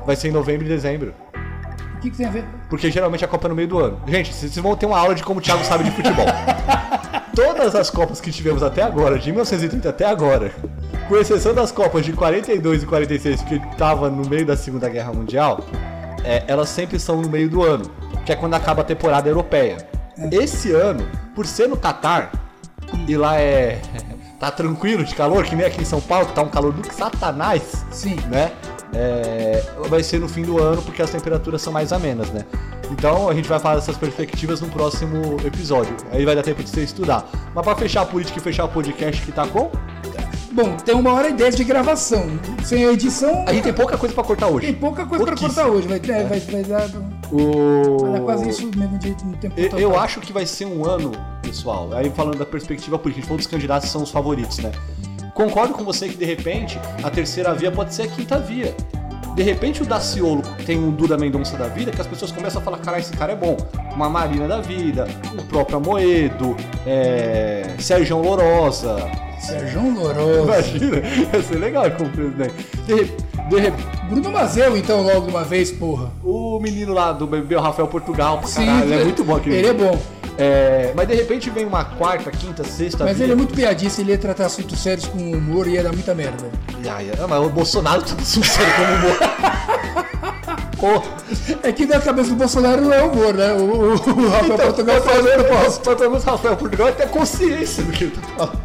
[0.06, 1.12] Vai ser em novembro e dezembro.
[2.04, 4.00] O que, que tem a ver Porque geralmente a Copa é no meio do ano.
[4.06, 6.26] Gente, vocês vão ter uma aula de como o Thiago sabe de futebol.
[7.34, 10.52] Todas as Copas que tivemos até agora, de 1930 até agora,
[11.08, 15.12] com exceção das Copas de 42 e 46, que tava no meio da Segunda Guerra
[15.12, 15.64] Mundial,
[16.22, 17.90] é, elas sempre são no meio do ano,
[18.24, 19.78] que é quando acaba a temporada europeia.
[20.30, 22.30] Esse ano, por ser no Catar,
[23.08, 23.80] e lá é.
[24.38, 26.92] tá tranquilo de calor, que nem aqui em São Paulo, que tá um calor do
[26.92, 28.16] satanás, Sim.
[28.28, 28.52] né?
[28.94, 32.44] É, vai ser no fim do ano, porque as temperaturas são mais amenas, né?
[32.90, 35.96] Então a gente vai falar dessas perspectivas no próximo episódio.
[36.12, 37.28] Aí vai dar tempo de você estudar.
[37.54, 39.70] Mas para fechar a política e fechar o podcast que tá com.
[40.52, 42.26] Bom, tem uma hora e dez de gravação.
[42.62, 43.44] Sem a edição.
[43.48, 44.66] A gente tem pouca coisa para cortar hoje.
[44.66, 45.88] Tem pouca coisa para cortar hoje.
[45.88, 46.24] Vai, é.
[46.24, 46.88] vai, vai, dar,
[47.32, 47.98] o...
[47.98, 50.88] vai dar quase isso mesmo de no tempo eu, eu acho que vai ser um
[50.88, 51.10] ano,
[51.42, 51.92] pessoal.
[51.92, 54.70] Aí falando da perspectiva política, a gente falou dos candidatos que são os favoritos, né?
[55.34, 58.74] Concordo com você que de repente a terceira via pode ser a quinta via.
[59.34, 62.64] De repente o Daciolo tem um Duda Mendonça da vida que as pessoas começam a
[62.64, 63.56] falar, cara, esse cara é bom.
[63.92, 66.56] Uma Marina da vida, o próprio Amoedo,
[66.86, 67.74] é...
[67.78, 68.96] Sérgio Lorosa.
[69.40, 70.42] Sérgio Lorosa.
[70.42, 72.54] Imagina, ia ser legal como presidente.
[72.86, 73.04] De,
[73.48, 73.74] de rep...
[74.08, 76.12] Bruno Mazeu, então, logo de uma vez, porra.
[76.22, 79.56] O menino lá do BBB, o Rafael Portugal, Sim, caralho, ele é muito bom aquele.
[79.56, 79.98] Ele é bom.
[80.36, 83.04] É, mas de repente vem uma quarta, quinta, sexta.
[83.04, 83.26] Mas via.
[83.26, 86.14] ele é muito piadista, ele ia tratar assuntos sérios com humor e ia dar muita
[86.14, 86.50] merda.
[86.90, 89.64] Ah, é, mas o Bolsonaro trata assuntos sérios com humor.
[91.62, 93.54] É que na cabeça do Bolsonaro não é humor, né?
[93.54, 95.96] O, o, o Rafael então, Portugal falando.
[95.96, 98.60] Pelo menos Rafael Portugal tem consciência do que ele tá falando.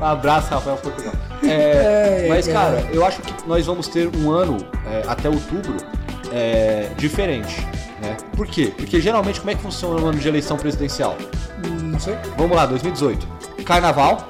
[0.00, 1.12] Um abraço, Rafael Portugal.
[1.44, 5.76] É, é, mas, cara, eu acho que nós vamos ter um ano, é, até outubro,
[6.32, 7.66] é, diferente.
[8.04, 8.16] Né?
[8.36, 8.72] Por quê?
[8.76, 11.16] Porque geralmente como é que funciona o ano de eleição presidencial?
[11.82, 12.16] Não sei.
[12.36, 13.26] Vamos lá, 2018.
[13.64, 14.28] Carnaval.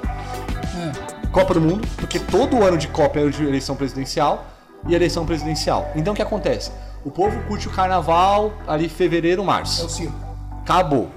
[0.77, 1.29] É.
[1.29, 4.47] Copa do Mundo, porque todo ano de Copa é ano de eleição presidencial
[4.87, 5.91] e eleição presidencial.
[5.97, 6.71] Então o que acontece?
[7.05, 9.83] O povo curte o carnaval ali fevereiro, março.
[9.83, 10.15] É o circo.
[10.63, 11.11] Acabou.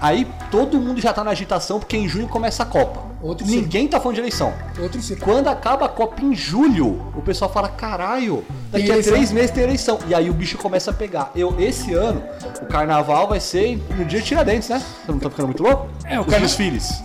[0.00, 3.13] Aí todo mundo já tá na agitação porque em junho começa a Copa.
[3.24, 3.88] Outro Ninguém circo.
[3.92, 4.52] tá falando de eleição.
[4.78, 5.24] Outro circo.
[5.24, 9.64] Quando acaba a Copa em julho, o pessoal fala: caralho, daqui a três meses tem
[9.64, 9.98] eleição.
[10.06, 11.32] E aí o bicho começa a pegar.
[11.34, 12.22] Eu, esse ano,
[12.60, 14.78] o carnaval vai ser no dia de Tiradentes, né?
[14.78, 15.88] Você não tá ficando muito louco?
[16.04, 16.44] É, o Os carna...
[16.46, 17.02] desfiles.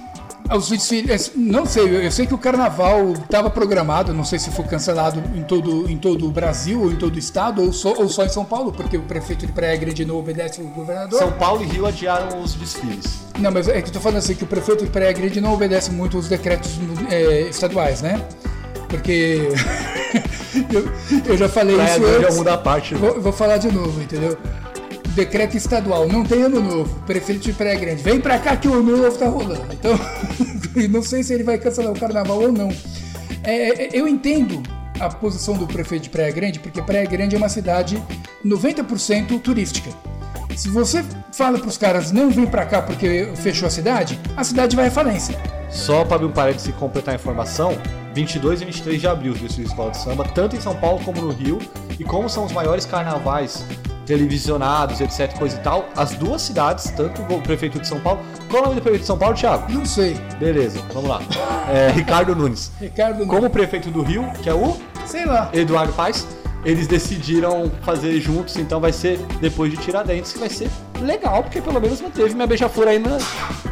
[0.55, 4.65] Os desfiles, não sei, eu sei que o carnaval estava programado, não sei se foi
[4.65, 8.09] cancelado em todo, em todo o Brasil ou em todo o estado, ou só, ou
[8.09, 11.19] só em São Paulo, porque o prefeito de Praia Grande não obedece o governador.
[11.19, 13.19] São Paulo e Rio adiaram os desfiles.
[13.37, 15.53] Não, mas é que eu tô falando assim, que o prefeito de Praia Grande não
[15.53, 16.79] obedece muito os decretos
[17.11, 18.19] é, estaduais, né?
[18.87, 19.49] Porque
[20.73, 20.91] eu,
[21.27, 22.35] eu, já falei Praia isso Grande antes.
[22.35, 22.95] É muda a parte.
[22.95, 22.99] Né?
[22.99, 24.35] Vou, vou falar de novo, entendeu?
[25.19, 28.73] Decreto estadual, não tem ano novo, prefeito de Praia Grande, vem pra cá que o
[28.73, 29.67] ano novo tá rolando.
[29.73, 29.99] Então,
[30.89, 32.69] não sei se ele vai cancelar o carnaval ou não.
[33.43, 34.63] É, é eu entendo
[34.97, 38.01] a posição do prefeito de Praia Grande, porque Praia Grande é uma cidade
[38.45, 39.89] 90% turística.
[40.55, 44.43] Se você fala para os caras não vem para cá porque fechou a cidade, a
[44.43, 45.37] cidade vai à falência.
[45.69, 47.77] Só para abrir um parênteses e completar a informação,
[48.13, 51.31] 22 e 23 de abril de escola de samba, tanto em São Paulo como no
[51.31, 51.59] Rio,
[51.99, 53.65] e como são os maiores carnavais
[54.09, 58.19] televisionados, etc, coisa e tal, as duas cidades, tanto o prefeito de São Paulo.
[58.49, 59.71] Qual é o nome do prefeito de São Paulo, Thiago?
[59.71, 60.15] Não sei.
[60.39, 61.21] Beleza, vamos lá.
[61.71, 62.71] É, Ricardo Nunes.
[62.81, 63.29] Ricardo Nunes.
[63.29, 64.75] Como prefeito do Rio, que é o?
[65.05, 65.51] Sei lá.
[65.53, 66.25] Eduardo Paes.
[66.65, 70.69] Eles decidiram fazer juntos, então vai ser depois de Tiradentes, que vai ser
[70.99, 73.17] legal, porque pelo menos não teve minha beija-flor aí na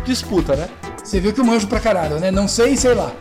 [0.06, 0.70] disputa, né?
[1.04, 2.30] Você viu que eu manjo pra caralho, né?
[2.30, 3.12] Não sei, sei lá.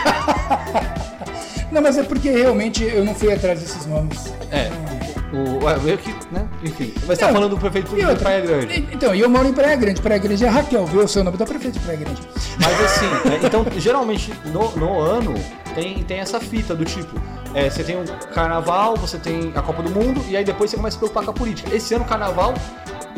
[1.70, 4.32] não, mas é porque realmente eu não fui atrás desses nomes.
[4.50, 4.89] É.
[5.32, 6.48] O, meio que, né?
[6.62, 6.92] Enfim.
[7.06, 8.88] Você tá falando do prefeito de Praia Grande.
[8.92, 10.00] Então, e eu moro em Praia Grande.
[10.00, 11.04] Praia Grande é Raquel, viu?
[11.04, 12.20] O seu nome da prefeito de Praia Grande.
[12.58, 15.34] Mas assim, né, então, geralmente no, no ano
[15.74, 17.20] tem, tem essa fita do tipo.
[17.54, 20.76] É, você tem um carnaval, você tem a Copa do Mundo, e aí depois você
[20.76, 21.74] começa a se preocupar com a política.
[21.74, 22.54] Esse ano o carnaval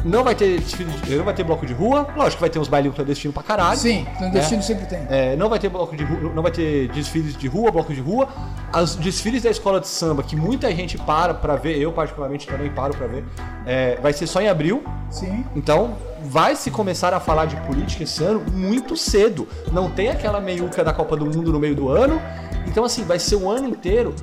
[0.04, 2.08] não vai ter desfile de, não vai ter bloco de rua.
[2.16, 3.78] Lógico que vai ter uns bailinhos clandestinos pra caralho.
[3.78, 4.62] Sim, clandestino né?
[4.62, 5.06] sempre tem.
[5.08, 8.00] É, não vai ter bloco de rua, não vai ter desfiles de rua, bloco de
[8.00, 8.28] rua.
[8.74, 12.70] Os desfiles da escola de samba, que muita gente para pra ver, eu particularmente também
[12.70, 13.24] paro pra ver,
[13.66, 14.82] é, vai ser só em abril.
[15.10, 15.44] Sim.
[15.54, 19.46] Então, vai se começar a falar de política esse ano muito cedo.
[19.70, 22.20] Não tem aquela meiuca da Copa do Mundo no meio do ano.
[22.66, 24.14] Então, assim, vai ser o ano inteiro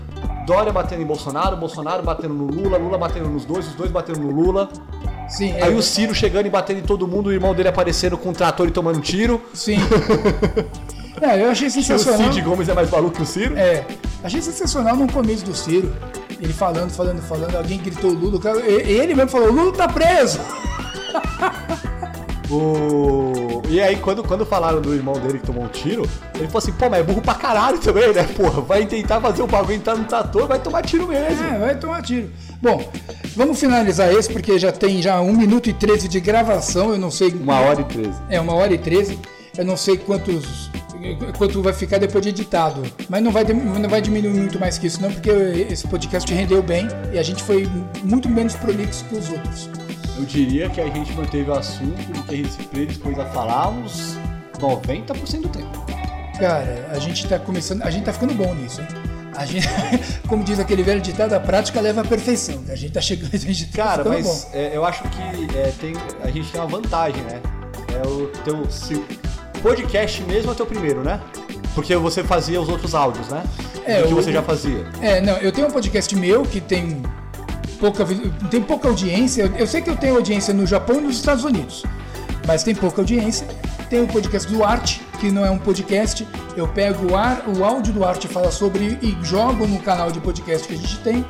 [0.49, 4.22] Dória batendo em Bolsonaro, Bolsonaro batendo no Lula, Lula batendo nos dois, os dois batendo
[4.22, 4.68] no Lula.
[5.30, 5.76] Sim, Aí é...
[5.76, 8.68] o Ciro chegando e batendo em todo mundo, o irmão dele aparecendo com um trator
[8.68, 9.41] e tomando um tiro.
[9.53, 9.77] Sim.
[11.22, 12.19] é, eu achei sensacional.
[12.30, 13.57] O Cid Gomes é mais maluco que o Ciro?
[13.57, 13.85] É.
[14.23, 15.95] Achei sensacional no começo do Ciro.
[16.41, 18.39] Ele falando, falando, falando, alguém gritou Lula.
[18.65, 20.39] Ele mesmo falou, Lula tá preso!
[22.49, 23.61] O...
[23.69, 26.72] E aí, quando, quando falaram do irmão dele que tomou um tiro, ele falou assim:
[26.72, 28.23] pô, mas é burro pra caralho também, né?
[28.23, 31.45] Porra, vai tentar fazer o bagulho entrar no trator, vai tomar tiro mesmo.
[31.45, 32.31] É, vai tomar tiro.
[32.60, 32.84] Bom,
[33.40, 37.10] vamos finalizar esse, porque já tem já 1 minuto e 13 de gravação, eu não
[37.10, 37.30] sei.
[37.30, 38.22] Uma hora e 13.
[38.28, 39.18] É, uma hora e 13.
[39.57, 40.70] Eu não sei quantos
[41.38, 42.84] quanto vai ficar depois de editado.
[43.07, 46.61] Mas não vai, não vai diminuir muito mais que isso, não, porque esse podcast rendeu
[46.61, 47.66] bem e a gente foi
[48.03, 49.70] muito menos prolixo que os outros.
[50.18, 53.26] Eu diria que a gente manteve o assunto do que a gente se predispôs a
[53.28, 54.18] falar uns
[54.60, 55.86] 90% do tempo.
[56.38, 57.84] Cara, a gente tá começando.
[57.84, 59.09] A gente tá ficando bom nisso, hein?
[59.40, 59.68] A gente,
[60.28, 62.61] como diz aquele velho ditado, a prática leva à perfeição.
[62.68, 65.22] A gente tá chegando, a gente tá Cara, mas é, eu acho que
[65.57, 67.40] é, tem, a gente tem uma vantagem, né?
[68.03, 68.70] É o teu.
[68.70, 69.02] Se,
[69.61, 71.22] podcast mesmo é o teu primeiro, né?
[71.74, 73.44] Porque você fazia os outros áudios, né?
[73.86, 74.86] É, Do que o- você já fazia.
[75.02, 77.02] É, não, eu tenho um podcast meu que tem
[77.80, 78.06] pouca,
[78.52, 79.44] tem pouca audiência.
[79.44, 81.84] Eu, eu sei que eu tenho audiência no Japão e nos Estados Unidos,
[82.49, 83.45] mas tem pouca audiência.
[83.91, 86.27] Tem o podcast do Arte, que não é um podcast.
[86.57, 90.19] Eu pego o, ar, o áudio do Arte fala sobre e jogo no canal de
[90.19, 91.23] podcast que a gente tem.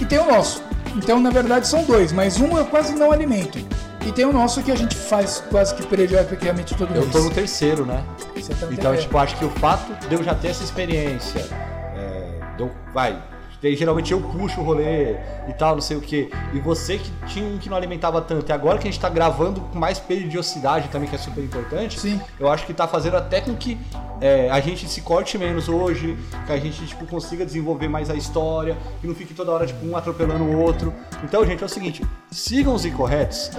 [0.00, 0.62] E tem o nosso.
[0.94, 3.58] Então, na verdade, são dois, mas um eu quase não alimento.
[4.06, 7.12] E tem o nosso que a gente faz quase que periodicamente todo Eu mês.
[7.12, 8.02] tô no terceiro, né?
[8.34, 9.02] Você tá no Então, TV.
[9.02, 11.40] tipo, acho que o fato de eu já ter essa experiência,
[11.94, 13.22] é, de eu- vai,
[13.62, 15.12] daí geralmente eu puxo o rolê
[15.48, 18.48] e tal, não sei o que, e você que tinha um que não alimentava tanto,
[18.48, 21.98] e agora que a gente tá gravando com mais periodicidade também, que é super importante,
[21.98, 22.20] Sim.
[22.38, 23.78] eu acho que tá fazendo até com que
[24.20, 26.16] é, a gente se corte menos hoje,
[26.46, 29.84] que a gente, tipo, consiga desenvolver mais a história, que não fique toda hora, tipo,
[29.86, 30.92] um atropelando o outro.
[31.24, 33.50] Então, gente, é o seguinte, sigam os incorretos,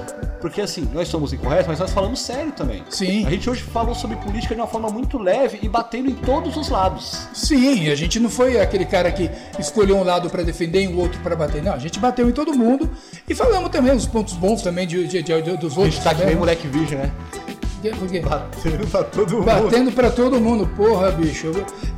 [0.42, 2.84] porque assim, nós somos incorretos, mas nós falamos sério também.
[2.90, 3.26] Sim.
[3.26, 6.56] A gente hoje falou sobre política de uma forma muito leve e batendo em todos
[6.58, 7.28] os lados.
[7.34, 9.30] Sim, a gente não foi aquele cara que
[9.60, 11.62] escolheu um lado para defender e o outro para bater.
[11.64, 12.90] Não, a gente bateu em todo mundo
[13.28, 15.96] e falamos também os pontos bons também de, de- de- de- dos A outros.
[15.96, 16.28] gente tá que também.
[16.28, 17.12] nem moleque virgem, né?
[18.30, 19.46] Batendo pra todo mundo.
[19.46, 21.48] Batendo pra todo mundo, porra, bicho.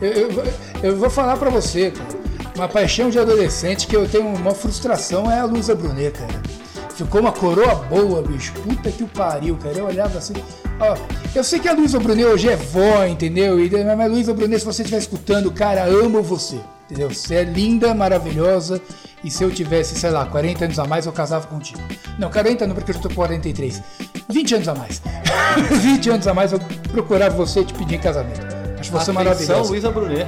[0.02, 0.44] Eu, eu- eu-
[0.84, 2.20] eu vou falar pra você, cara.
[2.56, 6.42] Uma paixão de adolescente que eu tenho uma frustração é a Luísa Brunet, cara.
[6.96, 8.52] Ficou uma coroa boa, bicho.
[8.54, 9.78] Puta que o pariu, cara.
[9.78, 10.34] Eu olhava assim.
[10.82, 10.96] Ó,
[11.34, 13.58] eu sei que a Luísa Brunet hoje é vó, entendeu?
[13.64, 16.58] E, mas Luísa Brunet, se você estiver escutando, cara, amo você.
[16.90, 17.10] Entendeu?
[17.10, 18.82] Você é linda, maravilhosa.
[19.24, 21.80] E se eu tivesse, sei lá, 40 anos a mais, eu casava contigo.
[22.18, 23.82] Não, 40 não, porque eu tô com 43.
[24.30, 25.02] 20 anos a mais.
[25.82, 26.60] 20 anos a mais, eu
[26.92, 28.40] procurava você e te pedir em casamento.
[28.80, 29.70] Acho você Atenção, maravilhosa.
[29.70, 30.28] Luísa Brunet.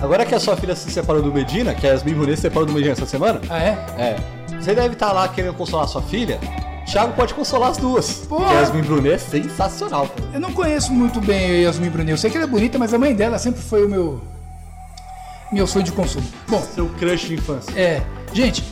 [0.00, 2.66] Agora que a sua filha se separou do Medina, que a Yasmin Brunet se separou
[2.66, 3.78] do Medina essa semana, Ah, é?
[3.98, 4.16] é.
[4.60, 6.38] Você deve estar lá querendo consolar sua filha.
[6.86, 8.28] Thiago pode consolar as duas.
[8.30, 10.28] A Yasmin Brunet é sensacional, cara.
[10.34, 12.10] Eu não conheço muito bem a Yasmin Brunet.
[12.10, 14.20] Eu sei que ela é bonita, mas a mãe dela sempre foi o meu.
[15.52, 16.26] Meu sonho de consumo.
[16.48, 17.72] Bom, Seu crush de infância.
[17.78, 18.02] É,
[18.32, 18.64] gente,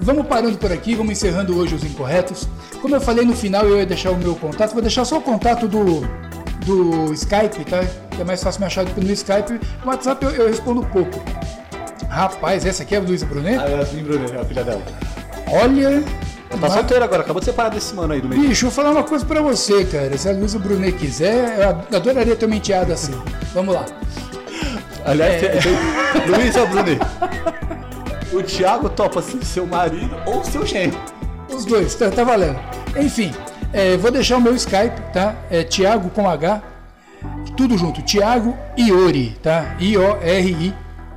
[0.00, 2.46] vamos parando por aqui, vamos encerrando hoje os incorretos.
[2.82, 5.22] Como eu falei no final, eu ia deixar o meu contato, vou deixar só o
[5.22, 6.00] contato do,
[6.66, 7.80] do Skype, tá?
[8.10, 9.52] Que é mais fácil me achar do que no Skype.
[9.84, 11.18] No WhatsApp eu, eu respondo pouco.
[12.08, 13.58] Rapaz, essa aqui é a Luísa Brunet?
[13.58, 14.82] A Yasmin Brunet, a filha dela.
[15.50, 16.02] Olha.
[16.48, 18.48] Ela tá ma- solteira agora, acabou de separar desse mano aí do Medina.
[18.48, 20.16] Bicho, vou falar uma coisa pra você, cara.
[20.16, 23.12] Se a Luísa Brunet quiser, eu ad- adoraria ter uma enteada assim.
[23.52, 23.84] Vamos lá.
[25.06, 26.98] Aliás, tem- tem- Luísa Brunet.
[28.32, 30.98] O Thiago topa ser seu marido ou seu gênio.
[31.48, 32.58] Os dois, tá, tá valendo.
[32.96, 33.32] Enfim,
[33.72, 35.34] é, vou deixar o meu Skype, tá?
[35.50, 36.60] É Thiago com H,
[37.56, 39.76] tudo junto, Thiago Iori, tá?
[39.78, 40.74] I-O-R-I,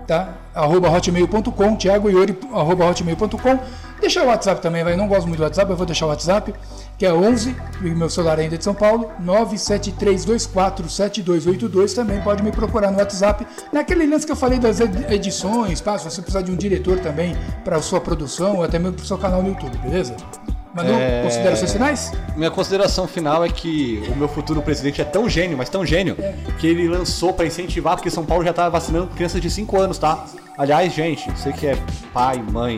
[0.07, 0.29] tá?
[0.53, 3.59] Arroba hotmail.com, Thiago Iori, arroba hotmail.com.
[3.99, 4.95] Deixa o WhatsApp também, vai.
[4.95, 6.53] Não gosto muito do WhatsApp, eu vou deixar o WhatsApp,
[6.97, 11.93] que é 11, e meu celular ainda é de São Paulo, 973247282.
[11.93, 13.45] Também pode me procurar no WhatsApp.
[13.71, 15.97] Naquele lance que eu falei das ed- edições, tá?
[15.97, 19.03] Se você precisar de um diretor também para a sua produção, ou até mesmo para
[19.03, 20.15] o seu canal no YouTube, beleza?
[20.73, 21.23] Manu, É.
[21.23, 22.11] considerações finais?
[22.35, 26.15] Minha consideração final é que o meu futuro presidente é tão gênio, mas tão gênio,
[26.59, 29.97] que ele lançou pra incentivar, porque São Paulo já tá vacinando crianças de 5 anos,
[29.97, 30.25] tá?
[30.57, 31.75] Aliás, gente, você que é
[32.13, 32.77] pai, mãe,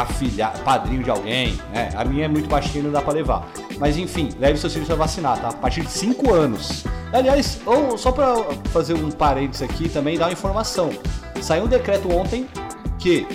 [0.00, 1.90] afilha, padrinho de alguém, né?
[1.96, 3.48] A minha é muito baixinha, não dá pra levar.
[3.78, 5.48] Mas enfim, leve seus filhos pra vacinar, tá?
[5.48, 6.84] A partir de 5 anos.
[7.12, 8.34] Aliás, ou, só pra
[8.72, 10.90] fazer um parênteses aqui também, dar uma informação.
[11.40, 12.46] Saiu um decreto ontem
[12.98, 13.26] que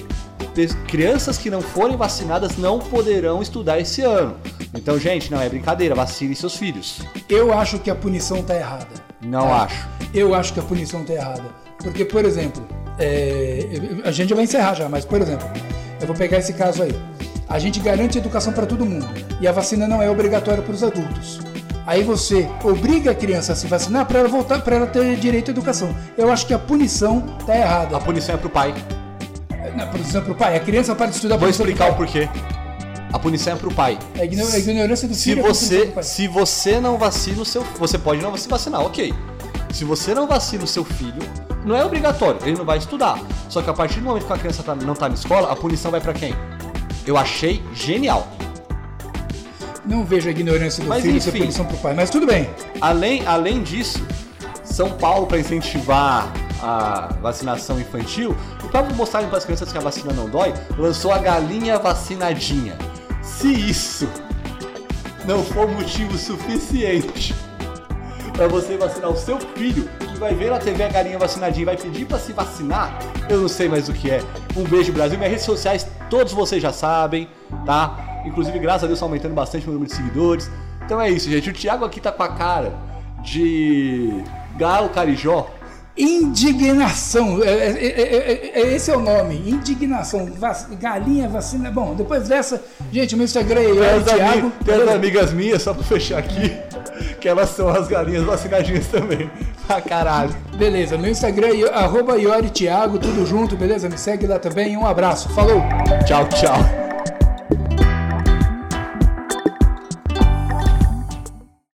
[0.87, 4.35] crianças que não forem vacinadas não poderão estudar esse ano.
[4.73, 7.01] Então, gente, não é brincadeira, vacine seus filhos.
[7.29, 8.87] Eu acho que a punição tá errada.
[9.21, 9.63] Não Tá?
[9.63, 9.87] acho.
[10.13, 11.43] Eu acho que a punição tá errada.
[11.81, 12.61] Porque, por exemplo,
[12.99, 13.65] é,
[14.03, 15.47] a gente vai encerrar já, mas, por exemplo,
[16.01, 16.95] eu vou pegar esse caso aí.
[17.47, 19.07] A gente garante educação para todo mundo
[19.39, 21.39] e a vacina não é obrigatória para os adultos.
[21.85, 25.49] Aí você obriga a criança a se vacinar para ela voltar, para ela ter direito
[25.49, 25.93] à educação.
[26.17, 27.97] Eu acho que a punição tá errada.
[27.97, 28.73] A punição é pro pai.
[29.75, 30.55] Não, punição para o pai.
[30.55, 31.37] A criança para de estudar.
[31.37, 31.97] Vou explicar o pai.
[31.97, 32.29] porquê.
[33.11, 33.97] A punição é pro pai.
[34.17, 36.03] A igno- a ignorância do Se filho é a punição você, pai.
[36.03, 39.13] se você não vacina o seu, você pode não se vacinar, ok.
[39.73, 41.21] Se você não vacina o seu filho,
[41.65, 43.19] não é obrigatório, ele não vai estudar.
[43.49, 45.55] Só que a partir do momento que a criança tá- não tá na escola, a
[45.55, 46.33] punição vai pra quem?
[47.05, 48.27] Eu achei genial.
[49.85, 51.39] Não vejo a ignorância do Mas filho ser enfim.
[51.39, 51.93] punição para o pai.
[51.93, 52.49] Mas tudo bem.
[52.79, 54.05] Além, além disso,
[54.63, 56.31] São Paulo, para incentivar
[56.61, 61.11] a vacinação infantil, e para mostrarem para as crianças que a vacina não dói, lançou
[61.11, 62.77] a galinha vacinadinha.
[63.23, 64.07] Se isso
[65.25, 67.33] não for motivo suficiente
[68.33, 69.89] para você vacinar o seu filho,
[70.21, 73.47] vai ver na TV a galinha vacinadinha e vai pedir pra se vacinar, eu não
[73.47, 74.21] sei mais o que é.
[74.55, 75.17] Um beijo, Brasil.
[75.17, 77.27] Minhas redes sociais, todos vocês já sabem,
[77.65, 78.21] tá?
[78.23, 80.49] Inclusive, graças a Deus, tá aumentando bastante o número de seguidores.
[80.85, 81.49] Então é isso, gente.
[81.49, 82.71] O Thiago aqui tá com a cara
[83.23, 84.23] de
[84.57, 85.47] galo carijó.
[85.97, 91.69] Indignação, é, é, é, é, esse é o nome, indignação, Vac, galinha, vacina.
[91.69, 94.39] Bom, depois dessa, gente, o meu Instagram é as, Thiago.
[94.39, 96.55] ami- tem as amigas minhas, só pra fechar aqui,
[97.19, 99.29] que elas são as galinhas vacinadinhas também.
[99.67, 100.35] Pra caralho.
[100.55, 103.87] Beleza, meu Instagram é arroba Iori Thiago, tudo junto, beleza?
[103.87, 104.75] Me segue lá também.
[104.75, 105.61] Um abraço, falou!
[106.05, 106.90] Tchau, tchau.